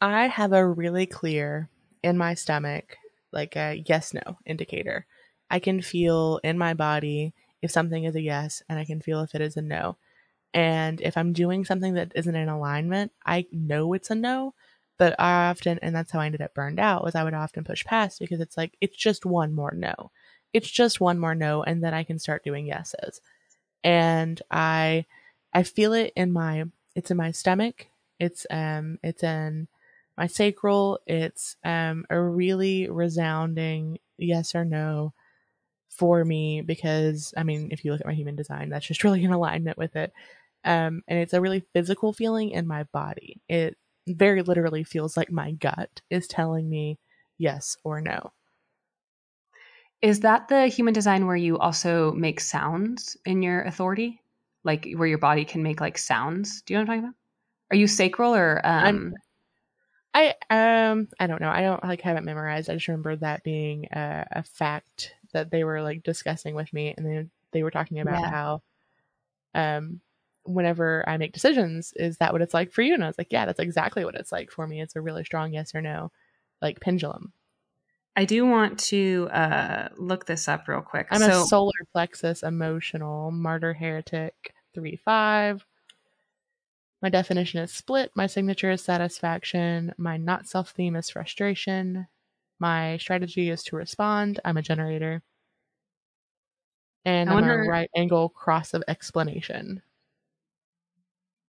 I 0.00 0.26
have 0.26 0.52
a 0.52 0.66
really 0.66 1.06
clear 1.06 1.68
in 2.02 2.18
my 2.18 2.34
stomach, 2.34 2.96
like 3.32 3.56
a 3.56 3.82
yes 3.86 4.14
no 4.14 4.38
indicator. 4.46 5.06
I 5.50 5.58
can 5.58 5.80
feel 5.80 6.40
in 6.44 6.58
my 6.58 6.74
body 6.74 7.34
if 7.62 7.70
something 7.70 8.04
is 8.04 8.14
a 8.14 8.20
yes 8.20 8.62
and 8.68 8.78
I 8.78 8.84
can 8.84 9.00
feel 9.00 9.20
if 9.22 9.34
it 9.34 9.40
is 9.40 9.56
a 9.56 9.62
no. 9.62 9.96
And 10.54 11.00
if 11.00 11.16
I'm 11.16 11.32
doing 11.32 11.64
something 11.64 11.94
that 11.94 12.12
isn't 12.14 12.34
in 12.34 12.48
alignment, 12.48 13.12
I 13.26 13.46
know 13.52 13.92
it's 13.92 14.10
a 14.10 14.14
no, 14.14 14.54
but 14.98 15.14
I 15.20 15.48
often, 15.50 15.78
and 15.82 15.94
that's 15.94 16.10
how 16.10 16.20
I 16.20 16.26
ended 16.26 16.42
up 16.42 16.54
burned 16.54 16.80
out, 16.80 17.04
was 17.04 17.14
I 17.14 17.24
would 17.24 17.34
often 17.34 17.64
push 17.64 17.84
past 17.84 18.18
because 18.20 18.40
it's 18.40 18.56
like, 18.56 18.76
it's 18.80 18.96
just 18.96 19.26
one 19.26 19.52
more 19.54 19.72
no. 19.76 20.10
It's 20.52 20.70
just 20.70 21.00
one 21.00 21.18
more 21.18 21.34
no, 21.34 21.62
and 21.62 21.84
then 21.84 21.94
I 21.94 22.04
can 22.04 22.18
start 22.18 22.44
doing 22.44 22.66
yeses. 22.66 23.20
And 23.84 24.40
I, 24.50 25.06
I 25.52 25.62
feel 25.62 25.92
it 25.92 26.12
in 26.16 26.32
my, 26.32 26.64
it's 26.94 27.10
in 27.10 27.16
my 27.16 27.30
stomach. 27.30 27.86
It's, 28.18 28.46
um, 28.50 28.98
it's 29.02 29.22
in 29.22 29.68
My 30.16 30.26
sacral, 30.26 30.98
it's 31.06 31.56
um, 31.64 32.04
a 32.10 32.20
really 32.20 32.88
resounding 32.90 33.98
yes 34.18 34.54
or 34.54 34.64
no 34.64 35.14
for 35.90 36.24
me 36.24 36.60
because, 36.62 37.34
I 37.36 37.42
mean, 37.42 37.68
if 37.72 37.84
you 37.84 37.92
look 37.92 38.00
at 38.00 38.06
my 38.06 38.14
human 38.14 38.36
design, 38.36 38.68
that's 38.70 38.86
just 38.86 39.04
really 39.04 39.24
in 39.24 39.32
alignment 39.32 39.78
with 39.78 39.96
it. 39.96 40.12
Um, 40.64 41.02
and 41.08 41.18
it's 41.18 41.32
a 41.32 41.40
really 41.40 41.64
physical 41.72 42.12
feeling 42.12 42.50
in 42.50 42.66
my 42.66 42.84
body. 42.84 43.40
It 43.48 43.76
very 44.06 44.42
literally 44.42 44.84
feels 44.84 45.16
like 45.16 45.30
my 45.30 45.52
gut 45.52 46.00
is 46.10 46.26
telling 46.26 46.68
me 46.68 46.98
yes 47.38 47.76
or 47.84 48.00
no. 48.00 48.32
Is 50.00 50.20
that 50.20 50.48
the 50.48 50.68
human 50.68 50.94
design 50.94 51.26
where 51.26 51.36
you 51.36 51.58
also 51.58 52.12
make 52.12 52.40
sounds 52.40 53.16
in 53.24 53.42
your 53.42 53.62
authority? 53.62 54.22
Like 54.64 54.86
where 54.94 55.08
your 55.08 55.18
body 55.18 55.44
can 55.44 55.62
make 55.62 55.80
like 55.80 55.98
sounds? 55.98 56.62
Do 56.62 56.72
you 56.74 56.78
know 56.78 56.82
what 56.82 56.90
I'm 56.90 56.96
talking 56.98 57.08
about? 57.10 57.16
Are 57.72 57.76
you 57.76 57.86
sacral 57.88 58.34
or 58.34 58.60
um 58.66 59.14
I 60.14 60.34
um 60.50 61.08
I 61.20 61.26
don't 61.26 61.40
know. 61.40 61.50
I 61.50 61.62
don't 61.62 61.82
like 61.84 62.00
have 62.02 62.16
it 62.16 62.24
memorized. 62.24 62.70
I 62.70 62.74
just 62.74 62.88
remember 62.88 63.16
that 63.16 63.42
being 63.44 63.86
a, 63.92 64.26
a 64.32 64.42
fact 64.42 65.14
that 65.32 65.50
they 65.50 65.64
were 65.64 65.82
like 65.82 66.02
discussing 66.02 66.54
with 66.54 66.72
me 66.72 66.94
and 66.96 67.06
then 67.06 67.30
they 67.52 67.62
were 67.62 67.70
talking 67.70 68.00
about 68.00 68.20
Yeah. 68.20 68.30
how 68.30 68.62
um 69.54 70.00
whenever 70.48 71.04
I 71.08 71.16
make 71.16 71.32
decisions, 71.32 71.92
is 71.96 72.16
that 72.18 72.32
what 72.32 72.42
it's 72.42 72.54
like 72.54 72.72
for 72.72 72.82
you? 72.82 72.94
And 72.94 73.04
I 73.04 73.06
was 73.06 73.18
like, 73.18 73.28
yeah, 73.32 73.46
that's 73.46 73.60
exactly 73.60 74.04
what 74.04 74.14
it's 74.14 74.32
like 74.32 74.50
for 74.50 74.66
me. 74.66 74.80
It's 74.80 74.96
a 74.96 75.00
really 75.00 75.24
strong 75.24 75.52
yes 75.52 75.74
or 75.74 75.80
no, 75.82 76.10
like 76.62 76.80
pendulum. 76.80 77.32
I 78.16 78.24
do 78.24 78.44
want 78.46 78.80
to 78.80 79.28
uh 79.30 79.88
look 79.96 80.26
this 80.26 80.48
up 80.48 80.66
real 80.66 80.80
quick. 80.80 81.06
I'm 81.10 81.20
so 81.20 81.42
a 81.42 81.46
solar 81.46 81.72
plexus 81.92 82.42
emotional 82.42 83.30
martyr 83.30 83.74
heretic 83.74 84.54
three 84.74 84.96
five. 84.96 85.64
My 87.00 87.10
definition 87.10 87.60
is 87.60 87.70
split. 87.70 88.10
My 88.16 88.26
signature 88.26 88.72
is 88.72 88.82
satisfaction. 88.82 89.94
My 89.98 90.16
not 90.16 90.48
self 90.48 90.70
theme 90.70 90.96
is 90.96 91.08
frustration. 91.10 92.08
My 92.58 92.96
strategy 92.98 93.50
is 93.50 93.62
to 93.64 93.76
respond. 93.76 94.40
I'm 94.44 94.56
a 94.56 94.62
generator. 94.62 95.22
And 97.04 97.30
I 97.30 97.32
I'm 97.34 97.42
wonder- 97.42 97.62
a 97.62 97.68
right 97.68 97.90
angle 97.96 98.28
cross 98.30 98.74
of 98.74 98.82
explanation. 98.88 99.80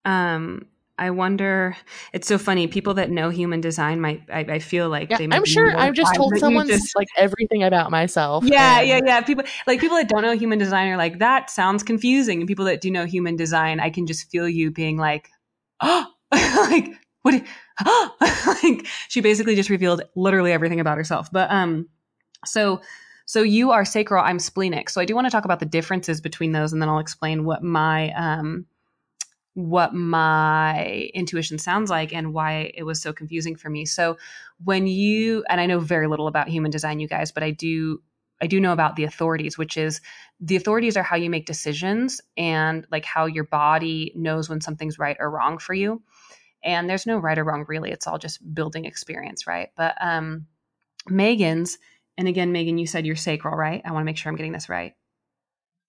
Um 0.06 0.66
I 0.98 1.12
wonder 1.12 1.78
it's 2.12 2.28
so 2.28 2.38
funny. 2.38 2.68
People 2.68 2.96
that 2.96 3.10
know 3.10 3.30
human 3.30 3.62
design 3.62 4.02
might 4.02 4.22
I, 4.32 4.40
I 4.40 4.60
feel 4.60 4.90
like 4.90 5.10
Yeah, 5.10 5.18
they 5.18 5.28
might 5.28 5.38
I'm 5.38 5.46
sure 5.46 5.78
I've 5.78 5.94
just 5.94 6.14
told 6.14 6.38
someone 6.40 6.68
just- 6.68 6.94
like 6.96 7.08
everything 7.16 7.64
about 7.64 7.90
myself. 7.90 8.44
Yeah, 8.44 8.80
and- 8.80 8.88
yeah, 8.90 9.00
yeah. 9.06 9.22
People 9.22 9.46
like 9.66 9.80
people 9.80 9.96
that 9.96 10.10
don't 10.10 10.24
know 10.24 10.36
human 10.36 10.60
design 10.60 10.90
are 10.90 10.98
like, 10.98 11.20
that 11.20 11.50
sounds 11.50 11.84
confusing. 11.84 12.40
And 12.42 12.48
people 12.50 12.66
that 12.66 12.82
do 12.82 12.92
know 12.92 13.06
human 13.06 13.38
design, 13.38 13.80
I 13.80 13.90
can 13.90 14.08
just 14.08 14.30
feel 14.30 14.50
you 14.50 14.72
being 14.72 14.98
like, 14.98 15.30
oh, 15.82 16.06
like 16.34 16.92
what? 17.22 17.32
do- 17.32 17.44
Oh, 17.86 18.14
like 18.62 18.86
she 19.08 19.22
basically 19.22 19.56
just 19.56 19.70
revealed 19.70 20.02
literally 20.18 20.52
everything 20.52 20.82
about 20.82 20.98
herself. 20.98 21.32
But 21.32 21.50
um, 21.50 21.88
so 22.46 22.82
so 23.26 23.42
you 23.42 23.72
are 23.72 23.86
sacral. 23.86 24.22
I'm 24.22 24.38
splenic. 24.40 24.90
So 24.90 25.00
I 25.00 25.06
do 25.06 25.16
want 25.16 25.28
to 25.28 25.32
talk 25.32 25.46
about 25.46 25.62
the 25.62 25.66
differences 25.66 26.20
between 26.20 26.52
those, 26.52 26.74
and 26.74 26.82
then 26.82 26.90
I'll 26.90 27.00
explain 27.00 27.46
what 27.46 27.64
my 27.64 28.12
um 28.16 28.66
what 29.68 29.94
my 29.94 31.10
intuition 31.14 31.58
sounds 31.58 31.90
like 31.90 32.14
and 32.14 32.34
why 32.34 32.72
it 32.74 32.84
was 32.84 33.02
so 33.02 33.12
confusing 33.12 33.56
for 33.56 33.70
me. 33.70 33.86
So 33.86 34.18
when 34.64 34.88
you 34.88 35.44
and 35.50 35.60
I 35.60 35.66
know 35.66 35.80
very 35.80 36.08
little 36.08 36.28
about 36.28 36.48
human 36.48 36.72
design 36.72 37.00
you 37.00 37.08
guys, 37.08 37.32
but 37.32 37.44
I 37.44 37.52
do 37.52 38.02
I 38.42 38.48
do 38.48 38.60
know 38.62 38.72
about 38.72 38.96
the 38.96 39.04
authorities, 39.04 39.58
which 39.58 39.76
is 39.76 40.00
the 40.40 40.56
authorities 40.56 40.96
are 40.96 41.04
how 41.04 41.18
you 41.18 41.30
make 41.30 41.46
decisions 41.46 42.22
and 42.38 42.88
like 42.90 43.04
how 43.04 43.26
your 43.26 43.44
body 43.44 44.14
knows 44.16 44.50
when 44.50 44.62
something's 44.62 44.98
right 44.98 45.18
or 45.20 45.30
wrong 45.30 45.58
for 45.58 45.74
you. 45.74 46.02
And 46.64 46.90
there's 46.90 47.06
no 47.06 47.18
right 47.18 47.38
or 47.38 47.44
wrong 47.44 47.66
really. 47.68 47.92
It's 47.92 48.08
all 48.08 48.18
just 48.18 48.54
building 48.54 48.86
experience, 48.86 49.46
right? 49.46 49.70
But 49.76 49.96
um 50.00 50.48
Megan's 51.08 51.78
and 52.18 52.28
again 52.28 52.52
Megan 52.52 52.78
you 52.78 52.88
said 52.88 53.06
you're 53.06 53.16
sacral, 53.16 53.56
right? 53.56 53.82
I 53.84 53.92
want 53.92 54.02
to 54.02 54.06
make 54.06 54.18
sure 54.18 54.32
I'm 54.32 54.38
getting 54.38 54.54
this 54.54 54.70
right. 54.70 54.94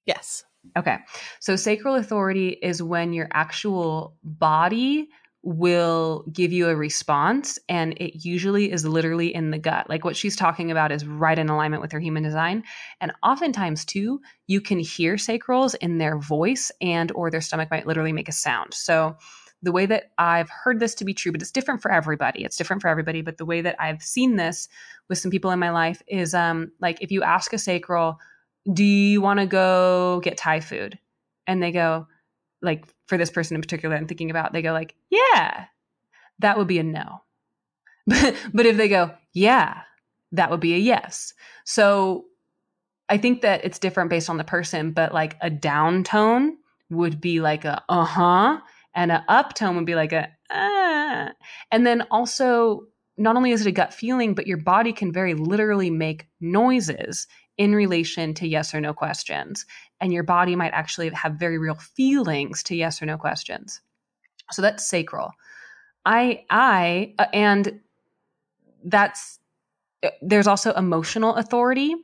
Yes. 0.06 0.44
Okay. 0.76 0.98
So 1.40 1.56
sacral 1.56 1.94
authority 1.96 2.50
is 2.62 2.82
when 2.82 3.12
your 3.12 3.28
actual 3.32 4.16
body 4.22 5.08
will 5.42 6.24
give 6.32 6.52
you 6.52 6.68
a 6.68 6.76
response 6.76 7.58
and 7.68 7.94
it 7.94 8.24
usually 8.26 8.70
is 8.70 8.84
literally 8.84 9.34
in 9.34 9.50
the 9.50 9.58
gut. 9.58 9.88
Like 9.88 10.04
what 10.04 10.16
she's 10.16 10.36
talking 10.36 10.70
about 10.70 10.92
is 10.92 11.06
right 11.06 11.38
in 11.38 11.48
alignment 11.48 11.80
with 11.80 11.92
her 11.92 12.00
human 12.00 12.22
design. 12.22 12.62
And 13.00 13.12
oftentimes 13.22 13.86
too, 13.86 14.20
you 14.48 14.60
can 14.60 14.78
hear 14.78 15.14
sacrals 15.14 15.74
in 15.80 15.96
their 15.96 16.18
voice 16.18 16.70
and 16.82 17.10
or 17.12 17.30
their 17.30 17.40
stomach 17.40 17.70
might 17.70 17.86
literally 17.86 18.12
make 18.12 18.28
a 18.28 18.32
sound. 18.32 18.74
So 18.74 19.16
the 19.62 19.72
way 19.72 19.86
that 19.86 20.10
I've 20.18 20.50
heard 20.50 20.78
this 20.78 20.94
to 20.96 21.04
be 21.04 21.14
true, 21.14 21.32
but 21.32 21.40
it's 21.40 21.50
different 21.50 21.80
for 21.80 21.90
everybody. 21.90 22.44
It's 22.44 22.56
different 22.56 22.82
for 22.82 22.88
everybody, 22.88 23.22
but 23.22 23.38
the 23.38 23.46
way 23.46 23.62
that 23.62 23.76
I've 23.78 24.02
seen 24.02 24.36
this 24.36 24.68
with 25.08 25.18
some 25.18 25.30
people 25.30 25.50
in 25.50 25.58
my 25.58 25.70
life 25.70 26.02
is 26.06 26.34
um 26.34 26.72
like 26.80 26.98
if 27.00 27.10
you 27.10 27.22
ask 27.22 27.52
a 27.54 27.58
sacral 27.58 28.18
do 28.70 28.84
you 28.84 29.20
want 29.20 29.40
to 29.40 29.46
go 29.46 30.20
get 30.22 30.36
Thai 30.36 30.60
food? 30.60 30.98
And 31.46 31.62
they 31.62 31.72
go, 31.72 32.06
like, 32.62 32.84
for 33.06 33.18
this 33.18 33.30
person 33.30 33.54
in 33.54 33.60
particular, 33.60 33.96
I'm 33.96 34.06
thinking 34.06 34.30
about, 34.30 34.52
they 34.52 34.62
go, 34.62 34.72
like, 34.72 34.94
yeah, 35.08 35.66
that 36.38 36.58
would 36.58 36.68
be 36.68 36.78
a 36.78 36.82
no. 36.82 37.22
But, 38.06 38.66
if 38.66 38.76
they 38.76 38.88
go, 38.88 39.12
yeah, 39.32 39.82
that 40.32 40.50
would 40.50 40.60
be 40.60 40.74
a 40.74 40.78
yes. 40.78 41.34
So 41.64 42.26
I 43.08 43.18
think 43.18 43.42
that 43.42 43.64
it's 43.64 43.78
different 43.78 44.10
based 44.10 44.30
on 44.30 44.36
the 44.36 44.44
person, 44.44 44.92
but 44.92 45.12
like 45.12 45.36
a 45.40 45.50
down 45.50 46.04
tone 46.04 46.56
would 46.90 47.20
be 47.20 47.40
like 47.40 47.64
a 47.64 47.82
uh 47.88 48.04
huh, 48.04 48.60
and 48.94 49.12
a 49.12 49.24
up 49.28 49.54
tone 49.54 49.76
would 49.76 49.86
be 49.86 49.96
like 49.96 50.12
a 50.12 50.28
ah. 50.50 51.30
And 51.72 51.86
then 51.86 52.02
also, 52.10 52.84
not 53.16 53.36
only 53.36 53.50
is 53.50 53.62
it 53.62 53.68
a 53.68 53.72
gut 53.72 53.92
feeling, 53.92 54.34
but 54.34 54.46
your 54.46 54.58
body 54.58 54.92
can 54.92 55.12
very 55.12 55.34
literally 55.34 55.90
make 55.90 56.28
noises 56.40 57.26
in 57.60 57.74
relation 57.74 58.32
to 58.32 58.48
yes 58.48 58.74
or 58.74 58.80
no 58.80 58.94
questions. 58.94 59.66
And 60.00 60.14
your 60.14 60.22
body 60.22 60.56
might 60.56 60.72
actually 60.72 61.10
have 61.10 61.34
very 61.34 61.58
real 61.58 61.74
feelings 61.74 62.62
to 62.62 62.74
yes 62.74 63.02
or 63.02 63.06
no 63.06 63.18
questions. 63.18 63.82
So 64.50 64.62
that's 64.62 64.88
sacral. 64.88 65.32
I, 66.06 66.46
I, 66.48 67.12
uh, 67.18 67.26
and 67.34 67.80
that's, 68.82 69.38
uh, 70.02 70.08
there's 70.22 70.46
also 70.46 70.72
emotional 70.72 71.34
authority, 71.34 71.94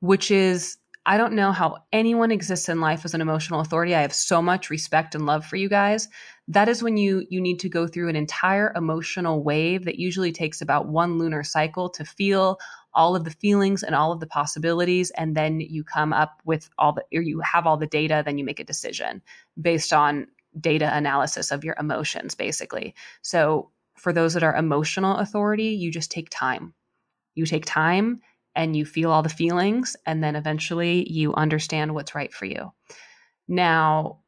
which 0.00 0.32
is, 0.32 0.78
I 1.06 1.18
don't 1.18 1.34
know 1.34 1.52
how 1.52 1.78
anyone 1.92 2.30
exists 2.30 2.68
in 2.68 2.80
life 2.80 3.04
as 3.04 3.12
an 3.12 3.20
emotional 3.20 3.60
authority. 3.60 3.94
I 3.94 4.00
have 4.00 4.14
so 4.14 4.40
much 4.40 4.70
respect 4.70 5.14
and 5.14 5.26
love 5.26 5.44
for 5.44 5.56
you 5.56 5.68
guys. 5.68 6.08
That 6.48 6.68
is 6.68 6.82
when 6.82 6.96
you 6.96 7.26
you 7.28 7.40
need 7.40 7.60
to 7.60 7.68
go 7.68 7.86
through 7.86 8.08
an 8.08 8.16
entire 8.16 8.72
emotional 8.74 9.42
wave 9.42 9.84
that 9.84 9.98
usually 9.98 10.32
takes 10.32 10.62
about 10.62 10.88
one 10.88 11.18
lunar 11.18 11.42
cycle 11.42 11.90
to 11.90 12.04
feel 12.04 12.58
all 12.94 13.16
of 13.16 13.24
the 13.24 13.30
feelings 13.30 13.82
and 13.82 13.94
all 13.94 14.12
of 14.12 14.20
the 14.20 14.26
possibilities 14.26 15.10
and 15.12 15.36
then 15.36 15.60
you 15.60 15.82
come 15.82 16.12
up 16.12 16.40
with 16.44 16.70
all 16.78 16.92
the 16.92 17.04
or 17.12 17.22
you 17.22 17.40
have 17.40 17.66
all 17.66 17.76
the 17.76 17.86
data 17.86 18.22
then 18.24 18.38
you 18.38 18.44
make 18.44 18.60
a 18.60 18.64
decision 18.64 19.20
based 19.60 19.92
on 19.92 20.26
data 20.60 20.96
analysis 20.96 21.50
of 21.50 21.64
your 21.64 21.74
emotions 21.78 22.34
basically 22.34 22.94
so 23.20 23.68
for 23.96 24.12
those 24.12 24.34
that 24.34 24.44
are 24.44 24.54
emotional 24.54 25.16
authority 25.16 25.68
you 25.68 25.90
just 25.90 26.10
take 26.10 26.28
time 26.30 26.72
you 27.34 27.44
take 27.44 27.64
time 27.64 28.20
and 28.56 28.76
you 28.76 28.84
feel 28.84 29.10
all 29.10 29.22
the 29.22 29.28
feelings 29.28 29.96
and 30.06 30.22
then 30.22 30.36
eventually 30.36 31.10
you 31.10 31.34
understand 31.34 31.94
what's 31.94 32.14
right 32.14 32.32
for 32.32 32.44
you 32.44 32.72
now 33.48 34.18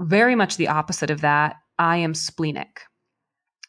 very 0.00 0.34
much 0.34 0.56
the 0.56 0.68
opposite 0.68 1.10
of 1.10 1.20
that 1.22 1.56
i 1.78 1.96
am 1.96 2.14
splenic 2.14 2.82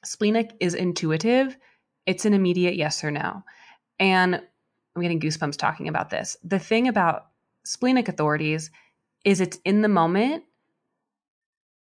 splenic 0.03 0.51
is 0.59 0.73
intuitive 0.73 1.57
it's 2.05 2.25
an 2.25 2.33
immediate 2.33 2.75
yes 2.75 3.03
or 3.03 3.11
no 3.11 3.43
and 3.99 4.41
I'm 4.97 5.03
getting 5.03 5.19
goosebumps 5.19 5.57
talking 5.57 5.87
about 5.87 6.09
this. 6.09 6.37
The 6.43 6.57
thing 6.57 6.87
about 6.87 7.27
splenic 7.63 8.07
authorities 8.07 8.71
is 9.23 9.39
it's 9.39 9.59
in 9.63 9.83
the 9.83 9.87
moment, 9.87 10.43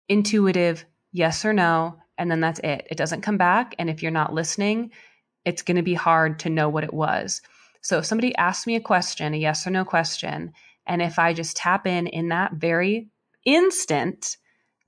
intuitive, 0.08 0.84
yes 1.12 1.44
or 1.44 1.54
no, 1.54 1.96
and 2.18 2.30
then 2.30 2.40
that's 2.40 2.60
it. 2.60 2.86
It 2.90 2.98
doesn't 2.98 3.22
come 3.22 3.38
back. 3.38 3.74
And 3.78 3.88
if 3.88 4.02
you're 4.02 4.12
not 4.12 4.34
listening, 4.34 4.90
it's 5.46 5.62
going 5.62 5.76
to 5.78 5.82
be 5.82 5.94
hard 5.94 6.40
to 6.40 6.50
know 6.50 6.68
what 6.68 6.84
it 6.84 6.92
was. 6.92 7.40
So 7.86 7.98
if 7.98 8.04
somebody 8.04 8.34
asks 8.34 8.66
me 8.66 8.74
a 8.74 8.80
question, 8.80 9.32
a 9.32 9.36
yes 9.36 9.64
or 9.64 9.70
no 9.70 9.84
question, 9.84 10.52
and 10.88 11.00
if 11.00 11.20
I 11.20 11.32
just 11.32 11.56
tap 11.56 11.86
in 11.86 12.08
in 12.08 12.30
that 12.30 12.54
very 12.54 13.06
instant, 13.44 14.38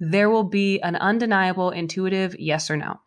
there 0.01 0.29
will 0.29 0.43
be 0.43 0.81
an 0.81 0.97
undeniable 0.97 1.71
intuitive 1.71 2.35
yes 2.41 2.69
or 2.69 2.77
no 2.77 2.99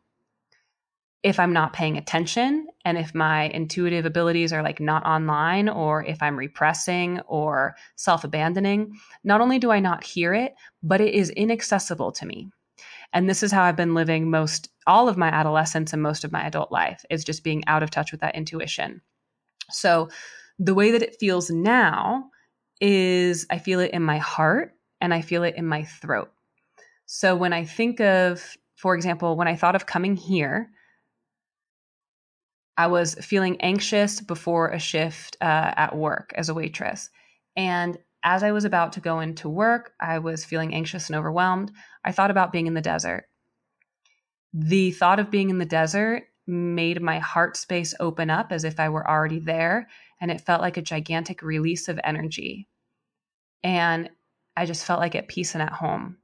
if 1.23 1.39
I'm 1.39 1.51
not 1.51 1.73
paying 1.73 1.97
attention 1.97 2.67
and 2.85 2.97
if 2.97 3.13
my 3.13 3.43
intuitive 3.49 4.05
abilities 4.05 4.53
are 4.53 4.63
like 4.63 4.79
not 4.79 5.05
online 5.05 5.67
or 5.67 6.05
if 6.05 6.23
I'm 6.23 6.39
repressing 6.39 7.19
or 7.27 7.75
self 7.97 8.23
abandoning, 8.23 8.97
not 9.25 9.41
only 9.41 9.59
do 9.59 9.71
I 9.71 9.81
not 9.81 10.05
hear 10.05 10.33
it, 10.33 10.55
but 10.81 11.01
it 11.01 11.13
is 11.13 11.29
inaccessible 11.31 12.13
to 12.13 12.25
me. 12.25 12.49
And 13.11 13.29
this 13.29 13.43
is 13.43 13.51
how 13.51 13.63
I've 13.63 13.75
been 13.75 13.93
living 13.93 14.31
most 14.31 14.69
all 14.87 15.09
of 15.09 15.17
my 15.17 15.27
adolescence 15.27 15.91
and 15.91 16.01
most 16.01 16.23
of 16.23 16.31
my 16.31 16.47
adult 16.47 16.71
life 16.71 17.03
is 17.09 17.25
just 17.25 17.43
being 17.43 17.63
out 17.67 17.83
of 17.83 17.91
touch 17.91 18.11
with 18.11 18.21
that 18.21 18.35
intuition. 18.35 19.01
So 19.71 20.09
the 20.59 20.73
way 20.73 20.91
that 20.91 21.01
it 21.01 21.17
feels 21.19 21.49
now 21.49 22.29
is 22.79 23.45
I 23.49 23.57
feel 23.57 23.79
it 23.79 23.91
in 23.91 24.03
my 24.03 24.17
heart 24.17 24.73
and 24.99 25.13
I 25.13 25.21
feel 25.21 25.43
it 25.43 25.55
in 25.55 25.65
my 25.65 25.83
throat. 25.83 26.31
So 27.05 27.35
when 27.35 27.53
I 27.53 27.65
think 27.65 27.99
of, 27.99 28.57
for 28.75 28.95
example, 28.95 29.35
when 29.35 29.47
I 29.47 29.55
thought 29.55 29.75
of 29.75 29.85
coming 29.85 30.15
here, 30.15 30.69
I 32.77 32.87
was 32.87 33.15
feeling 33.15 33.59
anxious 33.61 34.21
before 34.21 34.69
a 34.69 34.79
shift 34.79 35.37
uh, 35.41 35.73
at 35.75 35.95
work 35.95 36.33
as 36.35 36.49
a 36.49 36.53
waitress. 36.53 37.09
And 37.55 37.97
as 38.23 38.43
I 38.43 38.51
was 38.51 38.65
about 38.65 38.93
to 38.93 39.01
go 39.01 39.19
into 39.19 39.49
work, 39.49 39.93
I 39.99 40.19
was 40.19 40.45
feeling 40.45 40.73
anxious 40.73 41.09
and 41.09 41.15
overwhelmed. 41.15 41.71
I 42.05 42.11
thought 42.11 42.31
about 42.31 42.51
being 42.51 42.67
in 42.67 42.73
the 42.73 42.81
desert. 42.81 43.25
The 44.53 44.91
thought 44.91 45.19
of 45.19 45.31
being 45.31 45.49
in 45.49 45.57
the 45.57 45.65
desert 45.65 46.23
made 46.47 47.01
my 47.01 47.19
heart 47.19 47.57
space 47.57 47.93
open 47.99 48.29
up 48.29 48.51
as 48.51 48.63
if 48.63 48.79
I 48.79 48.89
were 48.89 49.09
already 49.09 49.39
there. 49.39 49.87
And 50.19 50.31
it 50.31 50.41
felt 50.41 50.61
like 50.61 50.77
a 50.77 50.81
gigantic 50.81 51.41
release 51.41 51.87
of 51.87 51.99
energy. 52.03 52.67
And 53.63 54.09
I 54.55 54.65
just 54.65 54.85
felt 54.85 54.99
like 54.99 55.15
at 55.15 55.27
peace 55.27 55.53
and 55.53 55.61
at 55.61 55.71
home. 55.71 56.17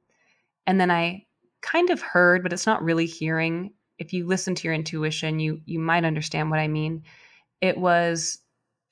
And 0.66 0.80
then 0.80 0.90
I 0.90 1.26
kind 1.62 1.90
of 1.90 2.00
heard, 2.00 2.42
but 2.42 2.52
it's 2.52 2.66
not 2.66 2.82
really 2.82 3.06
hearing. 3.06 3.72
If 3.98 4.12
you 4.12 4.26
listen 4.26 4.54
to 4.56 4.64
your 4.64 4.74
intuition, 4.74 5.40
you 5.40 5.60
you 5.64 5.78
might 5.78 6.04
understand 6.04 6.50
what 6.50 6.60
I 6.60 6.68
mean. 6.68 7.04
It 7.60 7.76
was, 7.76 8.38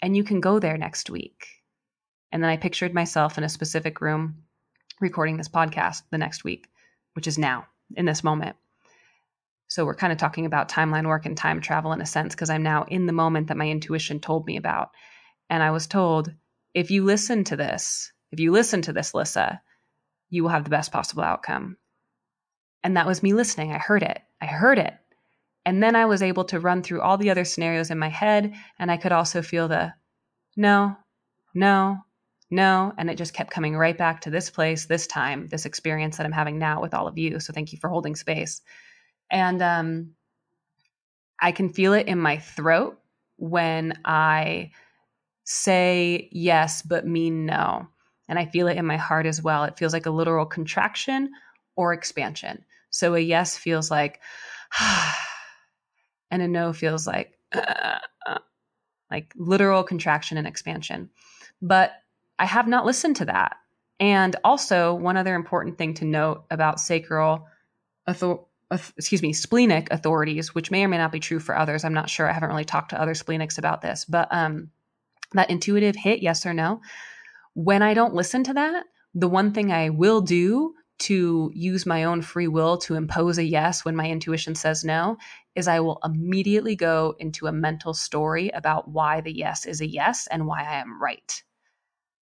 and 0.03 0.17
you 0.17 0.25
can 0.25 0.41
go 0.41 0.59
there 0.59 0.77
next 0.77 1.11
week. 1.11 1.47
And 2.33 2.43
then 2.43 2.51
I 2.51 2.57
pictured 2.57 2.95
myself 2.95 3.39
in 3.39 3.45
a 3.45 3.49
specific 3.49 4.01
room 4.01 4.43
recording 5.01 5.37
this 5.37 5.49
podcast 5.49 6.03
the 6.11 6.19
next 6.19 6.43
week, 6.43 6.67
which 7.15 7.27
is 7.27 7.39
now 7.39 7.67
in 7.95 8.05
this 8.05 8.25
moment. 8.25 8.57
So 9.69 9.85
we're 9.85 9.95
kind 9.95 10.13
of 10.13 10.19
talking 10.19 10.47
about 10.47 10.69
timeline 10.69 11.07
work 11.07 11.27
and 11.27 11.37
time 11.37 11.61
travel 11.61 11.93
in 11.93 12.01
a 12.01 12.07
sense 12.07 12.35
because 12.35 12.51
I'm 12.51 12.63
now 12.63 12.85
in 12.85 13.07
the 13.07 13.13
moment 13.13 13.49
that 13.49 13.57
my 13.57 13.69
intuition 13.69 14.21
told 14.21 14.47
me 14.47 14.57
about. 14.57 14.91
And 15.51 15.63
I 15.63 15.71
was 15.71 15.87
told, 15.87 16.33
if 16.75 16.91
you 16.91 17.05
listen 17.05 17.45
to 17.45 17.57
this, 17.57 18.13
if 18.33 18.41
you 18.41 18.53
listen 18.53 18.83
to 18.83 18.93
this, 18.93 19.15
Lissa, 19.15 19.61
you 20.31 20.43
will 20.43 20.51
have 20.51 20.65
the 20.65 20.71
best 20.71 20.93
possible 20.93 21.23
outcome. 21.23 21.77
And 22.83 22.97
that 22.97 23.07
was 23.07 23.23
me 23.23 23.33
listening. 23.33 23.73
I 23.73 23.79
heard 23.79 24.03
it. 24.03 24.21
I 24.41 24.47
heard 24.47 24.79
it. 24.79 24.95
And 25.65 25.83
then 25.83 25.97
I 25.97 26.07
was 26.07 26.23
able 26.23 26.45
to 26.45 26.61
run 26.61 26.83
through 26.83 27.01
all 27.01 27.17
the 27.17 27.31
other 27.31 27.45
scenarios 27.45 27.91
in 27.91 27.99
my 27.99 28.09
head. 28.09 28.55
And 28.79 28.91
I 28.91 28.97
could 28.97 29.13
also 29.13 29.43
feel 29.43 29.67
the 29.67 29.93
no, 30.57 30.97
no, 31.55 31.99
no. 32.51 32.93
And 32.97 33.11
it 33.11 33.19
just 33.19 33.35
kept 33.35 33.51
coming 33.51 33.77
right 33.77 33.99
back 33.99 34.21
to 34.23 34.31
this 34.31 34.49
place, 34.49 34.87
this 34.87 35.07
time, 35.07 35.49
this 35.49 35.67
experience 35.67 36.17
that 36.17 36.27
I'm 36.27 36.33
having 36.33 36.59
now 36.59 36.81
with 36.81 36.95
all 36.95 37.09
of 37.09 37.19
you. 37.19 37.41
So 37.41 37.53
thank 37.53 37.73
you 37.73 37.79
for 37.81 37.91
holding 37.91 38.15
space. 38.15 38.61
And 39.31 39.63
um, 39.63 40.15
I 41.41 41.53
can 41.53 41.69
feel 41.69 41.93
it 41.93 42.07
in 42.07 42.19
my 42.19 42.39
throat 42.39 42.99
when 43.37 43.99
I 44.05 44.71
say 45.45 46.29
yes, 46.33 46.83
but 46.83 47.07
mean 47.07 47.47
no. 47.47 47.89
And 48.29 48.39
I 48.39 48.47
feel 48.47 48.67
it 48.69 48.77
in 48.77 48.87
my 48.87 48.97
heart 48.97 49.27
as 49.27 49.43
well. 49.43 49.65
It 49.65 49.79
feels 49.79 49.93
like 49.93 50.07
a 50.07 50.11
literal 50.11 50.47
contraction 50.47 51.31
or 51.77 51.93
expansion. 51.93 52.65
So 52.91 53.15
a 53.15 53.21
yes 53.21 53.57
feels 53.57 53.91
like, 53.91 54.21
and 56.31 56.43
a 56.43 56.49
no 56.49 56.73
feels 56.73 57.07
like, 57.07 57.39
like 59.11 59.33
literal 59.37 59.85
contraction 59.85 60.39
and 60.39 60.47
expansion. 60.47 61.11
But 61.63 61.93
I 62.39 62.47
have 62.47 62.67
not 62.67 62.85
listened 62.87 63.17
to 63.17 63.25
that. 63.27 63.57
And 63.99 64.37
also, 64.45 64.93
one 64.95 65.17
other 65.17 65.35
important 65.35 65.79
thing 65.79 65.95
to 65.95 66.05
note 66.05 66.45
about 66.51 66.81
sacral, 66.81 67.47
author- 68.07 68.41
excuse 68.71 69.23
me, 69.23 69.33
splenic 69.33 69.89
authorities, 69.91 70.55
which 70.55 70.71
may 70.71 70.85
or 70.85 70.89
may 70.89 70.99
not 70.99 71.13
be 71.13 71.21
true 71.21 71.39
for 71.39 71.57
others. 71.57 71.85
I'm 71.85 71.95
not 71.95 72.11
sure. 72.11 72.29
I 72.29 72.33
haven't 72.33 72.49
really 72.49 72.65
talked 72.65 72.91
to 72.91 73.01
other 73.01 73.15
splenics 73.15 73.59
about 73.59 73.83
this, 73.83 74.05
but 74.05 74.29
um, 74.33 74.71
that 75.33 75.51
intuitive 75.51 75.97
hit, 75.97 76.21
yes 76.21 76.45
or 76.45 76.55
no. 76.55 76.81
When 77.55 77.83
I 77.83 77.95
don't 77.95 78.15
listen 78.15 78.45
to 78.45 78.55
that, 78.55 78.85
the 79.15 79.29
one 79.29 79.53
thing 79.53 79.73
I 79.73 79.91
will 79.91 80.21
do 80.21 80.75
to 80.99 81.51
use 81.55 81.87
my 81.87 82.05
own 82.05 82.23
free 82.23 82.49
will 82.49 82.79
to 82.79 82.95
impose 82.95 83.39
a 83.39 83.45
yes 83.45 83.85
when 83.85 83.97
my 83.97 84.09
intuition 84.09 84.55
says 84.55 84.85
no 84.85 85.19
is 85.55 85.69
I 85.69 85.81
will 85.81 86.01
immediately 86.05 86.75
go 86.75 87.15
into 87.19 87.47
a 87.47 87.53
mental 87.53 87.95
story 87.95 88.49
about 88.51 88.89
why 88.89 89.21
the 89.21 89.35
yes 89.35 89.67
is 89.67 89.81
a 89.81 89.87
yes 89.87 90.27
and 90.31 90.47
why 90.47 90.61
I 90.63 90.81
am 90.81 91.01
right. 91.01 91.43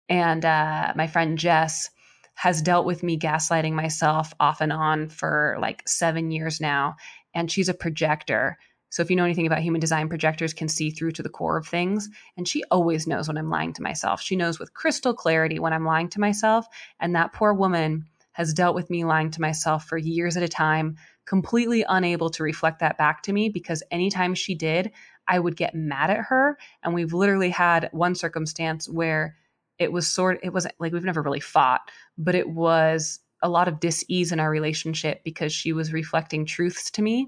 And 0.09 0.43
uh, 0.43 0.93
my 0.95 1.07
friend 1.07 1.37
Jess 1.37 1.89
has 2.35 2.61
dealt 2.61 2.85
with 2.85 3.03
me 3.03 3.17
gaslighting 3.17 3.73
myself 3.73 4.33
off 4.39 4.61
and 4.61 4.73
on 4.73 5.09
for 5.09 5.57
like 5.61 5.87
seven 5.87 6.31
years 6.31 6.59
now. 6.59 6.95
And 7.33 7.51
she's 7.51 7.69
a 7.69 7.73
projector. 7.73 8.57
So 8.89 9.01
if 9.01 9.09
you 9.09 9.15
know 9.15 9.23
anything 9.23 9.47
about 9.47 9.61
human 9.61 9.81
design, 9.81 10.09
projectors 10.09 10.53
can 10.53 10.67
see 10.67 10.91
through 10.91 11.11
to 11.13 11.23
the 11.23 11.29
core 11.29 11.57
of 11.57 11.67
things. 11.67 12.09
And 12.37 12.47
she 12.47 12.63
always 12.69 13.07
knows 13.07 13.27
when 13.27 13.37
I'm 13.37 13.49
lying 13.49 13.73
to 13.73 13.81
myself. 13.81 14.21
She 14.21 14.35
knows 14.35 14.59
with 14.59 14.73
crystal 14.73 15.13
clarity 15.13 15.57
when 15.57 15.73
I'm 15.73 15.85
lying 15.85 16.09
to 16.09 16.19
myself. 16.19 16.67
And 16.99 17.15
that 17.15 17.33
poor 17.33 17.53
woman 17.53 18.05
has 18.33 18.53
dealt 18.53 18.75
with 18.75 18.89
me 18.89 19.05
lying 19.05 19.31
to 19.31 19.41
myself 19.41 19.85
for 19.85 19.97
years 19.97 20.37
at 20.37 20.43
a 20.43 20.47
time, 20.47 20.97
completely 21.25 21.85
unable 21.87 22.29
to 22.31 22.43
reflect 22.43 22.79
that 22.79 22.97
back 22.97 23.23
to 23.23 23.33
me 23.33 23.49
because 23.49 23.83
anytime 23.89 24.35
she 24.35 24.53
did, 24.53 24.91
I 25.27 25.39
would 25.39 25.55
get 25.55 25.73
mad 25.75 26.09
at 26.09 26.25
her. 26.25 26.57
And 26.83 26.93
we've 26.93 27.13
literally 27.13 27.49
had 27.49 27.89
one 27.93 28.15
circumstance 28.15 28.89
where 28.89 29.37
it 29.79 29.91
was 29.91 30.07
sort 30.07 30.39
it 30.43 30.53
wasn't 30.53 30.75
like 30.79 30.93
we've 30.93 31.03
never 31.03 31.21
really 31.21 31.39
fought, 31.39 31.81
but 32.17 32.35
it 32.35 32.49
was 32.49 33.19
a 33.41 33.49
lot 33.49 33.67
of 33.67 33.79
dis-ease 33.79 34.31
in 34.31 34.39
our 34.39 34.49
relationship 34.49 35.23
because 35.23 35.51
she 35.51 35.73
was 35.73 35.91
reflecting 35.91 36.45
truths 36.45 36.89
to 36.91 37.01
me 37.01 37.27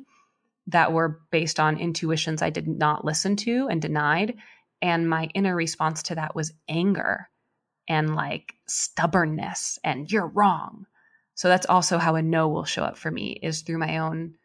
that 0.67 0.93
were 0.93 1.21
based 1.29 1.59
on 1.59 1.77
intuitions 1.77 2.41
I 2.41 2.49
did 2.49 2.67
not 2.67 3.05
listen 3.05 3.35
to 3.37 3.67
and 3.69 3.81
denied. 3.81 4.35
And 4.81 5.09
my 5.09 5.25
inner 5.33 5.55
response 5.55 6.03
to 6.03 6.15
that 6.15 6.35
was 6.35 6.53
anger 6.67 7.29
and 7.87 8.15
like 8.15 8.53
stubbornness 8.67 9.77
and 9.83 10.11
you're 10.11 10.27
wrong. 10.27 10.85
So 11.35 11.49
that's 11.49 11.65
also 11.65 11.97
how 11.97 12.15
a 12.15 12.21
no 12.21 12.47
will 12.47 12.65
show 12.65 12.83
up 12.83 12.97
for 12.97 13.11
me 13.11 13.37
is 13.43 13.61
through 13.61 13.77
my 13.77 13.97
own 13.97 14.35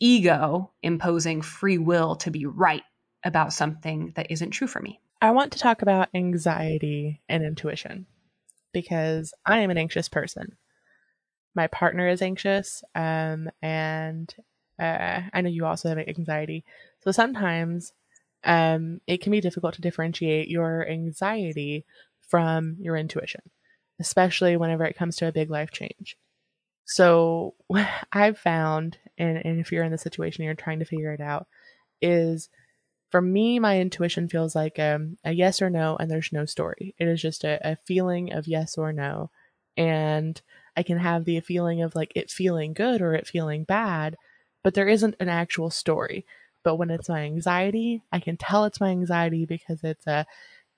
ego 0.00 0.72
imposing 0.82 1.42
free 1.42 1.78
will 1.78 2.16
to 2.16 2.30
be 2.30 2.46
right 2.46 2.84
about 3.24 3.52
something 3.52 4.12
that 4.14 4.30
isn't 4.30 4.52
true 4.52 4.68
for 4.68 4.80
me. 4.80 5.00
I 5.20 5.32
want 5.32 5.52
to 5.52 5.58
talk 5.58 5.82
about 5.82 6.08
anxiety 6.14 7.20
and 7.28 7.42
intuition 7.42 8.06
because 8.72 9.34
I 9.44 9.58
am 9.60 9.70
an 9.70 9.78
anxious 9.78 10.08
person. 10.08 10.56
My 11.54 11.66
partner 11.66 12.08
is 12.08 12.22
anxious, 12.22 12.84
um, 12.94 13.50
and 13.60 14.32
uh, 14.78 15.22
I 15.32 15.40
know 15.40 15.48
you 15.48 15.66
also 15.66 15.88
have 15.88 15.98
anxiety. 15.98 16.64
So 17.00 17.10
sometimes 17.10 17.92
um, 18.44 19.00
it 19.08 19.20
can 19.20 19.32
be 19.32 19.40
difficult 19.40 19.74
to 19.74 19.80
differentiate 19.80 20.48
your 20.48 20.88
anxiety 20.88 21.84
from 22.20 22.76
your 22.78 22.96
intuition, 22.96 23.40
especially 23.98 24.56
whenever 24.56 24.84
it 24.84 24.96
comes 24.96 25.16
to 25.16 25.26
a 25.26 25.32
big 25.32 25.50
life 25.50 25.72
change. 25.72 26.16
So, 26.84 27.54
I've 28.12 28.38
found, 28.38 28.98
and, 29.18 29.44
and 29.44 29.58
if 29.58 29.72
you're 29.72 29.84
in 29.84 29.92
the 29.92 29.98
situation 29.98 30.44
you're 30.44 30.54
trying 30.54 30.78
to 30.78 30.84
figure 30.84 31.12
it 31.12 31.20
out, 31.20 31.48
is 32.00 32.48
for 33.10 33.22
me, 33.22 33.58
my 33.58 33.80
intuition 33.80 34.28
feels 34.28 34.54
like 34.54 34.78
um, 34.78 35.16
a 35.24 35.32
yes 35.32 35.62
or 35.62 35.70
no, 35.70 35.96
and 35.98 36.10
there's 36.10 36.32
no 36.32 36.44
story. 36.44 36.94
It 36.98 37.08
is 37.08 37.22
just 37.22 37.44
a, 37.44 37.58
a 37.72 37.76
feeling 37.86 38.32
of 38.32 38.46
yes 38.46 38.76
or 38.76 38.92
no. 38.92 39.30
And 39.76 40.40
I 40.76 40.82
can 40.82 40.98
have 40.98 41.24
the 41.24 41.40
feeling 41.40 41.82
of 41.82 41.94
like 41.94 42.12
it 42.14 42.30
feeling 42.30 42.74
good 42.74 43.00
or 43.00 43.14
it 43.14 43.26
feeling 43.26 43.64
bad, 43.64 44.16
but 44.62 44.74
there 44.74 44.88
isn't 44.88 45.16
an 45.20 45.28
actual 45.28 45.70
story. 45.70 46.26
But 46.64 46.76
when 46.76 46.90
it's 46.90 47.08
my 47.08 47.22
anxiety, 47.22 48.02
I 48.12 48.20
can 48.20 48.36
tell 48.36 48.64
it's 48.64 48.80
my 48.80 48.90
anxiety 48.90 49.46
because 49.46 49.82
it's 49.84 50.06
a 50.06 50.26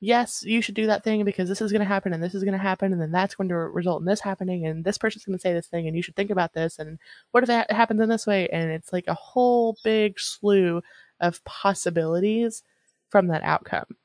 yes, 0.01 0.43
you 0.45 0.63
should 0.63 0.75
do 0.75 0.87
that 0.87 1.05
thing 1.05 1.25
because 1.25 1.49
this 1.49 1.61
is 1.61 1.73
going 1.73 1.81
to 1.81 1.87
happen 1.87 2.13
and 2.15 2.23
this 2.23 2.35
is 2.35 2.43
going 2.43 2.53
to 2.53 2.59
happen 2.59 2.93
and 2.93 3.01
then 3.01 3.13
that's 3.13 3.35
going 3.35 3.49
to 3.51 3.57
result 3.57 4.01
in 4.01 4.07
this 4.07 4.21
happening 4.21 4.67
and 4.67 4.85
this 4.85 4.99
person's 4.99 5.25
going 5.25 5.37
to 5.37 5.43
say 5.43 5.53
this 5.53 5.67
thing 5.67 5.87
and 5.87 5.97
you 5.97 6.03
should 6.03 6.17
think 6.17 6.31
about 6.31 6.55
this 6.55 6.79
and 6.79 6.99
what 7.33 7.43
if 7.43 7.49
that 7.49 7.71
happens 7.71 8.01
in 8.01 8.09
this 8.09 8.27
way 8.27 8.49
and 8.49 8.71
it's 8.71 8.93
like 8.93 9.07
a 9.09 9.15
whole 9.15 9.77
big 9.85 10.19
slew 10.19 10.83
of 11.21 11.45
possibilities 11.45 12.63
from 13.11 13.29
that 13.29 13.43
outcome. 13.43 13.97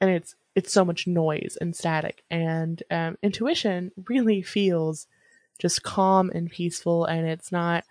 And 0.00 0.10
it's 0.10 0.34
it's 0.54 0.72
so 0.72 0.84
much 0.84 1.06
noise 1.06 1.56
and 1.60 1.74
static 1.74 2.24
and 2.30 2.82
um, 2.90 3.16
intuition 3.22 3.90
really 4.06 4.42
feels 4.42 5.06
just 5.58 5.82
calm 5.82 6.30
and 6.34 6.50
peaceful 6.50 7.06
and 7.06 7.26
it's 7.26 7.50
not 7.50 7.84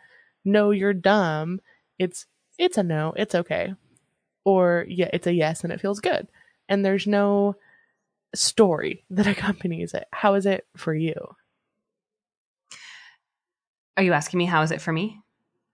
no 0.45 0.71
you're 0.71 0.93
dumb. 0.93 1.59
It's 1.97 2.27
it's 2.59 2.77
a 2.77 2.83
no 2.83 3.13
it's 3.15 3.33
okay 3.33 3.73
or 4.43 4.85
yeah 4.87 5.09
it's 5.13 5.27
a 5.27 5.33
yes 5.33 5.63
and 5.63 5.71
it 5.73 5.81
feels 5.81 5.99
good. 5.99 6.27
And 6.69 6.85
there's 6.85 7.07
no 7.07 7.55
story 8.35 9.03
that 9.09 9.27
accompanies 9.27 9.93
it. 9.93 10.07
How 10.11 10.35
is 10.35 10.45
it 10.45 10.67
for 10.75 10.93
you? 10.93 11.15
Are 13.97 14.03
you 14.03 14.13
asking 14.13 14.37
me 14.37 14.45
how 14.45 14.61
is 14.61 14.71
it 14.71 14.81
for 14.81 14.91
me? 14.91 15.21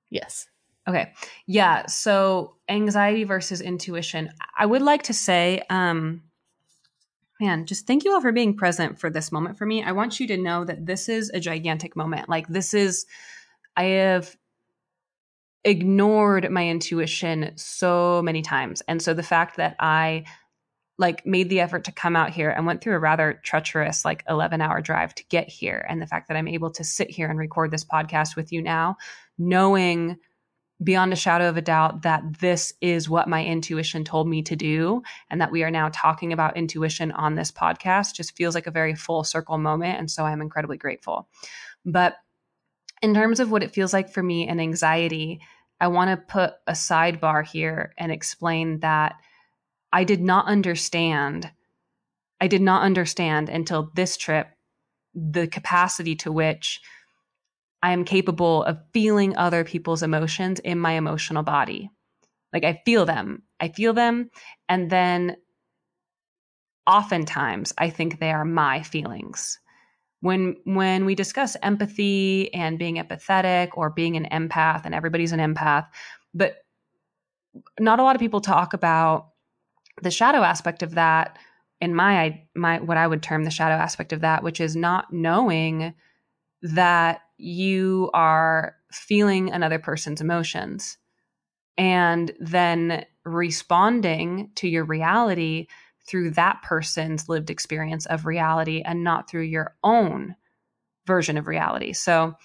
Yes 0.09 0.47
Okay. 0.87 1.11
Yeah. 1.45 1.85
So 1.87 2.55
anxiety 2.69 3.25
versus 3.25 3.61
intuition. 3.61 4.29
I 4.57 4.65
would 4.65 4.81
like 4.81 5.03
to 5.03 5.13
say, 5.13 5.61
um, 5.69 6.23
man, 7.41 7.65
just 7.65 7.85
thank 7.85 8.05
you 8.05 8.13
all 8.13 8.21
for 8.21 8.31
being 8.31 8.55
present 8.55 8.99
for 8.99 9.09
this 9.09 9.31
moment 9.31 9.57
for 9.57 9.65
me. 9.65 9.83
I 9.83 9.91
want 9.91 10.19
you 10.19 10.27
to 10.27 10.37
know 10.37 10.63
that 10.63 10.85
this 10.85 11.09
is 11.09 11.29
a 11.33 11.39
gigantic 11.39 11.95
moment. 11.95 12.29
Like, 12.29 12.47
this 12.47 12.73
is, 12.73 13.05
I 13.75 13.83
have 13.83 14.35
ignored 15.63 16.49
my 16.49 16.67
intuition 16.67 17.51
so 17.55 18.21
many 18.23 18.41
times. 18.41 18.81
And 18.87 19.01
so 19.01 19.13
the 19.13 19.23
fact 19.23 19.57
that 19.57 19.75
I 19.79 20.23
like 20.97 21.25
made 21.25 21.49
the 21.49 21.59
effort 21.59 21.83
to 21.83 21.91
come 21.91 22.15
out 22.15 22.31
here 22.31 22.49
and 22.49 22.65
went 22.65 22.81
through 22.81 22.95
a 22.95 22.99
rather 22.99 23.39
treacherous 23.43 24.03
like 24.03 24.23
11 24.27 24.61
hour 24.61 24.81
drive 24.81 25.13
to 25.15 25.23
get 25.25 25.47
here 25.47 25.85
and 25.87 26.01
the 26.01 26.07
fact 26.07 26.27
that 26.27 26.37
I'm 26.37 26.47
able 26.47 26.71
to 26.71 26.83
sit 26.83 27.11
here 27.11 27.29
and 27.29 27.37
record 27.37 27.69
this 27.69 27.85
podcast 27.85 28.35
with 28.35 28.51
you 28.51 28.61
now 28.61 28.97
knowing 29.37 30.17
beyond 30.83 31.11
a 31.11 31.15
shadow 31.15 31.49
of 31.49 31.57
a 31.57 31.61
doubt 31.61 32.03
that 32.03 32.39
this 32.39 32.73
is 32.81 33.09
what 33.09 33.27
my 33.27 33.43
intuition 33.43 34.03
told 34.03 34.27
me 34.27 34.43
to 34.43 34.55
do 34.55 35.01
and 35.29 35.41
that 35.41 35.51
we 35.51 35.63
are 35.63 35.71
now 35.71 35.89
talking 35.91 36.31
about 36.31 36.55
intuition 36.55 37.11
on 37.11 37.35
this 37.35 37.51
podcast 37.51 38.13
just 38.13 38.35
feels 38.37 38.53
like 38.53 38.67
a 38.67 38.71
very 38.71 38.93
full 38.93 39.23
circle 39.23 39.57
moment 39.57 39.97
and 39.97 40.11
so 40.11 40.23
i'm 40.23 40.41
incredibly 40.41 40.77
grateful. 40.77 41.27
But 41.83 42.15
in 43.01 43.13
terms 43.13 43.39
of 43.39 43.51
what 43.51 43.63
it 43.63 43.73
feels 43.73 43.93
like 43.93 44.09
for 44.09 44.21
me 44.21 44.47
and 44.47 44.61
anxiety 44.61 45.39
i 45.79 45.87
want 45.87 46.09
to 46.09 46.25
put 46.33 46.53
a 46.67 46.73
sidebar 46.73 47.45
here 47.45 47.93
and 47.97 48.11
explain 48.11 48.79
that 48.79 49.15
i 49.91 50.03
did 50.03 50.21
not 50.21 50.45
understand 50.45 51.51
i 52.41 52.47
did 52.47 52.61
not 52.61 52.83
understand 52.83 53.49
until 53.49 53.91
this 53.95 54.17
trip 54.17 54.47
the 55.13 55.47
capacity 55.47 56.15
to 56.15 56.31
which 56.31 56.81
I 57.87 57.91
am 57.91 58.03
capable 58.03 58.63
of 58.63 58.81
feeling 58.91 59.37
other 59.37 59.63
people's 59.63 60.03
emotions 60.03 60.59
in 60.59 60.77
my 60.77 60.91
emotional 60.91 61.41
body. 61.41 61.89
Like 62.51 62.65
I 62.65 62.81
feel 62.83 63.05
them. 63.05 63.43
I 63.61 63.69
feel 63.69 63.93
them. 63.93 64.29
And 64.67 64.89
then 64.89 65.37
oftentimes 66.85 67.73
I 67.77 67.89
think 67.89 68.19
they 68.19 68.31
are 68.31 68.43
my 68.43 68.83
feelings. 68.83 69.57
When 70.19 70.57
when 70.65 71.05
we 71.05 71.15
discuss 71.15 71.55
empathy 71.63 72.53
and 72.53 72.77
being 72.77 72.97
empathetic 72.97 73.69
or 73.75 73.89
being 73.89 74.17
an 74.17 74.27
empath, 74.33 74.81
and 74.83 74.93
everybody's 74.93 75.31
an 75.31 75.39
empath, 75.39 75.87
but 76.33 76.57
not 77.79 77.99
a 77.99 78.03
lot 78.03 78.17
of 78.17 78.19
people 78.19 78.41
talk 78.41 78.73
about 78.73 79.29
the 80.01 80.11
shadow 80.11 80.43
aspect 80.43 80.83
of 80.83 80.95
that 80.95 81.37
in 81.79 81.95
my 81.95 82.41
my 82.53 82.81
what 82.81 82.97
I 82.97 83.07
would 83.07 83.23
term 83.23 83.45
the 83.45 83.49
shadow 83.49 83.75
aspect 83.75 84.11
of 84.11 84.19
that, 84.19 84.43
which 84.43 84.59
is 84.59 84.75
not 84.75 85.13
knowing 85.13 85.93
that 86.61 87.21
you 87.37 88.09
are 88.13 88.75
feeling 88.91 89.51
another 89.51 89.79
person's 89.79 90.21
emotions 90.21 90.97
and 91.77 92.31
then 92.39 93.05
responding 93.23 94.51
to 94.55 94.67
your 94.67 94.83
reality 94.83 95.67
through 96.07 96.31
that 96.31 96.61
person's 96.63 97.29
lived 97.29 97.49
experience 97.49 98.05
of 98.05 98.25
reality 98.25 98.81
and 98.81 99.03
not 99.03 99.29
through 99.29 99.43
your 99.43 99.75
own 99.83 100.35
version 101.05 101.37
of 101.37 101.47
reality. 101.47 101.93
So, 101.93 102.35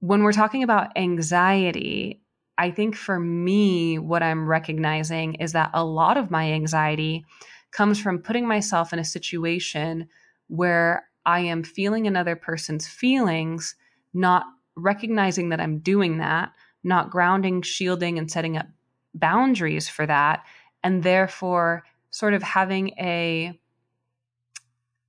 when 0.00 0.22
we're 0.22 0.32
talking 0.32 0.62
about 0.62 0.96
anxiety, 0.96 2.20
I 2.58 2.70
think 2.70 2.94
for 2.94 3.18
me, 3.18 3.98
what 3.98 4.22
I'm 4.22 4.46
recognizing 4.46 5.34
is 5.34 5.52
that 5.52 5.70
a 5.72 5.84
lot 5.84 6.18
of 6.18 6.30
my 6.30 6.52
anxiety 6.52 7.24
comes 7.72 7.98
from 7.98 8.18
putting 8.18 8.46
myself 8.46 8.92
in 8.92 8.98
a 8.98 9.04
situation 9.04 10.08
where 10.48 11.08
I 11.26 11.40
am 11.40 11.62
feeling 11.62 12.06
another 12.06 12.36
person's 12.36 12.86
feelings, 12.86 13.74
not 14.12 14.44
recognizing 14.76 15.48
that 15.50 15.60
I'm 15.60 15.78
doing 15.78 16.18
that, 16.18 16.52
not 16.82 17.10
grounding, 17.10 17.62
shielding, 17.62 18.18
and 18.18 18.30
setting 18.30 18.56
up 18.56 18.66
boundaries 19.14 19.88
for 19.88 20.06
that, 20.06 20.44
and 20.82 21.02
therefore 21.02 21.84
sort 22.10 22.34
of 22.34 22.42
having 22.42 22.90
a 22.98 23.58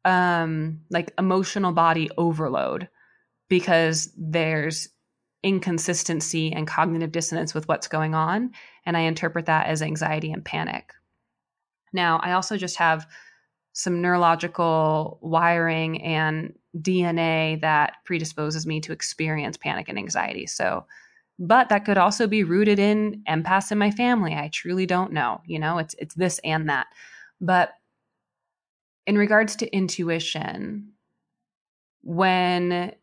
um 0.05 0.81
like 0.91 1.11
emotional 1.17 1.71
body 1.71 2.09
overload 2.17 2.87
because 3.49 4.11
there's 4.17 4.89
inconsistency 5.43 6.51
and 6.51 6.67
cognitive 6.67 7.11
dissonance 7.11 7.53
with 7.53 7.67
what's 7.67 7.87
going 7.87 8.13
on 8.13 8.51
and 8.85 8.95
i 8.95 9.01
interpret 9.01 9.47
that 9.47 9.67
as 9.67 9.81
anxiety 9.81 10.31
and 10.31 10.45
panic. 10.45 10.93
Now 11.91 12.19
i 12.23 12.33
also 12.33 12.55
just 12.57 12.77
have 12.77 13.07
some 13.75 14.01
neurological 14.01 15.19
wiring 15.21 16.01
and 16.01 16.53
DNA 16.81 17.59
that 17.59 17.97
predisposes 18.05 18.65
me 18.65 18.79
to 18.79 18.93
experience 18.93 19.57
panic 19.57 19.89
and 19.89 19.97
anxiety. 19.97 20.47
So, 20.47 20.85
but 21.37 21.67
that 21.67 21.83
could 21.83 21.97
also 21.97 22.25
be 22.25 22.45
rooted 22.45 22.79
in 22.79 23.21
empaths 23.27 23.73
in 23.73 23.77
my 23.77 23.91
family. 23.91 24.33
I 24.33 24.47
truly 24.47 24.85
don't 24.85 25.11
know. 25.11 25.41
You 25.45 25.59
know, 25.59 25.77
it's 25.77 25.93
it's 25.99 26.15
this 26.15 26.39
and 26.45 26.69
that. 26.69 26.87
But 27.41 27.73
in 29.05 29.17
regards 29.17 29.57
to 29.57 29.75
intuition, 29.75 30.93
when 32.01 32.93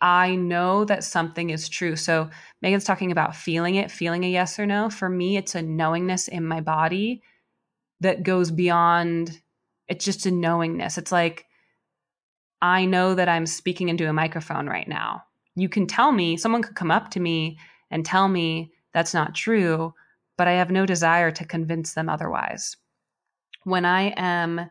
I 0.00 0.36
know 0.36 0.86
that 0.86 1.04
something 1.04 1.50
is 1.50 1.68
true. 1.68 1.96
So 1.96 2.30
Megan's 2.62 2.84
talking 2.84 3.12
about 3.12 3.36
feeling 3.36 3.74
it, 3.74 3.90
feeling 3.90 4.24
a 4.24 4.30
yes 4.30 4.58
or 4.58 4.66
no. 4.66 4.88
For 4.90 5.08
me, 5.08 5.36
it's 5.36 5.54
a 5.54 5.62
knowingness 5.62 6.28
in 6.28 6.44
my 6.44 6.60
body 6.60 7.22
that 8.00 8.22
goes 8.24 8.50
beyond 8.50 9.40
it's 9.88 10.04
just 10.04 10.26
a 10.26 10.30
knowingness. 10.30 10.98
It's 10.98 11.12
like, 11.12 11.46
I 12.60 12.84
know 12.84 13.14
that 13.14 13.28
I'm 13.28 13.46
speaking 13.46 13.88
into 13.88 14.08
a 14.08 14.12
microphone 14.12 14.66
right 14.66 14.86
now. 14.86 15.24
You 15.56 15.68
can 15.68 15.86
tell 15.86 16.12
me, 16.12 16.36
someone 16.36 16.62
could 16.62 16.76
come 16.76 16.90
up 16.90 17.10
to 17.10 17.20
me 17.20 17.58
and 17.90 18.04
tell 18.04 18.28
me 18.28 18.72
that's 18.94 19.12
not 19.12 19.34
true, 19.34 19.92
but 20.38 20.48
I 20.48 20.52
have 20.52 20.70
no 20.70 20.86
desire 20.86 21.30
to 21.32 21.44
convince 21.44 21.94
them 21.94 22.08
otherwise. 22.08 22.76
When 23.64 23.84
I 23.84 24.14
am, 24.16 24.70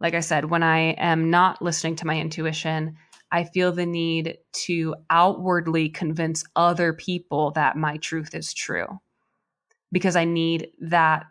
like 0.00 0.14
I 0.14 0.20
said, 0.20 0.46
when 0.46 0.62
I 0.62 0.92
am 0.92 1.30
not 1.30 1.62
listening 1.62 1.96
to 1.96 2.06
my 2.06 2.18
intuition, 2.18 2.96
I 3.32 3.44
feel 3.44 3.72
the 3.72 3.86
need 3.86 4.38
to 4.66 4.94
outwardly 5.10 5.88
convince 5.88 6.44
other 6.54 6.92
people 6.92 7.50
that 7.52 7.76
my 7.76 7.96
truth 7.96 8.34
is 8.34 8.54
true 8.54 9.00
because 9.90 10.14
I 10.14 10.24
need 10.24 10.68
that 10.80 11.26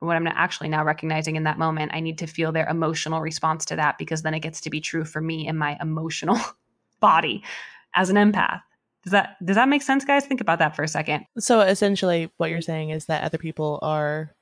what 0.00 0.16
I'm 0.16 0.26
actually 0.26 0.68
now 0.68 0.84
recognizing 0.84 1.36
in 1.36 1.44
that 1.44 1.58
moment, 1.58 1.92
I 1.94 2.00
need 2.00 2.18
to 2.18 2.26
feel 2.26 2.52
their 2.52 2.68
emotional 2.68 3.20
response 3.20 3.64
to 3.66 3.76
that 3.76 3.98
because 3.98 4.22
then 4.22 4.34
it 4.34 4.40
gets 4.40 4.60
to 4.62 4.70
be 4.70 4.80
true 4.80 5.04
for 5.04 5.20
me 5.20 5.46
in 5.46 5.56
my 5.56 5.76
emotional 5.80 6.38
body 7.00 7.42
as 7.94 8.10
an 8.10 8.16
empath. 8.16 8.62
Does 9.04 9.12
that 9.12 9.36
does 9.44 9.56
that 9.56 9.68
make 9.68 9.82
sense, 9.82 10.04
guys? 10.04 10.26
Think 10.26 10.40
about 10.40 10.58
that 10.58 10.76
for 10.76 10.82
a 10.82 10.88
second. 10.88 11.24
So 11.38 11.60
essentially, 11.60 12.30
what 12.36 12.50
you're 12.50 12.60
saying 12.60 12.90
is 12.90 13.06
that 13.06 13.24
other 13.24 13.38
people 13.38 13.78
are 13.82 14.34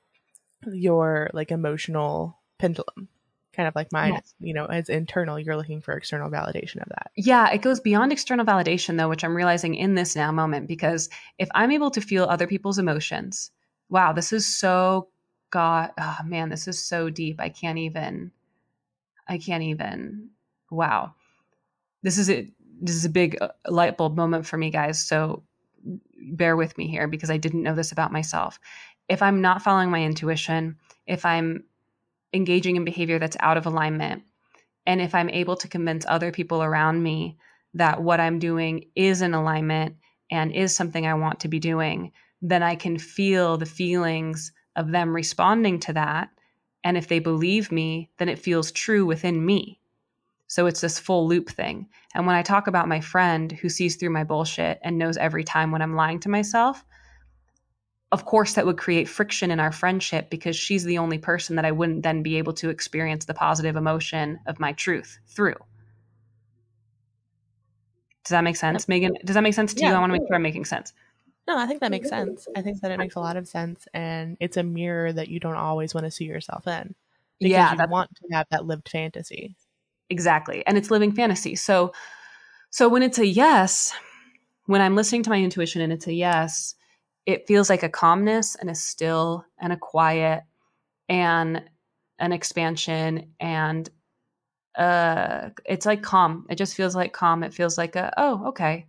your 0.65 1.29
like 1.33 1.51
emotional 1.51 2.37
pendulum, 2.59 3.07
kind 3.53 3.67
of 3.67 3.75
like 3.75 3.91
mine. 3.91 4.13
Yes. 4.13 4.33
You 4.39 4.53
know, 4.53 4.65
as 4.65 4.89
internal, 4.89 5.39
you're 5.39 5.55
looking 5.55 5.79
for 5.79 5.95
external 5.95 6.29
validation 6.29 6.81
of 6.81 6.89
that. 6.89 7.11
Yeah, 7.15 7.49
it 7.51 7.61
goes 7.61 7.79
beyond 7.79 8.11
external 8.11 8.45
validation 8.45 8.97
though, 8.97 9.09
which 9.09 9.23
I'm 9.23 9.35
realizing 9.35 9.75
in 9.75 9.95
this 9.95 10.15
now 10.15 10.31
moment 10.31 10.67
because 10.67 11.09
if 11.37 11.49
I'm 11.53 11.71
able 11.71 11.91
to 11.91 12.01
feel 12.01 12.25
other 12.25 12.47
people's 12.47 12.79
emotions, 12.79 13.51
wow, 13.89 14.11
this 14.11 14.33
is 14.33 14.45
so 14.45 15.09
God, 15.49 15.91
oh 15.99 16.17
man, 16.25 16.49
this 16.49 16.67
is 16.67 16.83
so 16.83 17.09
deep. 17.09 17.39
I 17.39 17.49
can't 17.49 17.77
even, 17.77 18.31
I 19.27 19.37
can't 19.37 19.63
even, 19.63 20.29
wow. 20.69 21.13
This 22.03 22.17
is 22.17 22.29
a, 22.29 22.47
this 22.81 22.95
is 22.95 23.05
a 23.05 23.09
big 23.09 23.37
uh, 23.41 23.49
light 23.67 23.97
bulb 23.97 24.15
moment 24.15 24.45
for 24.45 24.57
me, 24.57 24.69
guys. 24.69 24.99
So 24.99 25.43
bear 26.19 26.55
with 26.55 26.77
me 26.77 26.87
here 26.87 27.07
because 27.07 27.29
I 27.29 27.37
didn't 27.37 27.63
know 27.63 27.75
this 27.75 27.91
about 27.91 28.11
myself. 28.11 28.59
If 29.07 29.21
I'm 29.21 29.41
not 29.41 29.61
following 29.61 29.89
my 29.89 30.03
intuition, 30.03 30.77
if 31.05 31.25
I'm 31.25 31.63
engaging 32.33 32.75
in 32.75 32.83
behavior 32.83 33.19
that's 33.19 33.37
out 33.39 33.57
of 33.57 33.65
alignment, 33.65 34.23
and 34.85 35.01
if 35.01 35.15
I'm 35.15 35.29
able 35.29 35.55
to 35.57 35.67
convince 35.67 36.05
other 36.07 36.31
people 36.31 36.63
around 36.63 37.03
me 37.03 37.37
that 37.73 38.01
what 38.01 38.19
I'm 38.19 38.39
doing 38.39 38.85
is 38.95 39.21
in 39.21 39.33
alignment 39.33 39.95
and 40.31 40.51
is 40.51 40.75
something 40.75 41.05
I 41.05 41.13
want 41.13 41.41
to 41.41 41.47
be 41.47 41.59
doing, 41.59 42.11
then 42.41 42.63
I 42.63 42.75
can 42.75 42.97
feel 42.97 43.57
the 43.57 43.65
feelings 43.65 44.51
of 44.77 44.91
them 44.91 45.13
responding 45.13 45.79
to 45.81 45.93
that. 45.93 46.29
And 46.83 46.95
if 46.95 47.09
they 47.09 47.19
believe 47.19 47.71
me, 47.71 48.09
then 48.17 48.29
it 48.29 48.39
feels 48.39 48.71
true 48.71 49.05
within 49.05 49.45
me. 49.45 49.81
So 50.47 50.65
it's 50.65 50.79
this 50.79 50.97
full 50.97 51.27
loop 51.27 51.49
thing. 51.49 51.89
And 52.15 52.25
when 52.25 52.37
I 52.37 52.41
talk 52.41 52.67
about 52.67 52.87
my 52.87 53.01
friend 53.01 53.51
who 53.51 53.67
sees 53.67 53.97
through 53.97 54.11
my 54.11 54.23
bullshit 54.23 54.79
and 54.81 54.97
knows 54.97 55.17
every 55.17 55.43
time 55.43 55.71
when 55.71 55.81
I'm 55.81 55.95
lying 55.95 56.21
to 56.21 56.29
myself, 56.29 56.85
of 58.13 58.23
course 58.23 58.53
that 58.53 58.65
would 58.65 58.77
create 58.77 59.09
friction 59.09 59.51
in 59.51 59.59
our 59.59 59.73
friendship 59.73 60.29
because 60.29 60.55
she's 60.55 60.85
the 60.85 60.99
only 60.99 61.17
person 61.17 61.57
that 61.57 61.65
I 61.65 61.71
wouldn't 61.71 62.03
then 62.03 62.23
be 62.23 62.37
able 62.37 62.53
to 62.53 62.69
experience 62.69 63.25
the 63.25 63.33
positive 63.33 63.75
emotion 63.75 64.39
of 64.45 64.61
my 64.61 64.71
truth 64.71 65.19
through. 65.27 65.57
Does 68.23 68.31
that 68.31 68.43
make 68.43 68.55
sense, 68.55 68.87
Megan? 68.87 69.17
Does 69.25 69.33
that 69.33 69.43
make 69.43 69.53
sense 69.53 69.73
to 69.73 69.81
yeah. 69.81 69.89
you? 69.89 69.95
I 69.95 69.99
want 69.99 70.13
to 70.13 70.19
make 70.19 70.27
sure 70.27 70.35
I'm 70.35 70.41
making 70.41 70.65
sense. 70.65 70.93
No, 71.47 71.57
I 71.57 71.65
think 71.65 71.79
that 71.79 71.91
makes 71.91 72.09
sense. 72.09 72.47
I 72.55 72.61
think 72.61 72.81
that 72.81 72.91
it 72.91 72.97
makes 72.97 73.15
a 73.15 73.21
lot 73.21 73.37
of 73.37 73.47
sense, 73.47 73.87
and 73.93 74.35
it's 74.39 74.57
a 74.57 74.63
mirror 74.63 75.13
that 75.13 75.29
you 75.29 75.39
don't 75.39 75.55
always 75.55 75.93
want 75.93 76.05
to 76.05 76.11
see 76.11 76.25
yourself 76.25 76.67
in. 76.67 76.93
Because 77.39 77.51
yeah, 77.51 77.73
you 77.73 77.87
want 77.89 78.09
to 78.15 78.35
have 78.35 78.47
that 78.51 78.65
lived 78.65 78.89
fantasy. 78.89 79.55
Exactly, 80.09 80.65
and 80.67 80.77
it's 80.77 80.91
living 80.91 81.11
fantasy. 81.13 81.55
So, 81.55 81.93
so 82.69 82.89
when 82.89 83.03
it's 83.03 83.19
a 83.19 83.25
yes, 83.25 83.93
when 84.65 84.81
I'm 84.81 84.95
listening 84.95 85.23
to 85.23 85.29
my 85.29 85.41
intuition 85.41 85.81
and 85.81 85.93
it's 85.93 86.07
a 86.07 86.13
yes, 86.13 86.75
it 87.25 87.47
feels 87.47 87.69
like 87.69 87.83
a 87.83 87.89
calmness 87.89 88.55
and 88.55 88.69
a 88.69 88.75
still 88.75 89.45
and 89.59 89.71
a 89.71 89.77
quiet 89.77 90.43
and 91.09 91.63
an 92.19 92.33
expansion 92.33 93.33
and 93.39 93.89
uh 94.77 95.49
it's 95.65 95.85
like 95.85 96.03
calm. 96.03 96.45
It 96.49 96.55
just 96.55 96.75
feels 96.75 96.95
like 96.95 97.13
calm. 97.13 97.43
It 97.43 97.53
feels 97.53 97.77
like 97.77 97.95
a 97.95 98.13
oh 98.17 98.47
okay, 98.49 98.87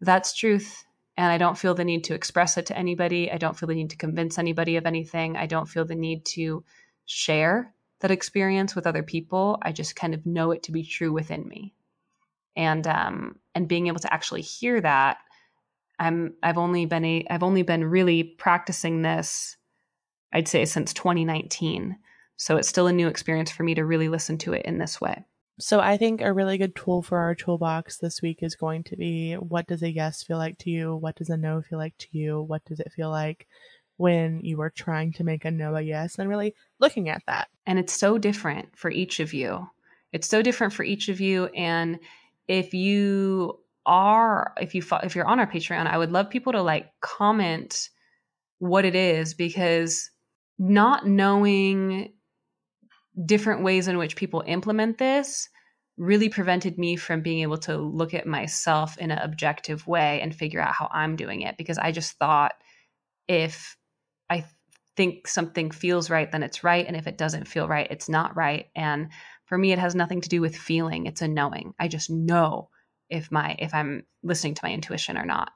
that's 0.00 0.34
truth 0.34 0.84
and 1.16 1.30
I 1.30 1.38
don't 1.38 1.58
feel 1.58 1.74
the 1.74 1.84
need 1.84 2.04
to 2.04 2.14
express 2.14 2.56
it 2.56 2.66
to 2.66 2.76
anybody. 2.76 3.30
I 3.30 3.38
don't 3.38 3.56
feel 3.56 3.66
the 3.66 3.74
need 3.74 3.90
to 3.90 3.96
convince 3.96 4.38
anybody 4.38 4.76
of 4.76 4.86
anything. 4.86 5.36
I 5.36 5.46
don't 5.46 5.68
feel 5.68 5.84
the 5.84 5.94
need 5.94 6.24
to 6.26 6.64
share 7.04 7.74
that 8.00 8.10
experience 8.10 8.74
with 8.74 8.86
other 8.86 9.02
people. 9.02 9.58
I 9.62 9.72
just 9.72 9.94
kind 9.94 10.14
of 10.14 10.24
know 10.26 10.50
it 10.50 10.64
to 10.64 10.72
be 10.72 10.82
true 10.82 11.12
within 11.12 11.46
me. 11.46 11.74
And 12.56 12.86
um 12.86 13.36
and 13.54 13.68
being 13.68 13.86
able 13.86 14.00
to 14.00 14.12
actually 14.12 14.42
hear 14.42 14.80
that 14.80 15.18
I'm 15.98 16.34
I've 16.42 16.58
only 16.58 16.86
been 16.86 17.04
a 17.04 17.26
I've 17.30 17.42
only 17.42 17.62
been 17.62 17.84
really 17.84 18.22
practicing 18.22 19.02
this 19.02 19.56
I'd 20.32 20.48
say 20.48 20.64
since 20.64 20.92
2019. 20.94 21.96
So 22.36 22.56
it's 22.56 22.68
still 22.68 22.86
a 22.86 22.92
new 22.92 23.08
experience 23.08 23.50
for 23.50 23.62
me 23.62 23.74
to 23.74 23.84
really 23.84 24.08
listen 24.08 24.38
to 24.38 24.52
it 24.54 24.64
in 24.64 24.78
this 24.78 25.00
way. 25.00 25.24
So 25.58 25.80
I 25.80 25.96
think 25.96 26.20
a 26.20 26.32
really 26.32 26.58
good 26.58 26.74
tool 26.74 27.02
for 27.02 27.18
our 27.18 27.34
toolbox 27.34 27.98
this 27.98 28.22
week 28.22 28.42
is 28.42 28.54
going 28.54 28.84
to 28.84 28.96
be 28.96 29.34
what 29.34 29.66
does 29.66 29.82
a 29.82 29.90
yes 29.90 30.22
feel 30.22 30.38
like 30.38 30.58
to 30.58 30.70
you? 30.70 30.96
What 30.96 31.16
does 31.16 31.28
a 31.28 31.36
no 31.36 31.62
feel 31.62 31.78
like 31.78 31.96
to 31.98 32.08
you? 32.10 32.40
What 32.40 32.64
does 32.64 32.80
it 32.80 32.92
feel 32.92 33.10
like 33.10 33.46
when 33.98 34.40
you 34.40 34.60
are 34.62 34.70
trying 34.70 35.12
to 35.12 35.24
make 35.24 35.44
a 35.44 35.50
no 35.50 35.76
a 35.76 35.82
yes 35.82 36.18
and 36.18 36.28
really 36.28 36.54
looking 36.80 37.08
at 37.08 37.22
that? 37.26 37.48
And 37.66 37.78
it's 37.78 37.92
so 37.92 38.18
different 38.18 38.76
for 38.76 38.90
each 38.90 39.20
of 39.20 39.34
you. 39.34 39.68
It's 40.12 40.28
so 40.28 40.42
different 40.42 40.72
for 40.72 40.84
each 40.84 41.08
of 41.08 41.20
you 41.20 41.46
and 41.46 41.98
if 42.48 42.74
you 42.74 43.58
are 43.86 44.52
if 44.60 44.74
you 44.74 44.82
if 45.02 45.14
you're 45.14 45.26
on 45.26 45.38
our 45.38 45.46
Patreon, 45.46 45.86
I 45.86 45.98
would 45.98 46.12
love 46.12 46.30
people 46.30 46.52
to 46.52 46.62
like 46.62 46.90
comment 47.00 47.90
what 48.58 48.84
it 48.84 48.94
is 48.94 49.34
because 49.34 50.10
not 50.58 51.06
knowing 51.06 52.12
different 53.26 53.62
ways 53.62 53.88
in 53.88 53.98
which 53.98 54.16
people 54.16 54.42
implement 54.46 54.98
this 54.98 55.48
really 55.98 56.28
prevented 56.28 56.78
me 56.78 56.96
from 56.96 57.20
being 57.20 57.40
able 57.40 57.58
to 57.58 57.76
look 57.76 58.14
at 58.14 58.26
myself 58.26 58.96
in 58.98 59.10
an 59.10 59.18
objective 59.18 59.86
way 59.86 60.20
and 60.20 60.34
figure 60.34 60.60
out 60.60 60.74
how 60.74 60.88
I'm 60.90 61.16
doing 61.16 61.42
it 61.42 61.56
because 61.58 61.78
I 61.78 61.92
just 61.92 62.18
thought 62.18 62.54
if 63.28 63.76
I 64.30 64.44
think 64.96 65.26
something 65.26 65.70
feels 65.70 66.10
right, 66.10 66.30
then 66.30 66.42
it's 66.42 66.64
right. 66.64 66.86
And 66.86 66.96
if 66.96 67.06
it 67.06 67.18
doesn't 67.18 67.48
feel 67.48 67.68
right, 67.68 67.86
it's 67.90 68.08
not 68.08 68.36
right. 68.36 68.66
And 68.74 69.08
for 69.44 69.58
me, 69.58 69.72
it 69.72 69.78
has 69.78 69.94
nothing 69.94 70.20
to 70.22 70.28
do 70.28 70.40
with 70.40 70.56
feeling. 70.56 71.06
It's 71.06 71.22
a 71.22 71.28
knowing. 71.28 71.74
I 71.78 71.88
just 71.88 72.10
know 72.10 72.70
if 73.10 73.30
my 73.30 73.56
if 73.58 73.74
I'm 73.74 74.04
listening 74.22 74.54
to 74.54 74.64
my 74.64 74.72
intuition 74.72 75.18
or 75.18 75.26
not. 75.26 75.50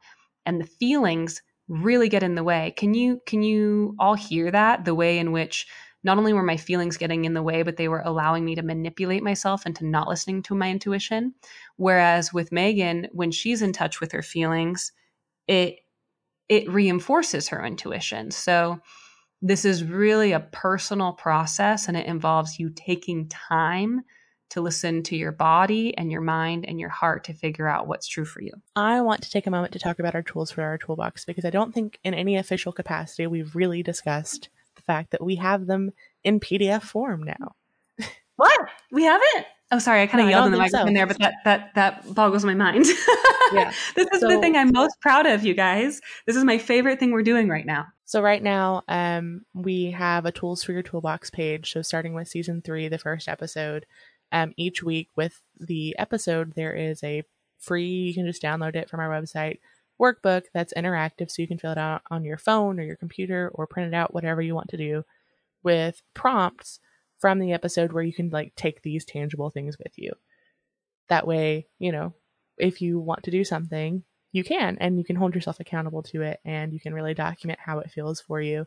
And 0.45 0.61
the 0.61 0.67
feelings 0.67 1.43
really 1.69 2.09
get 2.09 2.23
in 2.23 2.35
the 2.35 2.45
way. 2.45 2.75
Can 2.77 2.95
you 2.95 3.21
can 3.27 3.43
you 3.43 3.97
all 3.99 4.15
hear 4.15 4.51
that? 4.51 4.85
The 4.85 4.95
way 4.95 5.19
in 5.19 5.33
which 5.33 5.67
not 6.07 6.19
only 6.19 6.33
were 6.33 6.43
my 6.45 6.57
feelings 6.57 6.97
getting 6.97 7.25
in 7.25 7.35
the 7.35 7.43
way, 7.43 7.65
but 7.65 7.77
they 7.77 7.89
were 7.89 8.03
allowing 8.05 8.45
me 8.45 8.55
to 8.55 8.63
manipulate 8.63 9.25
myself 9.25 9.67
into 9.67 9.85
not 9.85 10.07
listening 10.07 10.41
to 10.45 10.55
my 10.55 10.71
intuition. 10.71 11.35
Whereas 11.77 12.33
with 12.33 12.53
Megan, 12.53 13.09
when 13.11 13.33
she's 13.33 13.61
in 13.61 13.73
touch 13.73 14.01
with 14.01 14.13
her 14.13 14.23
feelings, 14.23 14.93
it 15.49 15.81
it 16.49 16.71
reinforces 16.71 17.49
her 17.49 17.65
intuition. 17.67 18.31
So 18.31 18.79
this 19.43 19.65
is 19.65 19.83
really 19.83 20.31
a 20.31 20.39
personal 20.39 21.13
process 21.13 21.89
and 21.89 21.97
it 21.97 22.07
involves 22.07 22.61
you 22.61 22.71
taking 22.71 23.29
time 23.29 24.03
to 24.51 24.61
listen 24.61 25.03
to 25.03 25.17
your 25.17 25.33
body 25.33 25.93
and 25.99 26.13
your 26.13 26.21
mind 26.21 26.67
and 26.69 26.79
your 26.79 26.89
heart 26.89 27.25
to 27.25 27.35
figure 27.35 27.67
out 27.67 27.89
what's 27.89 28.07
true 28.07 28.25
for 28.25 28.41
you. 28.41 28.53
I 28.77 29.01
want 29.01 29.23
to 29.23 29.31
take 29.31 29.49
a 29.49 29.51
moment 29.51 29.73
to 29.73 29.81
talk 29.81 29.99
about 29.99 30.15
our 30.15 30.23
tools 30.23 30.53
for 30.53 30.63
our 30.63 30.79
toolbox 30.79 31.25
because 31.25 31.45
I 31.45 31.51
don't 31.51 31.75
think 31.75 31.99
in 32.05 32.15
any 32.15 32.37
official 32.37 32.71
capacity 32.71 33.27
we've 33.27 33.57
really 33.57 33.83
discussed 33.83 34.51
fact 34.87 35.11
that 35.11 35.25
we 35.25 35.37
have 35.37 35.67
them 35.67 35.93
in 36.25 36.41
PDF 36.41 36.83
form 36.83 37.23
now. 37.25 37.55
What? 38.37 38.69
We 38.93 39.05
haven't? 39.05 39.47
Oh, 39.73 39.81
sorry, 39.81 40.03
I 40.03 40.07
kind 40.07 40.21
of 40.21 40.27
no, 40.27 40.31
yelled 40.31 40.47
in 40.47 40.53
the 40.53 40.59
microphone 40.59 40.89
so. 40.89 40.95
there, 40.95 41.07
but 41.07 41.19
that 41.19 41.35
that 41.45 41.75
that 41.75 42.15
boggles 42.15 42.45
my 42.45 42.55
mind. 42.55 42.87
yeah. 43.53 43.73
this 43.97 44.07
is 44.13 44.21
so, 44.21 44.29
the 44.29 44.39
thing 44.41 44.55
I'm 44.55 44.71
most 44.73 45.01
proud 45.01 45.27
of, 45.27 45.43
you 45.43 45.55
guys. 45.55 46.01
This 46.27 46.37
is 46.37 46.45
my 46.45 46.59
favorite 46.59 47.01
thing 47.01 47.11
we're 47.11 47.23
doing 47.23 47.49
right 47.49 47.67
now. 47.67 47.87
So 48.05 48.23
right 48.23 48.43
now, 48.43 48.85
um, 48.87 49.45
we 49.55 49.91
have 49.91 50.25
a 50.25 50.31
tools 50.31 50.63
for 50.63 50.73
your 50.73 50.83
toolbox 50.83 51.31
page. 51.31 51.73
So 51.73 51.83
starting 51.83 52.15
with 52.15 52.29
season 52.29 52.63
three, 52.63 52.87
the 52.87 52.99
first 52.99 53.27
episode, 53.27 53.87
um, 54.31 54.55
each 54.57 54.85
week 54.85 55.09
with 55.17 55.43
the 55.59 55.97
episode, 55.99 56.55
there 56.55 56.73
is 56.73 57.03
a 57.03 57.25
free. 57.59 57.89
You 57.89 58.15
can 58.15 58.27
just 58.27 58.43
download 58.43 58.77
it 58.77 58.89
from 58.89 59.01
our 59.01 59.11
website 59.11 59.59
workbook 60.01 60.45
that's 60.53 60.75
interactive, 60.75 61.31
so 61.31 61.43
you 61.43 61.49
can 61.49 61.59
fill 61.59 61.73
it 61.73 61.79
out 61.79 62.03
on 62.11 62.25
your 62.25 62.39
phone 62.39 62.79
or 62.79 62.83
your 62.83 62.97
computer 62.97 63.51
or 63.55 63.67
print 63.67 63.93
it 63.93 63.97
out, 63.97 64.15
whatever 64.15 64.43
you 64.43 64.55
want 64.55 64.69
to 64.69 64.77
do, 64.77 65.05
with 65.63 66.03
prompts 66.15 66.81
from 67.19 67.39
the 67.39 67.53
episode 67.53 67.93
where 67.93 68.03
you 68.03 68.13
can 68.13 68.31
like 68.31 68.55
take 68.57 68.83
these 68.83 69.05
tangible 69.05 69.51
things 69.51 69.79
with 69.79 69.93
you. 69.97 70.13
That 71.09 71.27
way, 71.27 71.67
you 71.79 71.93
know, 71.93 72.15
if 72.59 72.83
you 72.83 72.99
want 72.99 73.25
to 73.25 73.31
do 73.31 73.45
something, 73.45 74.03
you 74.33 74.45
can 74.45 74.77
and 74.81 74.99
you 74.99 75.05
can 75.05 75.17
hold 75.17 75.35
yourself 75.35 75.61
accountable 75.61 76.03
to 76.03 76.23
it 76.23 76.41
and 76.45 76.73
you 76.73 76.81
can 76.81 76.93
really 76.93 77.15
document 77.15 77.59
how 77.63 77.79
it 77.79 77.91
feels 77.91 78.21
for 78.21 78.41
you. 78.41 78.67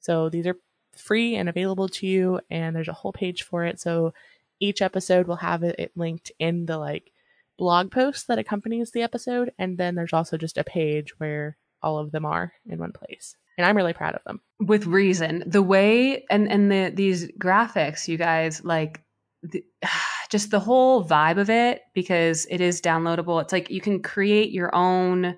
So 0.00 0.28
these 0.28 0.46
are 0.46 0.56
free 0.96 1.36
and 1.36 1.48
available 1.48 1.88
to 1.88 2.06
you 2.06 2.40
and 2.50 2.74
there's 2.74 2.88
a 2.88 2.92
whole 2.92 3.12
page 3.12 3.42
for 3.42 3.64
it. 3.64 3.80
So 3.80 4.12
each 4.60 4.82
episode 4.82 5.26
will 5.26 5.36
have 5.36 5.62
it, 5.62 5.92
linked 5.96 6.32
in 6.38 6.66
the 6.66 6.78
like 6.78 7.12
blog 7.58 7.90
post 7.90 8.28
that 8.28 8.38
accompanies 8.38 8.90
the 8.90 9.02
episode 9.02 9.52
and 9.58 9.78
then 9.78 9.94
there's 9.94 10.12
also 10.12 10.36
just 10.36 10.58
a 10.58 10.64
page 10.64 11.18
where 11.18 11.56
all 11.82 11.98
of 11.98 12.12
them 12.12 12.24
are 12.24 12.52
in 12.66 12.78
one 12.78 12.92
place 12.92 13.36
and 13.56 13.66
I'm 13.66 13.76
really 13.76 13.92
proud 13.92 14.14
of 14.14 14.22
them. 14.24 14.40
With 14.60 14.86
reason, 14.86 15.42
the 15.46 15.62
way 15.62 16.24
and 16.30 16.50
and 16.50 16.70
the 16.70 16.92
these 16.94 17.30
graphics, 17.32 18.08
you 18.08 18.18
guys 18.18 18.64
like. 18.64 19.02
The, 19.42 19.64
just 20.28 20.50
the 20.50 20.58
whole 20.58 21.04
vibe 21.04 21.38
of 21.38 21.48
it 21.48 21.82
because 21.94 22.46
it 22.50 22.60
is 22.60 22.82
downloadable. 22.82 23.40
It's 23.40 23.52
like 23.52 23.70
you 23.70 23.80
can 23.80 24.02
create 24.02 24.50
your 24.50 24.74
own 24.74 25.36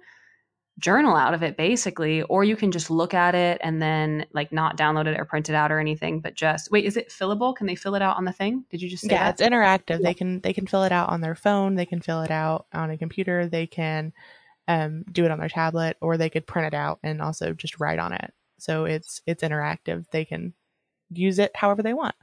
journal 0.79 1.17
out 1.17 1.35
of 1.35 1.43
it 1.43 1.57
basically 1.57 2.23
or 2.23 2.45
you 2.45 2.55
can 2.55 2.71
just 2.71 2.89
look 2.89 3.13
at 3.13 3.35
it 3.35 3.61
and 3.65 3.83
then 3.83 4.25
like 4.33 4.53
not 4.53 4.77
download 4.77 5.07
it 5.07 5.19
or 5.19 5.25
print 5.25 5.49
it 5.49 5.55
out 5.55 5.73
or 5.73 5.81
anything 5.81 6.21
but 6.21 6.35
just 6.35 6.71
wait 6.71 6.85
is 6.85 6.97
it 6.97 7.09
fillable 7.09 7.55
can 7.55 7.67
they 7.67 7.75
fill 7.75 7.97
it 7.97 8.03
out 8.03 8.17
on 8.17 8.25
the 8.25 8.33
thing 8.33 8.65
did 8.71 8.81
you 8.81 8.89
just 8.89 9.03
say 9.03 9.09
yeah 9.11 9.25
that? 9.25 9.41
it's 9.41 9.43
interactive 9.43 9.99
yeah. 9.99 10.05
they 10.05 10.15
can 10.15 10.41
they 10.41 10.53
can 10.53 10.67
fill 10.67 10.85
it 10.85 10.93
out 10.93 11.09
on 11.09 11.21
their 11.21 11.35
phone 11.35 11.75
they 11.75 11.87
can 11.87 12.01
fill 12.01 12.23
it 12.23 12.31
out 12.31 12.67
on 12.73 12.91
a 12.91 12.97
computer 12.97 13.47
they 13.49 13.67
can 13.67 14.13
um, 14.69 15.03
do 15.11 15.25
it 15.25 15.31
on 15.31 15.41
their 15.41 15.49
tablet, 15.49 15.97
or 16.01 16.17
they 16.17 16.31
could 16.31 16.47
print 16.47 16.67
it 16.67 16.77
out 16.77 17.01
and 17.03 17.21
also 17.23 17.55
just 17.55 17.81
write 17.81 17.99
on 17.99 18.13
it. 18.13 18.33
So 18.59 18.85
it's 18.85 19.23
it's 19.27 19.43
interactive. 19.43 20.05
They 20.13 20.25
can 20.25 20.53
use 21.11 21.39
it 21.39 21.57
however 21.57 21.83
they 21.83 21.95
want. 21.95 22.15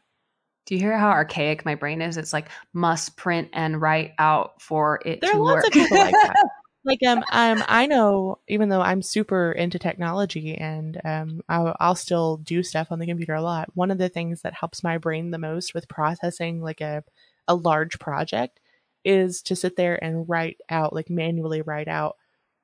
Do 0.67 0.75
you 0.75 0.81
hear 0.81 0.97
how 0.97 1.09
archaic 1.09 1.65
my 1.65 1.75
brain 1.75 2.01
is? 2.01 2.17
It's 2.17 2.33
like 2.33 2.49
must 2.71 3.17
print 3.17 3.49
and 3.53 3.81
write 3.81 4.13
out 4.19 4.61
for 4.61 5.01
it 5.05 5.21
there 5.21 5.31
to 5.31 5.37
are 5.37 5.41
lots 5.41 5.55
work. 5.55 5.65
Of 5.67 5.73
people 5.73 5.97
like 5.97 6.13
that. 6.13 6.35
like 6.85 7.03
um, 7.03 7.23
um, 7.31 7.63
I 7.67 7.87
know 7.87 8.39
even 8.47 8.69
though 8.69 8.81
I'm 8.81 9.01
super 9.01 9.51
into 9.51 9.79
technology 9.79 10.55
and 10.55 10.99
um, 11.03 11.41
I'll, 11.49 11.75
I'll 11.79 11.95
still 11.95 12.37
do 12.37 12.63
stuff 12.63 12.87
on 12.91 12.99
the 12.99 13.07
computer 13.07 13.33
a 13.33 13.41
lot. 13.41 13.69
One 13.73 13.91
of 13.91 13.97
the 13.97 14.09
things 14.09 14.41
that 14.41 14.53
helps 14.53 14.83
my 14.83 14.97
brain 14.97 15.31
the 15.31 15.37
most 15.37 15.73
with 15.73 15.87
processing 15.87 16.61
like 16.61 16.81
a 16.81 17.03
a 17.47 17.55
large 17.55 17.99
project 17.99 18.59
is 19.03 19.41
to 19.43 19.55
sit 19.55 19.75
there 19.75 20.03
and 20.03 20.27
write 20.27 20.57
out 20.69 20.93
like 20.93 21.09
manually 21.09 21.61
write 21.61 21.87
out 21.87 22.17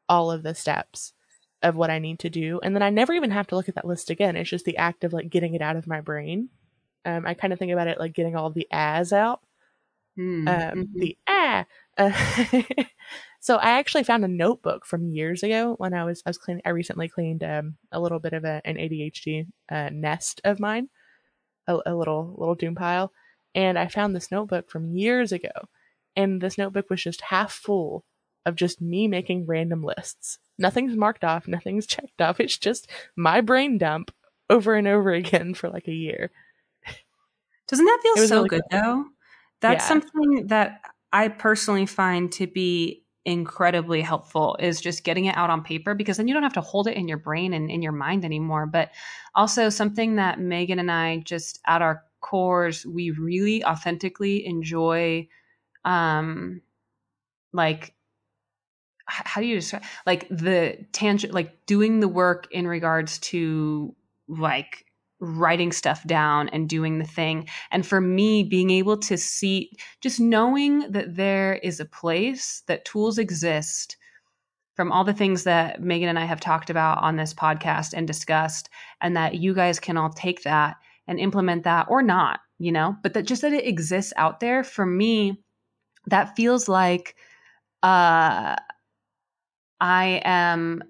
all 0.10 0.32
of 0.32 0.44
the 0.44 0.56
steps 0.56 1.14
of 1.64 1.76
what 1.76 1.92
I 1.92 2.00
need 2.00 2.20
to 2.20 2.30
do. 2.30 2.60
And 2.64 2.76
then 2.76 2.82
I 2.84 2.90
never 2.90 3.14
even 3.14 3.32
have 3.32 3.48
to 3.48 3.56
look 3.56 3.70
at 3.70 3.76
that 3.76 3.86
list 3.86 4.10
again. 4.10 4.36
It's 4.36 4.50
just 4.50 4.66
the 4.66 4.78
act 4.78 5.04
of 5.04 5.14
like 5.14 5.30
getting 5.30 5.54
it 5.54 5.62
out 5.62 5.76
of 5.76 5.88
my 5.88 6.02
brain. 6.02 6.50
Um, 7.06 7.26
I 7.26 7.34
kind 7.34 7.54
of 7.54 7.60
think 7.60 7.72
about 7.72 7.88
it 7.88 8.00
like 8.00 8.14
getting 8.14 8.36
all 8.36 8.50
the 8.50 8.68
as 8.72 9.14
out. 9.14 9.42
Mm, 10.18 10.48
um, 10.48 10.80
mm-hmm. 10.80 11.00
The 11.00 11.18
ah. 11.28 11.66
Uh, 11.98 12.12
so 13.42 13.58
I 13.58 13.72
actually 13.72 14.04
found 14.04 14.24
a 14.24 14.28
notebook 14.28 14.86
from 14.86 15.10
years 15.10 15.42
ago 15.42 15.74
when 15.80 15.96
I 15.96 16.04
was 16.06 16.22
I 16.28 16.30
was 16.30 16.38
cleaning. 16.38 16.62
I 16.64 16.70
recently 16.70 17.10
cleaned 17.10 17.44
um, 17.44 17.76
a 17.92 18.00
little 18.00 18.20
bit 18.20 18.34
of 18.34 18.46
a, 18.46 18.62
an 18.64 18.76
ADHD 18.76 19.48
uh, 19.68 19.90
nest 19.92 20.42
of 20.44 20.60
mine, 20.60 20.90
a, 21.68 21.80
a 21.88 21.96
little 21.96 22.36
little 22.38 22.54
doom 22.54 22.76
pile, 22.76 23.12
and 23.56 23.80
I 23.80 23.88
found 23.88 24.16
this 24.16 24.30
notebook 24.30 24.70
from 24.70 24.96
years 24.96 25.32
ago. 25.32 25.50
And 26.16 26.40
this 26.40 26.58
notebook 26.58 26.90
was 26.90 27.02
just 27.02 27.22
half 27.22 27.52
full 27.52 28.06
of 28.46 28.56
just 28.56 28.80
me 28.80 29.08
making 29.08 29.48
random 29.48 29.84
lists. 29.84 30.38
Nothing's 30.60 30.96
marked 30.96 31.24
off, 31.24 31.48
nothing's 31.48 31.88
checked 31.88 32.22
off. 32.22 32.40
It's 32.40 32.58
just 32.58 32.88
my 33.16 33.42
brain 33.42 33.80
dump 33.80 34.14
over 34.52 34.76
and 34.76 34.88
over 34.88 35.14
again 35.14 35.56
for 35.56 35.68
like 35.68 35.88
a 35.88 35.94
year. 35.94 36.30
Doesn't 37.68 37.86
that 37.86 38.00
feel 38.04 38.28
so 38.28 38.36
really 38.36 38.50
good 38.50 38.62
cool. 38.70 38.82
though? 38.82 39.06
That's 39.62 39.84
yeah. 39.84 39.88
something 39.88 40.48
that 40.48 40.82
I 41.12 41.30
personally 41.30 41.88
find 41.88 42.32
to 42.34 42.46
be 42.46 43.02
incredibly 43.26 44.02
helpful 44.02 44.58
is 44.60 44.82
just 44.82 45.04
getting 45.04 45.26
it 45.26 45.38
out 45.38 45.50
on 45.50 45.64
paper 45.64 45.94
because 45.94 46.18
then 46.18 46.28
you 46.28 46.34
don't 46.34 46.44
have 46.44 46.54
to 46.54 46.62
hold 46.62 46.88
it 46.88 46.98
in 46.98 47.08
your 47.08 47.18
brain 47.18 47.54
and 47.54 47.70
in 47.70 47.82
your 47.82 47.92
mind 47.92 48.26
anymore. 48.26 48.66
But 48.66 48.92
also 49.36 49.70
something 49.70 50.16
that 50.16 50.40
Megan 50.40 50.80
and 50.80 50.92
I 50.92 51.18
just 51.18 51.60
at 51.66 51.82
our 51.82 52.04
cores, 52.22 52.86
we 52.86 53.12
really 53.12 53.64
authentically 53.64 54.46
enjoy 54.46 55.28
um 55.84 56.62
like 57.54 57.96
how 59.08 59.42
do 59.42 59.48
you 59.48 59.56
describe 59.56 59.84
like 60.06 60.28
the 60.30 60.78
tangent 60.92 61.34
like 61.34 61.66
doing 61.66 62.00
the 62.00 62.08
work 62.08 62.48
in 62.52 62.68
regards 62.68 63.18
to 63.20 63.96
like 64.28 64.86
writing 65.22 65.72
stuff 65.72 66.06
down 66.06 66.50
and 66.50 66.68
doing 66.68 67.00
the 67.00 67.06
thing. 67.06 67.48
And 67.72 67.86
for 67.86 68.02
me 68.02 68.44
being 68.44 68.70
able 68.70 68.98
to 68.98 69.18
see 69.18 69.72
just 70.02 70.20
knowing 70.20 70.92
that 70.92 71.16
there 71.16 71.56
is 71.56 71.80
a 71.80 71.86
place 71.86 72.64
that 72.68 72.86
tools 72.86 73.18
exist 73.18 73.98
from 74.76 74.92
all 74.92 75.04
the 75.04 75.14
things 75.14 75.44
that 75.44 75.82
Megan 75.82 76.10
and 76.10 76.20
I 76.20 76.26
have 76.26 76.40
talked 76.40 76.70
about 76.70 77.04
on 77.04 77.16
this 77.16 77.34
podcast 77.34 77.94
and 77.94 78.08
discussed 78.08 78.70
and 79.00 79.16
that 79.16 79.36
you 79.36 79.54
guys 79.54 79.80
can 79.80 79.96
all 79.96 80.10
take 80.10 80.44
that 80.44 80.78
and 81.08 81.20
implement 81.20 81.64
that 81.64 81.88
or 81.90 82.02
not 82.02 82.40
you 82.62 82.72
know? 82.72 82.96
But 83.02 83.16
that 83.16 83.26
just 83.26 83.42
that 83.42 83.54
it 83.54 83.66
exists 83.66 84.14
out 84.16 84.40
there 84.40 84.64
for 84.64 84.86
me 84.86 85.42
that 86.08 86.36
feels 86.36 86.70
like 86.70 87.16
uh 87.82 88.56
I 89.80 90.22
am 90.24 90.84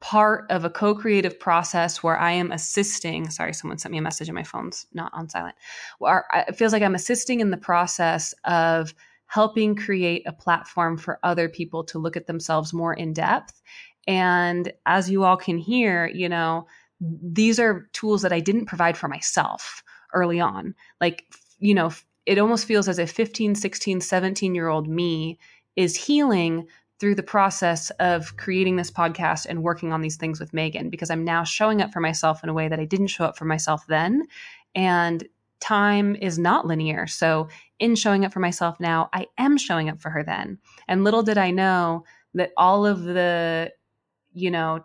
part 0.00 0.50
of 0.50 0.64
a 0.64 0.70
co-creative 0.70 1.38
process 1.40 2.02
where 2.02 2.18
I 2.18 2.32
am 2.32 2.52
assisting. 2.52 3.30
Sorry, 3.30 3.54
someone 3.54 3.78
sent 3.78 3.92
me 3.92 3.98
a 3.98 4.02
message 4.02 4.28
and 4.28 4.34
my 4.34 4.42
phone's 4.42 4.86
not 4.92 5.10
on 5.14 5.28
silent. 5.28 5.56
Where 5.98 6.26
it 6.48 6.56
feels 6.56 6.72
like 6.72 6.82
I'm 6.82 6.94
assisting 6.94 7.40
in 7.40 7.50
the 7.50 7.56
process 7.56 8.34
of 8.44 8.94
helping 9.26 9.74
create 9.74 10.22
a 10.26 10.32
platform 10.32 10.96
for 10.96 11.18
other 11.22 11.48
people 11.48 11.82
to 11.84 11.98
look 11.98 12.16
at 12.16 12.26
themselves 12.26 12.72
more 12.72 12.94
in 12.94 13.12
depth. 13.12 13.60
And 14.06 14.72
as 14.84 15.10
you 15.10 15.24
all 15.24 15.36
can 15.36 15.58
hear, 15.58 16.06
you 16.06 16.28
know, 16.28 16.66
these 17.00 17.58
are 17.58 17.88
tools 17.92 18.22
that 18.22 18.32
I 18.32 18.40
didn't 18.40 18.66
provide 18.66 18.96
for 18.96 19.08
myself 19.08 19.82
early 20.14 20.40
on. 20.40 20.74
Like, 21.00 21.24
you 21.58 21.74
know, 21.74 21.90
it 22.24 22.38
almost 22.38 22.66
feels 22.66 22.88
as 22.88 22.98
if 22.98 23.10
15, 23.10 23.54
16, 23.54 24.00
17 24.00 24.54
year 24.54 24.68
old 24.68 24.88
me 24.88 25.38
is 25.74 25.96
healing 25.96 26.66
through 26.98 27.14
the 27.14 27.22
process 27.22 27.90
of 28.00 28.36
creating 28.36 28.76
this 28.76 28.90
podcast 28.90 29.46
and 29.46 29.62
working 29.62 29.92
on 29.92 30.00
these 30.00 30.16
things 30.16 30.40
with 30.40 30.54
Megan 30.54 30.88
because 30.88 31.10
I'm 31.10 31.24
now 31.24 31.44
showing 31.44 31.82
up 31.82 31.92
for 31.92 32.00
myself 32.00 32.42
in 32.42 32.48
a 32.48 32.54
way 32.54 32.68
that 32.68 32.80
I 32.80 32.84
didn't 32.84 33.08
show 33.08 33.24
up 33.24 33.36
for 33.36 33.44
myself 33.44 33.86
then. 33.86 34.22
And 34.74 35.26
time 35.60 36.16
is 36.16 36.38
not 36.38 36.66
linear. 36.66 37.06
So, 37.06 37.48
in 37.78 37.94
showing 37.94 38.24
up 38.24 38.32
for 38.32 38.40
myself 38.40 38.80
now, 38.80 39.10
I 39.12 39.26
am 39.36 39.58
showing 39.58 39.90
up 39.90 40.00
for 40.00 40.10
her 40.10 40.22
then. 40.22 40.58
And 40.88 41.04
little 41.04 41.22
did 41.22 41.36
I 41.36 41.50
know 41.50 42.04
that 42.34 42.52
all 42.56 42.86
of 42.86 43.02
the, 43.02 43.72
you 44.32 44.50
know, 44.50 44.84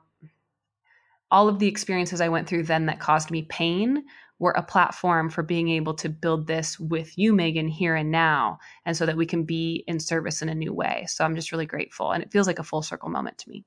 all 1.29 1.47
of 1.47 1.59
the 1.59 1.67
experiences 1.67 2.19
I 2.19 2.27
went 2.27 2.47
through 2.47 2.63
then 2.63 2.87
that 2.87 2.99
caused 2.99 3.31
me 3.31 3.43
pain 3.43 4.03
were 4.41 4.51
a 4.51 4.63
platform 4.63 5.29
for 5.29 5.43
being 5.43 5.69
able 5.69 5.93
to 5.93 6.09
build 6.09 6.47
this 6.47 6.79
with 6.79 7.15
you, 7.15 7.31
Megan, 7.31 7.67
here 7.67 7.93
and 7.93 8.09
now, 8.09 8.57
and 8.87 8.97
so 8.97 9.05
that 9.05 9.15
we 9.15 9.27
can 9.27 9.43
be 9.43 9.83
in 9.87 9.99
service 9.99 10.41
in 10.41 10.49
a 10.49 10.55
new 10.55 10.73
way. 10.73 11.05
So 11.07 11.23
I'm 11.23 11.35
just 11.35 11.51
really 11.51 11.67
grateful. 11.67 12.11
And 12.11 12.23
it 12.23 12.31
feels 12.31 12.47
like 12.47 12.57
a 12.57 12.63
full 12.63 12.81
circle 12.81 13.09
moment 13.09 13.37
to 13.37 13.49
me. 13.51 13.63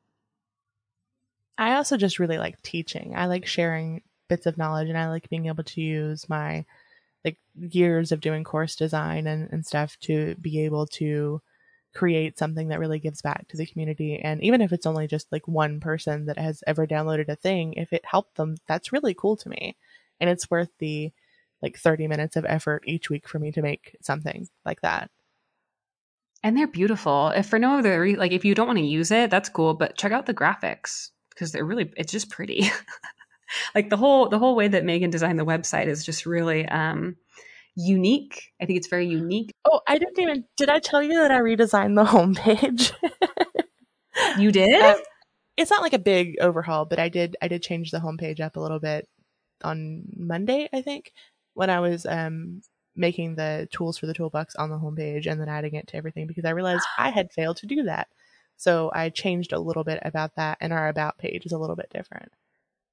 I 1.56 1.76
also 1.76 1.96
just 1.96 2.18
really 2.18 2.38
like 2.38 2.60
teaching. 2.62 3.14
I 3.14 3.26
like 3.26 3.46
sharing 3.46 4.02
bits 4.28 4.46
of 4.46 4.58
knowledge 4.58 4.88
and 4.88 4.98
I 4.98 5.08
like 5.10 5.30
being 5.30 5.46
able 5.46 5.62
to 5.62 5.80
use 5.80 6.28
my 6.28 6.64
like 7.24 7.38
years 7.54 8.10
of 8.10 8.20
doing 8.20 8.42
course 8.42 8.74
design 8.74 9.28
and, 9.28 9.48
and 9.52 9.64
stuff 9.64 9.96
to 10.00 10.34
be 10.40 10.64
able 10.64 10.88
to 10.88 11.40
create 11.94 12.36
something 12.36 12.66
that 12.68 12.80
really 12.80 12.98
gives 12.98 13.22
back 13.22 13.46
to 13.46 13.56
the 13.56 13.66
community. 13.66 14.18
And 14.18 14.42
even 14.42 14.60
if 14.60 14.72
it's 14.72 14.86
only 14.86 15.06
just 15.06 15.30
like 15.30 15.46
one 15.46 15.78
person 15.78 16.26
that 16.26 16.36
has 16.36 16.64
ever 16.66 16.84
downloaded 16.84 17.28
a 17.28 17.36
thing, 17.36 17.74
if 17.74 17.92
it 17.92 18.04
helped 18.04 18.34
them, 18.34 18.56
that's 18.66 18.92
really 18.92 19.14
cool 19.14 19.36
to 19.36 19.48
me 19.48 19.76
and 20.20 20.30
it's 20.30 20.50
worth 20.50 20.70
the 20.78 21.12
like 21.62 21.78
30 21.78 22.08
minutes 22.08 22.36
of 22.36 22.44
effort 22.44 22.82
each 22.86 23.08
week 23.08 23.28
for 23.28 23.38
me 23.38 23.50
to 23.52 23.62
make 23.62 23.96
something 24.02 24.46
like 24.64 24.80
that. 24.82 25.10
And 26.42 26.56
they're 26.56 26.66
beautiful. 26.66 27.28
If 27.34 27.46
for 27.46 27.58
no 27.58 27.78
other 27.78 28.00
reason 28.00 28.20
like 28.20 28.32
if 28.32 28.44
you 28.44 28.54
don't 28.54 28.66
want 28.66 28.78
to 28.78 28.84
use 28.84 29.10
it 29.10 29.30
that's 29.30 29.48
cool 29.48 29.74
but 29.74 29.96
check 29.96 30.12
out 30.12 30.26
the 30.26 30.34
graphics 30.34 31.08
because 31.30 31.52
they're 31.52 31.64
really 31.64 31.92
it's 31.96 32.12
just 32.12 32.30
pretty. 32.30 32.70
Like 33.74 33.88
the 33.88 33.96
whole 33.96 34.28
the 34.30 34.38
whole 34.38 34.56
way 34.56 34.66
that 34.68 34.84
megan 34.84 35.10
designed 35.10 35.38
the 35.38 35.44
website 35.44 35.86
is 35.86 36.04
just 36.04 36.26
really 36.26 36.66
um 36.66 37.14
unique. 37.76 38.50
I 38.60 38.64
think 38.64 38.78
it's 38.78 38.88
very 38.88 39.06
unique. 39.06 39.52
Oh 39.64 39.80
i 39.86 39.96
didn't 39.98 40.18
even 40.18 40.44
did 40.56 40.70
i 40.70 40.80
tell 40.80 41.02
you 41.02 41.12
that 41.20 41.30
i 41.30 41.38
redesigned 41.38 41.94
the 41.94 42.04
homepage? 42.04 42.92
You 44.38 44.50
did? 44.50 44.80
Um, 44.80 44.96
it's 45.56 45.70
not 45.70 45.82
like 45.82 45.92
a 45.92 45.98
big 45.98 46.36
overhaul 46.40 46.84
but 46.84 46.98
i 46.98 47.08
did 47.08 47.36
i 47.42 47.48
did 47.48 47.62
change 47.62 47.90
the 47.90 47.98
homepage 47.98 48.40
up 48.40 48.56
a 48.56 48.60
little 48.60 48.80
bit 48.80 49.08
on 49.62 50.04
Monday, 50.16 50.68
I 50.72 50.82
think, 50.82 51.12
when 51.54 51.70
I 51.70 51.80
was 51.80 52.06
um, 52.06 52.62
making 52.96 53.36
the 53.36 53.68
tools 53.72 53.98
for 53.98 54.06
the 54.06 54.14
toolbox 54.14 54.54
on 54.56 54.70
the 54.70 54.78
homepage 54.78 55.26
and 55.26 55.40
then 55.40 55.48
adding 55.48 55.74
it 55.74 55.88
to 55.88 55.96
everything 55.96 56.26
because 56.26 56.44
I 56.44 56.50
realized 56.50 56.86
I 56.98 57.10
had 57.10 57.32
failed 57.32 57.56
to 57.58 57.66
do 57.66 57.84
that. 57.84 58.08
So 58.56 58.90
I 58.94 59.08
changed 59.08 59.52
a 59.52 59.58
little 59.58 59.84
bit 59.84 59.98
about 60.02 60.36
that, 60.36 60.58
and 60.60 60.72
our 60.72 60.88
about 60.88 61.18
page 61.18 61.44
is 61.44 61.52
a 61.52 61.58
little 61.58 61.76
bit 61.76 61.90
different. 61.90 62.30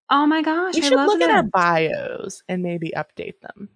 Oh 0.10 0.26
my 0.26 0.42
gosh! 0.42 0.76
We 0.76 0.82
should 0.82 0.94
look 0.94 1.20
that. 1.20 1.30
at 1.30 1.36
our 1.36 1.44
bios 1.44 2.44
and 2.50 2.64
maybe 2.64 2.92
update 2.96 3.40
them. 3.42 3.70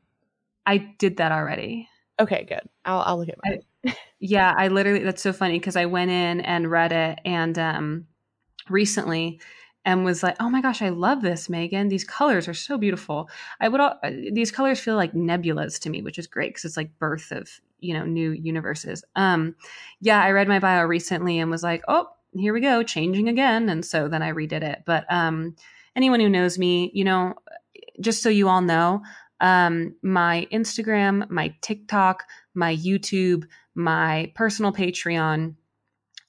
I 0.65 0.77
did 0.77 1.17
that 1.17 1.31
already. 1.31 1.87
Okay, 2.19 2.43
good. 2.43 2.61
I'll 2.83 3.01
I'll 3.01 3.19
look 3.19 3.29
at 3.29 3.39
mine. 3.45 3.61
I, 3.85 3.95
yeah, 4.19 4.53
I 4.57 4.69
literally 4.69 5.03
that's 5.03 5.21
so 5.21 5.31
funny 5.31 5.59
because 5.59 5.75
I 5.75 5.85
went 5.85 6.11
in 6.11 6.41
and 6.41 6.71
read 6.71 6.91
it, 6.91 7.19
and 7.23 7.57
um, 7.59 8.07
recently 8.67 9.39
and 9.85 10.03
was 10.03 10.23
like, 10.23 10.35
"Oh 10.39 10.49
my 10.49 10.61
gosh, 10.61 10.81
I 10.81 10.89
love 10.89 11.21
this, 11.21 11.47
Megan. 11.47 11.87
These 11.87 12.03
colors 12.03 12.47
are 12.47 12.53
so 12.53 12.77
beautiful." 12.77 13.29
I 13.61 13.69
would 13.69 13.79
all, 13.79 13.99
uh, 14.03 14.11
these 14.31 14.51
colors 14.51 14.79
feel 14.79 14.95
like 14.95 15.13
nebulas 15.13 15.79
to 15.81 15.89
me, 15.89 16.01
which 16.01 16.17
is 16.19 16.27
great 16.27 16.49
because 16.49 16.65
it's 16.65 16.77
like 16.77 16.97
birth 16.99 17.31
of 17.31 17.49
you 17.79 17.93
know 17.93 18.05
new 18.05 18.31
universes. 18.31 19.03
Um, 19.15 19.55
yeah, 20.01 20.21
I 20.21 20.31
read 20.31 20.47
my 20.47 20.59
bio 20.59 20.83
recently 20.83 21.39
and 21.39 21.51
was 21.51 21.63
like, 21.63 21.83
"Oh, 21.87 22.07
here 22.33 22.53
we 22.53 22.61
go, 22.61 22.83
changing 22.83 23.29
again," 23.29 23.69
and 23.69 23.85
so 23.85 24.07
then 24.07 24.23
I 24.23 24.31
redid 24.31 24.63
it. 24.63 24.83
But 24.85 25.05
um, 25.11 25.55
anyone 25.95 26.19
who 26.19 26.29
knows 26.29 26.57
me, 26.57 26.91
you 26.93 27.03
know, 27.03 27.35
just 28.01 28.23
so 28.23 28.29
you 28.29 28.49
all 28.49 28.61
know, 28.61 29.03
um, 29.39 29.95
my 30.01 30.47
Instagram, 30.51 31.29
my 31.29 31.53
TikTok, 31.61 32.23
my 32.55 32.75
YouTube, 32.75 33.45
my 33.75 34.31
personal 34.35 34.71
Patreon, 34.73 35.55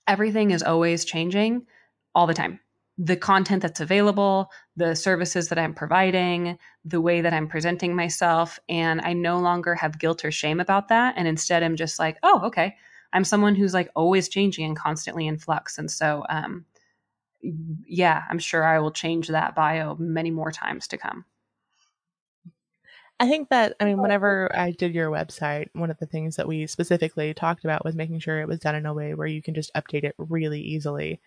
everything 0.06 0.50
is 0.50 0.62
always 0.62 1.04
changing 1.04 1.66
all 2.14 2.26
the 2.26 2.34
time 2.34 2.60
the 2.98 3.16
content 3.16 3.62
that's 3.62 3.80
available, 3.80 4.50
the 4.76 4.94
services 4.94 5.48
that 5.48 5.58
I'm 5.58 5.74
providing, 5.74 6.58
the 6.84 7.00
way 7.00 7.20
that 7.20 7.34
I'm 7.34 7.46
presenting 7.46 7.94
myself. 7.94 8.58
And 8.68 9.00
I 9.02 9.12
no 9.12 9.38
longer 9.38 9.74
have 9.74 9.98
guilt 9.98 10.24
or 10.24 10.30
shame 10.30 10.60
about 10.60 10.88
that. 10.88 11.14
And 11.16 11.28
instead, 11.28 11.62
I'm 11.62 11.76
just 11.76 11.98
like, 11.98 12.18
oh, 12.22 12.40
okay. 12.44 12.76
I'm 13.12 13.24
someone 13.24 13.54
who's 13.54 13.74
like 13.74 13.90
always 13.94 14.28
changing 14.28 14.64
and 14.64 14.76
constantly 14.76 15.26
in 15.26 15.38
flux. 15.38 15.78
And 15.78 15.90
so, 15.90 16.24
um, 16.28 16.64
yeah, 17.42 18.22
I'm 18.30 18.38
sure 18.38 18.64
I 18.64 18.78
will 18.78 18.90
change 18.90 19.28
that 19.28 19.54
bio 19.54 19.96
many 19.98 20.30
more 20.30 20.50
times 20.50 20.88
to 20.88 20.98
come. 20.98 21.24
I 23.18 23.28
think 23.28 23.48
that, 23.48 23.74
I 23.80 23.84
mean, 23.84 24.00
whenever 24.00 24.50
I 24.54 24.72
did 24.72 24.94
your 24.94 25.10
website, 25.10 25.68
one 25.72 25.90
of 25.90 25.98
the 25.98 26.06
things 26.06 26.36
that 26.36 26.48
we 26.48 26.66
specifically 26.66 27.32
talked 27.32 27.64
about 27.64 27.84
was 27.84 27.94
making 27.94 28.20
sure 28.20 28.40
it 28.40 28.48
was 28.48 28.58
done 28.58 28.74
in 28.74 28.84
a 28.84 28.92
way 28.92 29.14
where 29.14 29.26
you 29.26 29.40
can 29.40 29.54
just 29.54 29.72
update 29.74 30.04
it 30.04 30.14
really 30.18 30.60
easily 30.60 31.20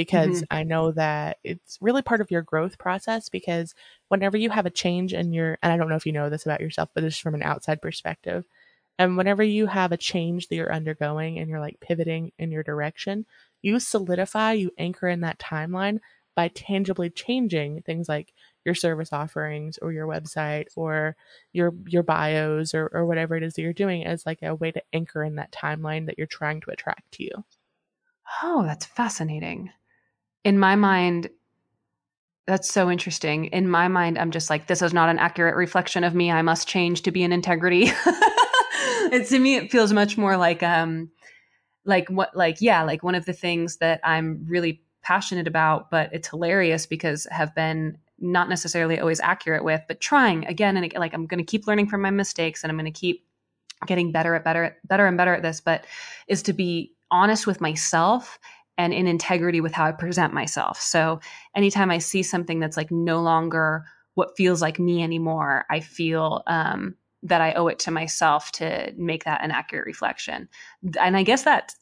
because 0.00 0.40
mm-hmm. 0.40 0.56
I 0.56 0.62
know 0.62 0.92
that 0.92 1.36
it's 1.44 1.76
really 1.82 2.00
part 2.00 2.22
of 2.22 2.30
your 2.30 2.40
growth 2.40 2.78
process. 2.78 3.28
Because 3.28 3.74
whenever 4.08 4.38
you 4.38 4.48
have 4.48 4.64
a 4.64 4.70
change 4.70 5.12
in 5.12 5.34
your, 5.34 5.58
and 5.62 5.70
I 5.70 5.76
don't 5.76 5.90
know 5.90 5.96
if 5.96 6.06
you 6.06 6.12
know 6.12 6.30
this 6.30 6.46
about 6.46 6.62
yourself, 6.62 6.88
but 6.94 7.04
just 7.04 7.20
from 7.20 7.34
an 7.34 7.42
outside 7.42 7.82
perspective, 7.82 8.46
and 8.98 9.18
whenever 9.18 9.42
you 9.42 9.66
have 9.66 9.92
a 9.92 9.98
change 9.98 10.48
that 10.48 10.56
you're 10.56 10.72
undergoing 10.72 11.38
and 11.38 11.50
you're 11.50 11.60
like 11.60 11.80
pivoting 11.80 12.32
in 12.38 12.50
your 12.50 12.62
direction, 12.62 13.26
you 13.60 13.78
solidify, 13.78 14.52
you 14.52 14.70
anchor 14.78 15.06
in 15.06 15.20
that 15.20 15.38
timeline 15.38 16.00
by 16.34 16.48
tangibly 16.48 17.10
changing 17.10 17.82
things 17.82 18.08
like 18.08 18.32
your 18.64 18.74
service 18.74 19.12
offerings 19.12 19.78
or 19.82 19.92
your 19.92 20.06
website 20.06 20.68
or 20.76 21.14
your 21.52 21.74
your 21.88 22.02
bios 22.02 22.72
or, 22.72 22.88
or 22.94 23.04
whatever 23.04 23.36
it 23.36 23.42
is 23.42 23.52
that 23.52 23.60
you're 23.60 23.74
doing 23.74 24.06
as 24.06 24.24
like 24.24 24.38
a 24.40 24.54
way 24.54 24.70
to 24.70 24.82
anchor 24.94 25.22
in 25.22 25.34
that 25.34 25.52
timeline 25.52 26.06
that 26.06 26.16
you're 26.16 26.26
trying 26.26 26.62
to 26.62 26.70
attract 26.70 27.12
to 27.12 27.22
you. 27.22 27.44
Oh, 28.42 28.62
that's 28.62 28.86
fascinating 28.86 29.70
in 30.44 30.58
my 30.58 30.76
mind, 30.76 31.30
that's 32.46 32.72
so 32.72 32.90
interesting. 32.90 33.46
In 33.46 33.68
my 33.68 33.88
mind, 33.88 34.18
I'm 34.18 34.30
just 34.30 34.50
like, 34.50 34.66
this 34.66 34.82
is 34.82 34.92
not 34.92 35.08
an 35.08 35.18
accurate 35.18 35.56
reflection 35.56 36.04
of 36.04 36.14
me. 36.14 36.30
I 36.30 36.42
must 36.42 36.66
change 36.66 37.02
to 37.02 37.10
be 37.10 37.22
in 37.22 37.32
integrity. 37.32 37.84
it, 39.12 39.28
to 39.28 39.38
me, 39.38 39.56
it 39.56 39.70
feels 39.70 39.92
much 39.92 40.18
more 40.18 40.36
like, 40.36 40.62
um, 40.62 41.10
like 41.84 42.08
what, 42.08 42.36
like, 42.36 42.60
yeah, 42.60 42.82
like 42.82 43.02
one 43.02 43.14
of 43.14 43.24
the 43.24 43.32
things 43.32 43.76
that 43.76 44.00
I'm 44.02 44.44
really 44.48 44.82
passionate 45.02 45.46
about, 45.46 45.90
but 45.90 46.10
it's 46.12 46.28
hilarious 46.28 46.86
because 46.86 47.26
have 47.30 47.54
been 47.54 47.98
not 48.18 48.48
necessarily 48.48 48.98
always 48.98 49.20
accurate 49.20 49.64
with, 49.64 49.82
but 49.88 50.00
trying 50.00 50.44
again 50.46 50.76
and 50.76 50.84
again, 50.84 51.00
like 51.00 51.14
I'm 51.14 51.26
going 51.26 51.38
to 51.38 51.44
keep 51.44 51.66
learning 51.66 51.88
from 51.88 52.02
my 52.02 52.10
mistakes 52.10 52.62
and 52.62 52.70
I'm 52.70 52.76
going 52.76 52.92
to 52.92 52.98
keep 52.98 53.24
getting 53.86 54.12
better 54.12 54.34
at 54.34 54.44
better, 54.44 54.76
better 54.84 55.06
and 55.06 55.16
better 55.16 55.34
at 55.34 55.42
this, 55.42 55.60
but 55.60 55.84
is 56.28 56.42
to 56.42 56.52
be 56.52 56.92
honest 57.10 57.46
with 57.46 57.60
myself 57.60 58.38
and 58.80 58.94
in 58.94 59.06
integrity 59.06 59.60
with 59.60 59.74
how 59.74 59.84
I 59.84 59.92
present 59.92 60.32
myself. 60.32 60.80
So 60.80 61.20
anytime 61.54 61.90
I 61.90 61.98
see 61.98 62.22
something 62.22 62.60
that's 62.60 62.78
like 62.78 62.90
no 62.90 63.20
longer 63.20 63.84
what 64.14 64.36
feels 64.36 64.62
like 64.62 64.78
me 64.78 65.02
anymore, 65.02 65.64
I 65.70 65.80
feel 65.80 66.42
um, 66.46 66.94
that 67.22 67.40
I 67.40 67.52
owe 67.52 67.68
it 67.68 67.78
to 67.80 67.90
myself 67.90 68.50
to 68.52 68.92
make 68.96 69.24
that 69.24 69.44
an 69.44 69.50
accurate 69.50 69.86
reflection. 69.86 70.48
And 70.98 71.16
I 71.16 71.22
guess 71.22 71.42
that 71.42 71.74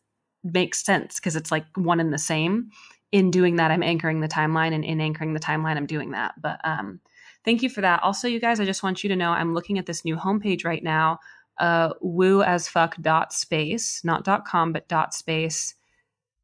makes 0.42 0.84
sense 0.84 1.20
because 1.20 1.36
it's 1.36 1.52
like 1.52 1.66
one 1.76 2.00
and 2.00 2.12
the 2.12 2.18
same. 2.18 2.70
In 3.12 3.30
doing 3.30 3.56
that, 3.56 3.70
I'm 3.70 3.82
anchoring 3.82 4.20
the 4.20 4.28
timeline, 4.28 4.74
and 4.74 4.84
in 4.84 5.00
anchoring 5.00 5.34
the 5.34 5.40
timeline, 5.40 5.76
I'm 5.76 5.86
doing 5.86 6.10
that. 6.10 6.34
But 6.42 6.60
um, 6.64 7.00
thank 7.44 7.62
you 7.62 7.70
for 7.70 7.80
that. 7.80 8.02
Also, 8.02 8.28
you 8.28 8.40
guys, 8.40 8.60
I 8.60 8.66
just 8.66 8.82
want 8.82 9.02
you 9.02 9.08
to 9.08 9.16
know 9.16 9.30
I'm 9.30 9.54
looking 9.54 9.78
at 9.78 9.86
this 9.86 10.04
new 10.04 10.16
homepage 10.16 10.64
right 10.64 10.82
now, 10.82 11.18
uh, 11.58 11.94
woo 12.00 12.42
as 12.42 12.68
fuck 12.68 12.96
dot 13.00 13.32
space, 13.32 14.04
not 14.04 14.24
dot 14.24 14.44
com, 14.44 14.72
but 14.72 14.88
dot 14.88 15.14
space 15.14 15.74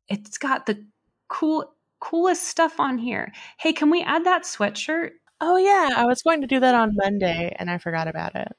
it's 0.09 0.39
got 0.39 0.67
the 0.67 0.85
cool 1.29 1.73
coolest 2.01 2.45
stuff 2.45 2.81
on 2.81 2.99
here. 2.99 3.33
Hey, 3.59 3.73
can 3.73 3.91
we 3.91 4.03
add 4.03 4.25
that 4.27 4.43
sweatshirt? 4.43 5.13
Oh 5.41 5.57
yeah, 5.57 5.91
I 5.97 6.05
was 6.05 6.23
going 6.23 6.43
to 6.43 6.47
do 6.47 6.61
that 6.61 6.75
on 6.75 6.93
Monday 6.95 7.55
and 7.59 7.71
I 7.71 7.79
forgot 7.79 8.09
about 8.09 8.35
it. 8.35 8.55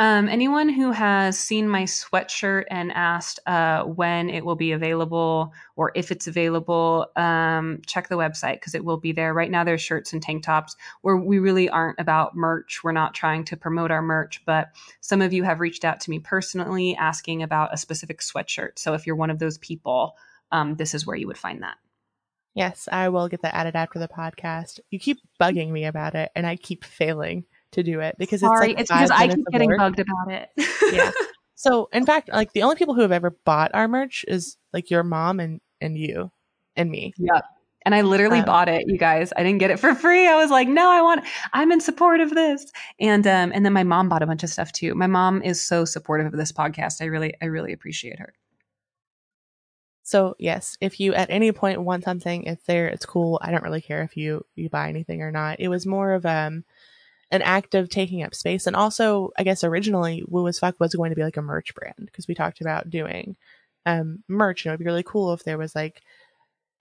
Um, 0.00 0.28
anyone 0.28 0.68
who 0.68 0.92
has 0.92 1.36
seen 1.36 1.68
my 1.68 1.82
sweatshirt 1.82 2.64
and 2.70 2.92
asked 2.92 3.40
uh, 3.46 3.82
when 3.82 4.30
it 4.30 4.44
will 4.44 4.54
be 4.54 4.70
available 4.70 5.52
or 5.74 5.90
if 5.96 6.12
it's 6.12 6.28
available, 6.28 7.06
um, 7.16 7.80
check 7.84 8.08
the 8.08 8.16
website 8.16 8.54
because 8.54 8.76
it 8.76 8.84
will 8.84 8.96
be 8.96 9.10
there. 9.10 9.34
Right 9.34 9.50
now, 9.50 9.64
there's 9.64 9.82
shirts 9.82 10.12
and 10.12 10.22
tank 10.22 10.44
tops 10.44 10.76
where 11.02 11.16
we 11.16 11.40
really 11.40 11.68
aren't 11.68 11.98
about 11.98 12.36
merch. 12.36 12.84
We're 12.84 12.92
not 12.92 13.12
trying 13.12 13.42
to 13.46 13.56
promote 13.56 13.90
our 13.90 14.02
merch, 14.02 14.40
but 14.46 14.68
some 15.00 15.20
of 15.20 15.32
you 15.32 15.42
have 15.42 15.58
reached 15.58 15.84
out 15.84 15.98
to 16.02 16.10
me 16.10 16.20
personally 16.20 16.94
asking 16.94 17.42
about 17.42 17.74
a 17.74 17.76
specific 17.76 18.20
sweatshirt. 18.20 18.78
So 18.78 18.94
if 18.94 19.04
you're 19.04 19.16
one 19.16 19.30
of 19.30 19.40
those 19.40 19.58
people, 19.58 20.14
um, 20.52 20.76
this 20.76 20.94
is 20.94 21.06
where 21.06 21.16
you 21.16 21.26
would 21.26 21.38
find 21.38 21.62
that. 21.62 21.76
Yes, 22.54 22.88
I 22.90 23.08
will 23.10 23.28
get 23.28 23.42
that 23.42 23.54
added 23.54 23.76
after 23.76 23.98
the 23.98 24.08
podcast. 24.08 24.80
You 24.90 24.98
keep 24.98 25.18
bugging 25.40 25.70
me 25.70 25.84
about 25.84 26.14
it, 26.14 26.30
and 26.34 26.46
I 26.46 26.56
keep 26.56 26.84
failing 26.84 27.44
to 27.72 27.82
do 27.82 28.00
it 28.00 28.16
because 28.18 28.40
Sorry, 28.40 28.72
it's 28.72 28.90
like 28.90 29.02
it's 29.02 29.10
because 29.10 29.10
I 29.10 29.28
keep 29.28 29.46
getting 29.52 29.68
work. 29.68 29.78
bugged 29.78 30.00
about 30.00 30.32
it. 30.32 30.48
yeah. 30.92 31.10
So 31.60 31.88
in 31.92 32.06
fact, 32.06 32.28
like 32.32 32.52
the 32.52 32.62
only 32.62 32.76
people 32.76 32.94
who 32.94 33.00
have 33.00 33.10
ever 33.10 33.36
bought 33.44 33.72
our 33.74 33.88
merch 33.88 34.24
is 34.28 34.56
like 34.72 34.90
your 34.92 35.02
mom 35.02 35.40
and 35.40 35.60
and 35.80 35.98
you 35.98 36.30
and 36.76 36.88
me. 36.88 37.12
Yep. 37.18 37.42
And 37.84 37.96
I 37.96 38.02
literally 38.02 38.38
Um, 38.38 38.44
bought 38.44 38.68
it, 38.68 38.84
you 38.86 38.96
guys. 38.96 39.32
I 39.36 39.42
didn't 39.42 39.58
get 39.58 39.72
it 39.72 39.80
for 39.80 39.92
free. 39.96 40.28
I 40.28 40.36
was 40.36 40.52
like, 40.52 40.68
no, 40.68 40.88
I 40.88 41.02
want 41.02 41.24
I'm 41.52 41.72
in 41.72 41.80
support 41.80 42.20
of 42.20 42.30
this. 42.30 42.64
And 43.00 43.26
um 43.26 43.50
and 43.52 43.64
then 43.66 43.72
my 43.72 43.82
mom 43.82 44.08
bought 44.08 44.22
a 44.22 44.26
bunch 44.28 44.44
of 44.44 44.50
stuff 44.50 44.70
too. 44.70 44.94
My 44.94 45.08
mom 45.08 45.42
is 45.42 45.60
so 45.60 45.84
supportive 45.84 46.26
of 46.28 46.32
this 46.38 46.52
podcast. 46.52 47.02
I 47.02 47.06
really 47.06 47.34
I 47.42 47.46
really 47.46 47.72
appreciate 47.72 48.20
her. 48.20 48.34
So 50.08 50.34
yes, 50.38 50.78
if 50.80 51.00
you 51.00 51.12
at 51.12 51.28
any 51.28 51.52
point 51.52 51.82
want 51.82 52.02
something, 52.02 52.44
it's 52.44 52.64
there, 52.64 52.88
it's 52.88 53.04
cool. 53.04 53.38
I 53.42 53.50
don't 53.50 53.62
really 53.62 53.82
care 53.82 54.02
if 54.02 54.16
you 54.16 54.42
you 54.54 54.70
buy 54.70 54.88
anything 54.88 55.20
or 55.20 55.30
not. 55.30 55.60
It 55.60 55.68
was 55.68 55.84
more 55.84 56.12
of 56.12 56.24
um 56.24 56.64
an 57.30 57.42
act 57.42 57.74
of 57.74 57.90
taking 57.90 58.22
up 58.22 58.34
space, 58.34 58.66
and 58.66 58.74
also 58.74 59.32
I 59.38 59.44
guess 59.44 59.64
originally 59.64 60.24
Woo 60.26 60.48
as 60.48 60.58
Fuck 60.58 60.80
was 60.80 60.94
going 60.94 61.10
to 61.10 61.16
be 61.16 61.24
like 61.24 61.36
a 61.36 61.42
merch 61.42 61.74
brand 61.74 62.06
because 62.06 62.26
we 62.26 62.34
talked 62.34 62.62
about 62.62 62.88
doing 62.88 63.36
um 63.84 64.24
merch. 64.28 64.64
And 64.64 64.70
it 64.70 64.72
would 64.74 64.78
be 64.80 64.86
really 64.86 65.02
cool 65.02 65.34
if 65.34 65.44
there 65.44 65.58
was 65.58 65.74
like 65.74 66.00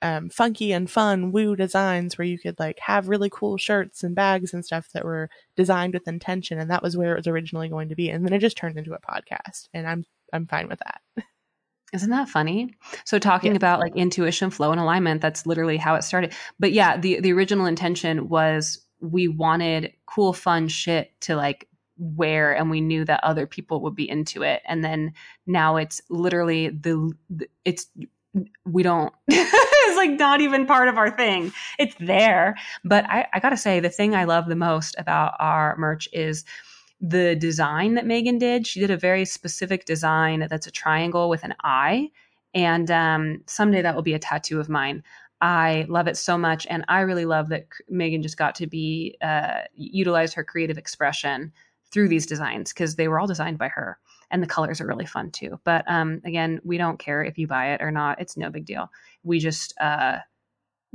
um 0.02 0.30
funky 0.30 0.72
and 0.74 0.90
fun 0.90 1.34
Woo 1.34 1.56
designs 1.58 2.18
where 2.18 2.28
you 2.28 2.40
could 2.40 2.60
like 2.60 2.80
have 2.80 3.10
really 3.10 3.30
cool 3.32 3.58
shirts 3.58 4.04
and 4.04 4.16
bags 4.16 4.54
and 4.54 4.66
stuff 4.66 4.90
that 4.94 5.06
were 5.06 5.30
designed 5.58 5.94
with 5.96 6.08
intention, 6.08 6.60
and 6.60 6.72
that 6.72 6.84
was 6.84 6.96
where 6.98 7.14
it 7.14 7.18
was 7.18 7.28
originally 7.28 7.70
going 7.70 7.90
to 7.90 7.96
be. 7.96 8.10
And 8.10 8.26
then 8.26 8.34
it 8.34 8.40
just 8.40 8.58
turned 8.58 8.78
into 8.78 8.94
a 8.94 9.02
podcast, 9.02 9.70
and 9.74 9.88
I'm 9.88 10.06
I'm 10.34 10.48
fine 10.48 10.70
with 10.70 10.80
that. 10.80 11.02
Isn't 11.94 12.10
that 12.10 12.30
funny? 12.30 12.76
So 13.06 13.18
talking 13.20 13.52
Yeah. 13.52 13.58
about 13.58 13.80
like 13.80 13.96
intuition, 13.96 14.50
flow, 14.50 14.72
and 14.72 14.80
alignment, 14.80 15.22
that's 15.22 15.46
literally 15.46 15.78
how 15.78 15.96
it 15.96 16.04
started. 16.04 16.34
But 16.60 16.74
yeah, 16.74 16.98
the 16.98 17.20
the 17.22 17.32
original 17.34 17.66
intention 17.66 18.28
was 18.30 18.80
we 19.00 19.28
wanted 19.28 19.94
cool, 20.06 20.34
fun 20.34 20.68
shit 20.68 21.20
to 21.22 21.36
like 21.36 21.68
wear 21.98 22.56
and 22.56 22.70
we 22.70 22.82
knew 22.82 23.06
that 23.06 23.24
other 23.24 23.48
people 23.48 23.82
would 23.82 23.96
be 23.96 24.10
into 24.10 24.44
it. 24.44 24.62
And 24.68 24.84
then 24.84 25.14
now 25.46 25.78
it's 25.78 26.02
literally 26.10 26.70
the, 26.70 27.12
it's 27.66 27.88
we 28.66 28.84
don't 28.84 29.14
it's 29.28 29.98
like 29.98 30.12
not 30.12 30.42
even 30.42 30.66
part 30.68 30.88
of 30.90 30.98
our 30.98 31.10
thing. 31.16 31.52
It's 31.80 31.96
there. 32.00 32.56
But 32.84 33.06
I, 33.06 33.28
I 33.34 33.40
gotta 33.40 33.58
say, 33.58 33.80
the 33.80 33.90
thing 33.90 34.14
I 34.16 34.26
love 34.26 34.48
the 34.48 34.56
most 34.56 34.96
about 34.98 35.34
our 35.40 35.76
merch 35.78 36.08
is 36.14 36.44
the 37.00 37.36
design 37.36 37.94
that 37.96 38.06
Megan 38.06 38.38
did. 38.38 38.66
She 38.66 38.80
did 38.80 38.92
a 38.92 38.98
very 38.98 39.26
specific 39.26 39.86
design 39.86 40.48
that's 40.50 40.68
a 40.68 40.72
triangle 40.72 41.30
with 41.30 41.44
an 41.44 41.54
eye. 41.64 42.10
And 42.54 42.90
um, 42.90 43.44
someday 43.46 43.82
that 43.82 43.96
will 43.96 44.02
be 44.02 44.14
a 44.16 44.20
tattoo 44.20 44.60
of 44.60 44.70
mine. 44.70 45.04
I 45.40 45.86
love 45.88 46.08
it 46.08 46.18
so 46.18 46.38
much. 46.38 46.66
And 46.70 46.84
I 46.88 47.02
really 47.02 47.26
love 47.26 47.50
that 47.50 47.68
Megan 47.90 48.24
just 48.24 48.38
got 48.38 48.56
to 48.56 48.68
be, 48.68 49.16
uh, 49.22 49.62
utilize 49.76 50.34
her 50.34 50.44
creative 50.44 50.78
expression 50.78 51.54
through 51.92 52.08
these 52.08 52.26
designs 52.26 52.74
because 52.74 52.96
they 52.96 53.08
were 53.08 53.20
all 53.20 53.28
designed 53.28 53.60
by 53.60 53.68
her. 53.68 54.00
And 54.32 54.42
the 54.42 54.48
colors 54.48 54.82
are 54.82 54.88
really 54.88 55.06
fun 55.06 55.32
too. 55.32 55.60
But 55.64 55.86
um, 55.88 56.22
again, 56.26 56.60
we 56.64 56.78
don't 56.78 57.00
care 57.00 57.24
if 57.24 57.38
you 57.38 57.48
buy 57.48 57.74
it 57.74 57.82
or 57.82 57.92
not. 57.92 58.20
It's 58.20 58.36
no 58.36 58.50
big 58.50 58.66
deal. 58.66 58.92
We 59.24 59.40
just, 59.40 59.74
uh, 59.80 60.18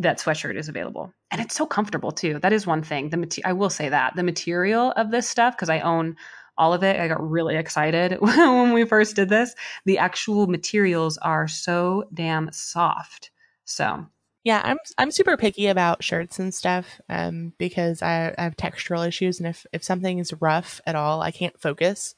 that 0.03 0.19
sweatshirt 0.19 0.57
is 0.57 0.69
available. 0.69 1.13
And 1.31 1.41
it's 1.41 1.55
so 1.55 1.67
comfortable 1.67 2.13
too. 2.13 2.39
That 2.41 2.53
is 2.53 2.67
one 2.67 2.83
thing. 2.83 3.11
The 3.11 3.43
i 3.45 3.53
will 3.53 3.71
say 3.71 3.89
that. 3.89 4.15
The 4.17 4.23
material 4.23 4.93
of 4.93 5.11
this 5.11 5.29
stuff 5.29 5.57
because 5.57 5.71
i 5.71 5.81
own 5.81 6.17
all 6.59 6.75
of 6.75 6.83
it 6.83 7.01
i 7.01 7.09
got 7.09 7.31
really 7.31 7.57
excited 7.57 8.17
when 8.21 8.73
we 8.73 8.85
first 8.85 9.17
did 9.17 9.29
this. 9.29 9.55
The 9.87 9.99
actual 9.99 10.47
materials 10.47 11.19
are 11.19 11.49
so 11.49 12.05
damn 12.13 12.51
soft. 12.53 13.31
So. 13.65 14.07
Yeah, 14.45 14.61
I'm 14.65 14.79
I'm 14.99 15.13
super 15.13 15.37
picky 15.37 15.69
about 15.69 16.03
shirts 16.03 16.41
and 16.41 16.53
stuff 16.53 17.01
um, 17.09 17.53
because 17.59 18.03
I, 18.03 18.35
I 18.37 18.43
have 18.43 18.57
textural 18.57 19.07
issues, 19.07 19.39
and 19.39 19.47
if 19.47 19.65
if 19.73 19.85
something 19.85 20.19
is 20.19 20.35
rough 20.41 20.81
at 20.85 20.97
all, 20.97 21.23
I 21.23 21.31
can't 21.31 21.61
focus. 21.61 22.17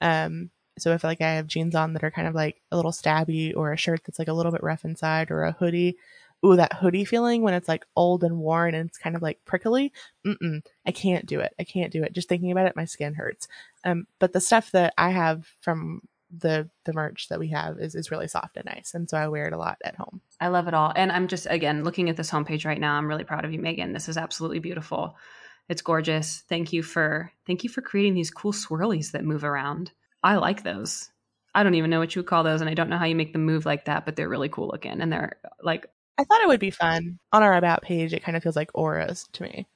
Um, 0.00 0.50
so 0.78 0.92
if 0.92 1.04
like 1.04 1.20
I 1.20 1.34
have 1.34 1.46
jeans 1.46 1.74
on 1.74 1.92
that 1.92 2.04
are 2.04 2.10
kind 2.10 2.26
of 2.26 2.34
like 2.34 2.62
a 2.70 2.76
little 2.76 2.92
stabby, 2.92 3.54
or 3.54 3.72
a 3.72 3.76
shirt 3.76 4.00
that's 4.06 4.18
like 4.18 4.28
a 4.28 4.32
little 4.32 4.52
bit 4.52 4.62
rough 4.62 4.84
inside, 4.84 5.30
or 5.30 5.42
a 5.42 5.52
hoodie, 5.52 5.98
ooh, 6.44 6.56
that 6.56 6.74
hoodie 6.74 7.04
feeling 7.04 7.42
when 7.42 7.54
it's 7.54 7.68
like 7.68 7.84
old 7.96 8.22
and 8.24 8.38
worn 8.38 8.74
and 8.74 8.88
it's 8.88 8.98
kind 8.98 9.16
of 9.16 9.22
like 9.22 9.44
prickly, 9.44 9.92
mm-mm, 10.26 10.62
I 10.86 10.92
can't 10.92 11.26
do 11.26 11.40
it. 11.40 11.54
I 11.58 11.64
can't 11.64 11.92
do 11.92 12.02
it. 12.02 12.12
Just 12.12 12.28
thinking 12.28 12.52
about 12.52 12.66
it, 12.66 12.76
my 12.76 12.84
skin 12.84 13.14
hurts. 13.14 13.48
Um, 13.84 14.06
but 14.18 14.32
the 14.32 14.40
stuff 14.40 14.70
that 14.72 14.94
I 14.96 15.10
have 15.10 15.46
from 15.60 16.02
the 16.36 16.68
the 16.84 16.92
merch 16.92 17.28
that 17.28 17.38
we 17.38 17.48
have 17.48 17.78
is 17.80 17.94
is 17.94 18.10
really 18.10 18.28
soft 18.28 18.56
and 18.58 18.66
nice, 18.66 18.92
and 18.94 19.08
so 19.08 19.16
I 19.16 19.28
wear 19.28 19.46
it 19.46 19.54
a 19.54 19.58
lot 19.58 19.78
at 19.82 19.96
home. 19.96 20.20
i 20.40 20.48
love 20.48 20.68
it 20.68 20.74
all 20.74 20.92
and 20.94 21.10
i'm 21.10 21.26
just 21.26 21.46
again 21.48 21.84
looking 21.84 22.10
at 22.10 22.18
this 22.18 22.30
homepage 22.30 22.66
right 22.66 22.78
now 22.78 22.94
i'm 22.96 23.08
really 23.08 23.24
proud 23.24 23.46
of 23.46 23.52
you 23.52 23.58
megan 23.58 23.94
this 23.94 24.10
is 24.10 24.18
absolutely 24.18 24.58
beautiful 24.58 25.16
it's 25.70 25.80
gorgeous 25.80 26.42
thank 26.48 26.72
you 26.72 26.82
for 26.82 27.32
thank 27.46 27.64
you 27.64 27.70
for 27.70 27.80
creating 27.80 28.12
these 28.14 28.30
cool 28.30 28.52
swirlies 28.52 29.12
that 29.12 29.24
move 29.24 29.42
around 29.42 29.90
i 30.22 30.36
like 30.36 30.62
those 30.64 31.10
i 31.54 31.62
don't 31.62 31.74
even 31.76 31.88
know 31.90 31.98
what 31.98 32.14
you 32.14 32.20
would 32.20 32.28
call 32.28 32.44
those 32.44 32.60
and 32.60 32.68
i 32.68 32.74
don't 32.74 32.90
know 32.90 32.98
how 32.98 33.06
you 33.06 33.16
make 33.16 33.32
them 33.32 33.44
move 33.46 33.64
like 33.64 33.86
that 33.86 34.04
but 34.04 34.14
they're 34.14 34.28
really 34.28 34.50
cool 34.50 34.68
looking 34.68 35.00
and 35.00 35.10
they're 35.10 35.38
like 35.62 35.86
I 36.18 36.24
thought 36.24 36.40
it 36.40 36.48
would 36.48 36.60
be 36.60 36.70
fun 36.70 37.18
on 37.32 37.42
our 37.42 37.54
about 37.54 37.82
page. 37.82 38.12
It 38.12 38.22
kind 38.22 38.36
of 38.36 38.42
feels 38.42 38.56
like 38.56 38.70
auras 38.74 39.28
to 39.34 39.44
me. 39.44 39.66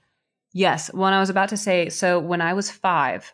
Yes. 0.53 0.93
When 0.93 1.13
I 1.13 1.21
was 1.21 1.31
about 1.31 1.49
to 1.51 1.57
say, 1.57 1.89
so 1.89 2.19
when 2.19 2.41
I 2.41 2.53
was 2.53 2.71
five, 2.71 3.33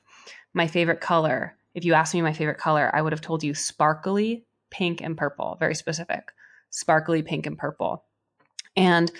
my 0.54 0.66
favorite 0.66 1.00
color, 1.00 1.56
if 1.74 1.84
you 1.84 1.94
asked 1.94 2.14
me 2.14 2.22
my 2.22 2.32
favorite 2.32 2.58
color, 2.58 2.90
I 2.94 3.02
would 3.02 3.12
have 3.12 3.20
told 3.20 3.42
you 3.42 3.54
sparkly 3.54 4.44
pink 4.70 5.00
and 5.00 5.16
purple, 5.16 5.56
very 5.58 5.74
specific. 5.74 6.32
Sparkly 6.70 7.22
pink 7.22 7.46
and 7.46 7.56
purple. 7.56 8.04
And 8.76 9.10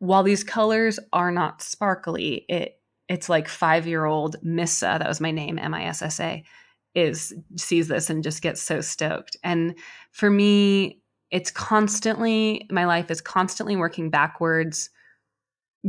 while 0.00 0.22
these 0.22 0.44
colors 0.44 0.98
are 1.12 1.30
not 1.30 1.62
sparkly, 1.62 2.44
it 2.48 2.74
it's 3.08 3.28
like 3.28 3.48
five 3.48 3.86
year 3.86 4.04
old 4.04 4.36
Missa, 4.42 4.96
that 4.98 5.08
was 5.08 5.20
my 5.20 5.30
name, 5.30 5.58
M 5.58 5.74
I 5.74 5.84
S 5.84 6.02
S 6.02 6.20
A, 6.20 6.44
is 6.94 7.32
sees 7.56 7.88
this 7.88 8.10
and 8.10 8.22
just 8.22 8.42
gets 8.42 8.60
so 8.60 8.80
stoked. 8.80 9.36
And 9.42 9.76
for 10.10 10.28
me, 10.28 11.00
it's 11.30 11.50
constantly 11.50 12.66
my 12.70 12.84
life 12.84 13.10
is 13.10 13.20
constantly 13.20 13.76
working 13.76 14.10
backwards 14.10 14.90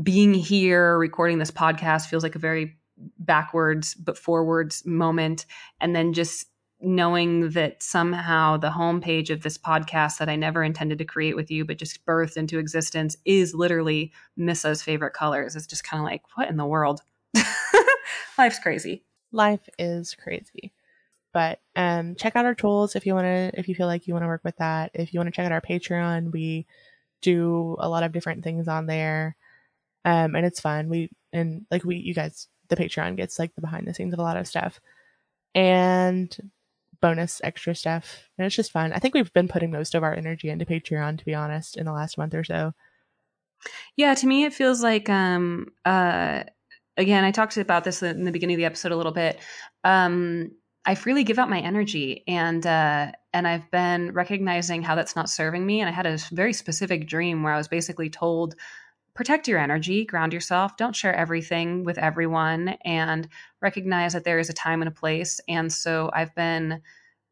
being 0.02 0.34
here 0.34 0.98
recording 0.98 1.40
this 1.40 1.52
podcast 1.52 2.08
feels 2.08 2.24
like 2.24 2.36
a 2.36 2.40
very 2.40 2.78
backwards 3.18 3.96
but 3.96 4.18
forwards 4.18 4.86
moment 4.86 5.46
and 5.80 5.96
then 5.96 6.14
just 6.14 6.48
knowing 6.82 7.50
that 7.50 7.84
somehow 7.84 8.56
the 8.56 8.70
homepage 8.70 9.30
of 9.30 9.42
this 9.42 9.58
podcast 9.58 10.18
that 10.18 10.30
I 10.30 10.36
never 10.36 10.64
intended 10.64 10.98
to 11.00 11.06
create 11.06 11.36
with 11.36 11.52
you 11.52 11.66
but 11.66 11.78
just 11.78 12.06
birthed 12.06 12.38
into 12.38 12.60
existence 12.60 13.18
is 13.26 13.54
literally 13.54 14.14
Missa's 14.38 14.82
favorite 14.82 15.14
colors. 15.14 15.56
It's 15.56 15.68
just 15.68 15.84
kind 15.84 16.02
of 16.02 16.06
like 16.06 16.24
what 16.36 16.50
in 16.50 16.58
the 16.58 16.66
world? 16.66 17.02
Life's 18.38 18.60
crazy. 18.60 19.04
Life 19.32 19.68
is 19.78 20.16
crazy. 20.16 20.72
But 21.32 21.60
um, 21.76 22.16
check 22.16 22.36
out 22.36 22.46
our 22.46 22.56
tools 22.56 22.96
if 22.96 23.06
you 23.06 23.14
want 23.14 23.26
to. 23.26 23.52
If 23.60 23.68
you 23.68 23.76
feel 23.76 23.88
like 23.88 24.08
you 24.08 24.14
want 24.14 24.24
to 24.24 24.28
work 24.28 24.44
with 24.44 24.58
that. 24.58 24.92
If 24.94 25.14
you 25.14 25.20
want 25.20 25.28
to 25.28 25.36
check 25.36 25.46
out 25.46 25.52
our 25.52 25.62
Patreon, 25.62 26.32
we 26.32 26.66
do 27.22 27.76
a 27.80 27.90
lot 27.90 28.04
of 28.04 28.12
different 28.12 28.44
things 28.44 28.68
on 28.68 28.86
there, 28.86 29.36
um, 30.06 30.36
and 30.36 30.46
it's 30.46 30.60
fun. 30.60 30.90
We 30.90 31.10
and 31.34 31.66
like 31.70 31.84
we, 31.84 31.98
you 31.98 32.14
guys, 32.14 32.48
the 32.70 32.76
Patreon 32.76 33.18
gets 33.18 33.38
like 33.38 33.54
the 33.56 33.62
behind 33.62 33.88
the 33.88 33.94
scenes 33.94 34.14
of 34.14 34.20
a 34.20 34.24
lot 34.24 34.38
of 34.38 34.48
stuff, 34.48 34.80
and 35.54 36.36
bonus 37.02 37.42
extra 37.44 37.76
stuff, 37.76 38.30
and 38.38 38.46
it's 38.46 38.56
just 38.56 38.72
fun. 38.72 38.94
I 38.94 39.00
think 39.00 39.14
we've 39.14 39.34
been 39.34 39.48
putting 39.48 39.72
most 39.72 39.96
of 39.96 40.04
our 40.04 40.14
energy 40.14 40.50
into 40.50 40.66
Patreon, 40.66 41.18
to 41.20 41.26
be 41.26 41.36
honest, 41.36 41.78
in 41.78 41.86
the 41.86 41.94
last 41.94 42.18
month 42.18 42.34
or 42.34 42.44
so. 42.44 42.74
Yeah, 43.96 44.14
to 44.16 44.28
me 44.28 44.46
it 44.46 44.54
feels 44.54 44.82
like 44.82 45.10
um 45.10 45.68
uh 45.86 46.44
again, 46.98 47.24
I 47.24 47.32
talked 47.32 47.58
about 47.58 47.84
this 47.84 48.02
in 48.04 48.24
the 48.26 48.32
beginning 48.32 48.56
of 48.56 48.60
the 48.60 48.66
episode 48.66 48.92
a 48.92 48.98
little 48.98 49.12
bit. 49.12 49.40
Um 49.84 50.52
I 50.90 50.96
freely 50.96 51.24
give 51.24 51.38
out 51.38 51.52
my 51.52 51.60
energy 51.60 52.24
and 52.28 52.66
uh 52.66 53.12
and 53.32 53.48
I've 53.48 53.70
been 53.70 54.12
recognizing 54.12 54.82
how 54.82 54.96
that's 54.96 55.16
not 55.16 55.30
serving 55.30 55.64
me. 55.64 55.82
And 55.82 55.88
I 55.88 55.92
had 55.92 56.08
a 56.08 56.18
very 56.32 56.52
specific 56.52 57.08
dream 57.08 57.44
where 57.44 57.54
I 57.54 57.58
was 57.58 57.68
basically 57.68 58.10
told 58.10 58.56
protect 59.14 59.48
your 59.48 59.60
energy, 59.60 60.04
ground 60.04 60.34
yourself, 60.34 60.78
don't 60.78 60.96
share 60.96 61.14
everything 61.14 61.84
with 61.84 62.00
everyone 62.00 62.70
and 62.86 63.28
recognize 63.62 64.14
that 64.14 64.24
there 64.24 64.40
is 64.40 64.50
a 64.50 64.54
time 64.54 64.82
and 64.82 64.90
a 64.90 64.92
place. 64.92 65.40
And 65.48 65.72
so 65.72 66.10
I've 66.12 66.34
been 66.34 66.82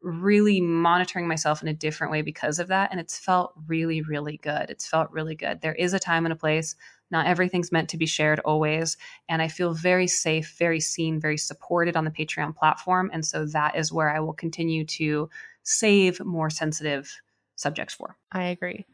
really 0.02 0.60
monitoring 0.60 1.26
myself 1.26 1.60
in 1.60 1.66
a 1.66 1.74
different 1.74 2.12
way 2.12 2.22
because 2.22 2.60
of 2.60 2.68
that 2.68 2.92
and 2.92 3.00
it's 3.00 3.18
felt 3.18 3.54
really 3.66 4.02
really 4.02 4.36
good. 4.36 4.70
It's 4.70 4.86
felt 4.86 5.10
really 5.10 5.34
good. 5.34 5.62
There 5.62 5.74
is 5.74 5.94
a 5.94 5.98
time 5.98 6.26
and 6.26 6.32
a 6.32 6.36
place 6.36 6.76
Not 7.10 7.26
everything's 7.26 7.72
meant 7.72 7.88
to 7.90 7.96
be 7.96 8.06
shared 8.06 8.40
always. 8.40 8.96
And 9.28 9.40
I 9.40 9.48
feel 9.48 9.72
very 9.72 10.06
safe, 10.06 10.56
very 10.58 10.80
seen, 10.80 11.20
very 11.20 11.38
supported 11.38 11.96
on 11.96 12.04
the 12.04 12.10
Patreon 12.10 12.54
platform. 12.54 13.10
And 13.12 13.24
so 13.24 13.46
that 13.46 13.76
is 13.76 13.92
where 13.92 14.14
I 14.14 14.20
will 14.20 14.34
continue 14.34 14.84
to 14.84 15.30
save 15.62 16.24
more 16.24 16.50
sensitive 16.50 17.14
subjects 17.56 17.94
for. 17.94 18.16
I 18.32 18.44
agree. 18.44 18.86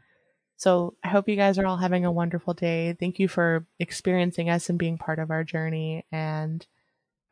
So 0.57 0.95
I 1.03 1.09
hope 1.09 1.29
you 1.29 1.37
guys 1.37 1.59
are 1.59 1.67
all 1.67 1.77
having 1.77 2.05
a 2.05 2.13
wonderful 2.13 2.55
day. 2.55 2.97
Thank 2.99 3.19
you 3.19 3.29
for 3.29 3.67
experiencing 3.79 4.49
us 4.49 4.71
and 4.71 4.79
being 4.79 4.99
part 4.99 5.19
of 5.19 5.31
our 5.31 5.45
journey. 5.45 6.07
And 6.13 6.65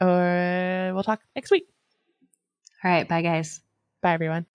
uh, 0.01 0.91
we'll 0.93 1.05
talk 1.05 1.21
next 1.37 1.51
week. 1.51 1.69
All 2.85 2.91
right. 2.91 3.09
Bye, 3.09 3.23
guys. 3.23 3.61
Bye, 4.03 4.15
everyone. 4.15 4.47